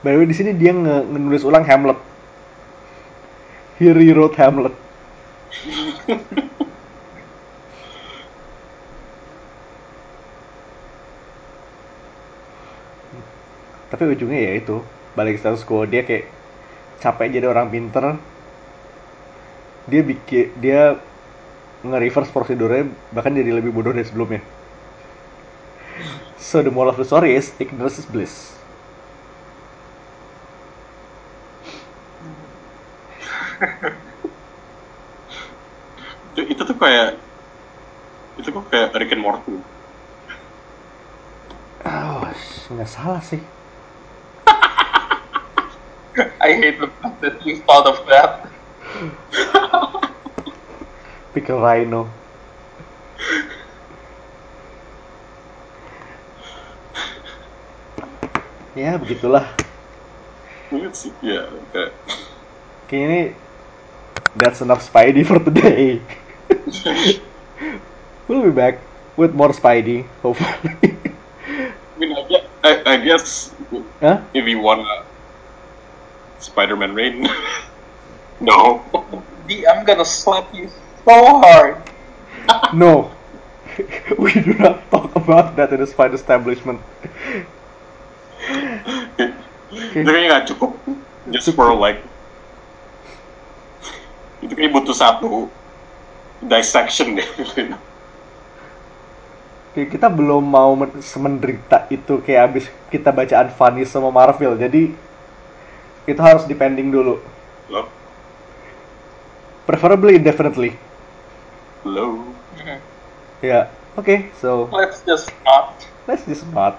By 0.02 0.18
the 0.18 0.26
way 0.26 0.26
di 0.26 0.34
sini 0.34 0.58
dia 0.58 0.74
nge 0.74 1.06
nulis 1.14 1.46
ulang 1.46 1.62
Hamlet. 1.62 2.00
He 3.78 3.94
rewrote 3.94 4.34
Hamlet. 4.40 4.74
Tapi 13.92 14.04
ujungnya 14.08 14.40
ya 14.40 14.54
itu 14.56 14.80
balik 15.20 15.36
status 15.36 15.68
quo 15.68 15.84
dia 15.84 16.08
kayak 16.08 16.32
capek 17.04 17.28
jadi 17.28 17.52
orang 17.52 17.68
pinter. 17.68 18.16
Dia 19.92 20.02
bikin 20.02 20.56
dia 20.64 20.96
nge-reverse 21.84 22.32
prosedurnya 22.32 22.88
bahkan 23.12 23.36
jadi 23.36 23.52
lebih 23.52 23.76
bodoh 23.76 23.92
dari 23.92 24.08
sebelumnya. 24.08 24.40
So 26.40 26.64
the 26.64 26.72
moral 26.72 26.96
of 26.96 26.98
the 26.98 27.06
story 27.06 27.36
is 27.36 27.52
ignorance 27.60 28.00
is 28.00 28.08
bliss. 28.08 28.56
Itu, 36.32 36.42
itu 36.48 36.62
tuh 36.64 36.78
kayak 36.80 37.20
itu 38.40 38.48
kok 38.50 38.66
kayak 38.72 38.96
Rick 38.96 39.14
and 39.14 39.22
Morty. 39.22 39.60
Oh, 41.86 42.26
nggak 42.74 42.90
salah 42.90 43.22
sih. 43.22 43.44
I 46.18 46.54
hate 46.54 46.80
the 46.80 46.88
fact 47.00 47.22
that 47.22 47.46
you 47.46 47.64
thought 47.64 47.88
of 47.88 48.06
that. 48.08 48.48
Pickle 51.34 51.62
Rhino. 51.62 52.12
ya 58.72 58.96
begitulah. 58.96 59.48
Ya 60.72 61.44
Kayaknya 62.88 63.08
ini 63.08 63.24
that's 64.36 64.64
enough 64.64 64.84
Spidey 64.84 65.24
for 65.28 65.40
today. 65.40 66.00
we'll 68.28 68.44
be 68.44 68.52
back 68.52 68.80
with 69.16 69.36
more 69.36 69.52
Spidey, 69.52 70.08
hopefully. 70.24 70.52
I 70.84 72.00
mean, 72.00 72.16
I 72.16 72.24
guess, 72.28 72.46
I, 72.64 72.72
I 72.88 72.96
guess 73.00 73.52
Hah? 74.00 74.24
if 74.34 74.48
you 74.48 74.60
want 74.60 74.84
a 74.84 75.11
Spider-Man 76.42 76.94
reign, 76.94 77.30
no. 78.42 78.82
D, 79.48 79.66
I'm 79.66 79.86
gonna 79.86 80.06
slap 80.06 80.50
you 80.54 80.70
so 81.06 81.42
hard. 81.42 81.78
No. 82.74 83.14
we 84.18 84.34
do 84.34 84.54
not 84.58 84.90
talk 84.92 85.16
about 85.16 85.56
that 85.56 85.72
in 85.72 85.80
the 85.80 85.88
Spider 85.88 86.18
establishment. 86.18 86.82
itu 89.72 90.04
kayaknya 90.04 90.28
nggak 90.28 90.46
cukup. 90.52 90.74
Just 91.30 91.54
for 91.54 91.72
like 91.78 92.02
itu 94.42 94.58
kayak 94.58 94.74
butuh 94.74 94.96
satu 94.98 95.48
dissection 96.42 97.22
deh. 97.22 97.30
Kayak 99.72 99.90
kita 99.94 100.08
belum 100.12 100.44
mau 100.44 100.74
men- 100.76 101.00
semenderita 101.00 101.88
itu 101.94 102.20
kayak 102.26 102.42
abis 102.52 102.66
kita 102.92 103.14
bacaan 103.14 103.54
Funny 103.54 103.86
sama 103.88 104.10
Marvel. 104.12 104.58
Jadi 104.58 104.92
itu 106.08 106.20
harus 106.22 106.46
depending 106.50 106.90
dulu. 106.92 107.22
Loh, 107.70 107.88
Preferably 109.66 110.16
indefinitely. 110.18 110.76
Hello. 111.84 112.26
Mhm. 112.58 112.80
Yeah. 113.42 113.74
Okay, 113.98 114.30
so 114.40 114.70
Let's 114.72 115.02
just 115.04 115.34
not. 115.44 115.74
let's 116.08 116.24
just 116.30 116.46
not. 116.54 116.78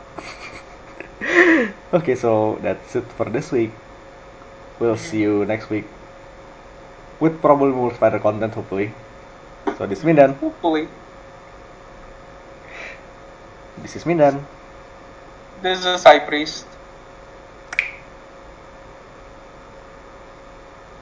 okay, 1.93 2.15
so 2.15 2.59
that's 2.63 2.95
it 2.97 3.05
for 3.19 3.27
this 3.29 3.51
week. 3.53 3.71
We'll 4.79 4.97
see 4.97 5.21
you 5.23 5.45
next 5.45 5.69
week 5.71 5.85
with 7.21 7.41
probably 7.43 7.71
more 7.75 7.93
spider 7.95 8.19
content, 8.19 8.55
hopefully. 8.55 8.91
So 9.79 9.87
this 9.87 9.99
is 10.01 10.05
Mindan. 10.05 10.35
Hopefully. 10.39 10.89
This 13.83 13.97
is 13.97 14.05
Mindan. 14.05 14.43
This 15.63 15.85
is 15.85 16.03
High 16.03 16.19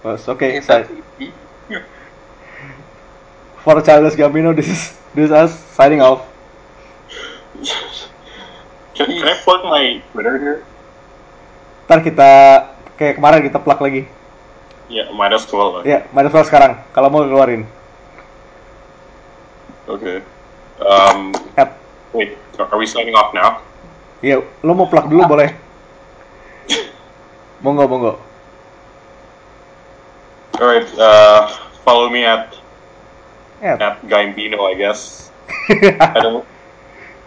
Was 0.01 0.25
okay. 0.29 0.57
It's 0.57 0.67
si- 0.67 0.73
a 0.73 0.85
TV. 0.89 1.33
for 3.61 3.77
Childish 3.85 4.17
Gambino, 4.17 4.57
this 4.57 4.69
is 4.69 4.81
this 5.13 5.29
is 5.29 5.33
us 5.33 5.53
signing 5.77 6.01
off. 6.01 6.25
Can, 8.97 9.07
can 9.13 9.29
I 9.29 9.37
plug 9.45 9.61
my 9.69 10.01
Twitter 10.13 10.41
here? 10.41 10.59
Ntar 11.85 12.01
kita 12.01 12.31
kayak 12.97 13.21
kemarin 13.21 13.45
kita 13.45 13.61
plug 13.61 13.81
lagi. 13.85 14.09
Yeah, 14.89 15.13
might 15.13 15.37
as 15.37 15.45
well. 15.53 15.85
Ya, 15.85 16.09
might 16.17 16.27
as 16.27 16.33
well 16.33 16.47
sekarang. 16.49 16.81
Kalau 16.97 17.13
mau 17.13 17.23
keluarin. 17.23 17.69
Okay. 19.87 20.25
Um, 20.81 21.35
At, 21.61 21.77
wait, 22.17 22.41
are 22.57 22.79
we 22.81 22.89
signing 22.89 23.13
off 23.13 23.37
now? 23.37 23.61
ya, 24.25 24.41
lo 24.65 24.73
mau 24.73 24.89
plug 24.89 25.13
dulu 25.13 25.29
boleh. 25.37 25.53
Monggo, 27.61 27.85
monggo. 27.85 28.13
Alright, 30.61 30.93
uh, 31.01 31.49
follow 31.89 32.13
me 32.13 32.29
at, 32.29 32.53
Ya. 33.65 33.81
at 33.81 34.05
Gaimbino, 34.05 34.61
I 34.69 34.77
guess. 34.77 35.33
I 35.73 36.21
don't, 36.21 36.45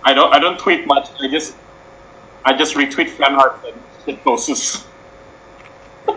I 0.05 0.13
don't, 0.13 0.29
I 0.29 0.37
don't 0.37 0.61
tweet 0.61 0.85
much. 0.85 1.09
I 1.17 1.27
just, 1.33 1.57
I 2.45 2.53
just 2.53 2.77
retweet 2.77 3.09
fan 3.09 3.33
art 3.33 3.57
and 3.65 3.73
shit 4.05 4.21
posts. 4.21 4.85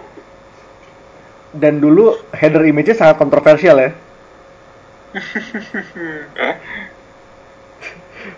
Dan 1.57 1.81
dulu 1.81 2.21
header 2.37 2.69
image-nya 2.69 3.01
sangat 3.01 3.17
kontroversial 3.17 3.81
ya. 3.81 3.97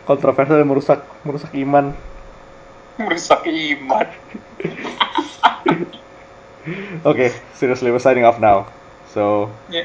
Kontroversial 0.06 0.62
dan 0.62 0.70
merusak 0.70 1.02
merusak 1.26 1.50
iman. 1.58 1.98
Merusak 2.94 3.42
iman. 3.42 4.06
Okay, 7.04 7.32
seriously, 7.54 7.90
we're 7.90 7.98
signing 7.98 8.24
off 8.24 8.40
now. 8.40 8.66
So, 9.12 9.50
Yeah. 9.68 9.84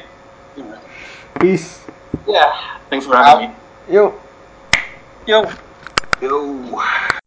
peace. 1.40 1.80
Yeah. 2.26 2.52
Thanks 2.90 3.06
for 3.06 3.16
having 3.16 3.50
me. 3.50 3.56
Yuk. 3.90 4.14
Yo. 5.26 5.44
Yo. 6.20 7.20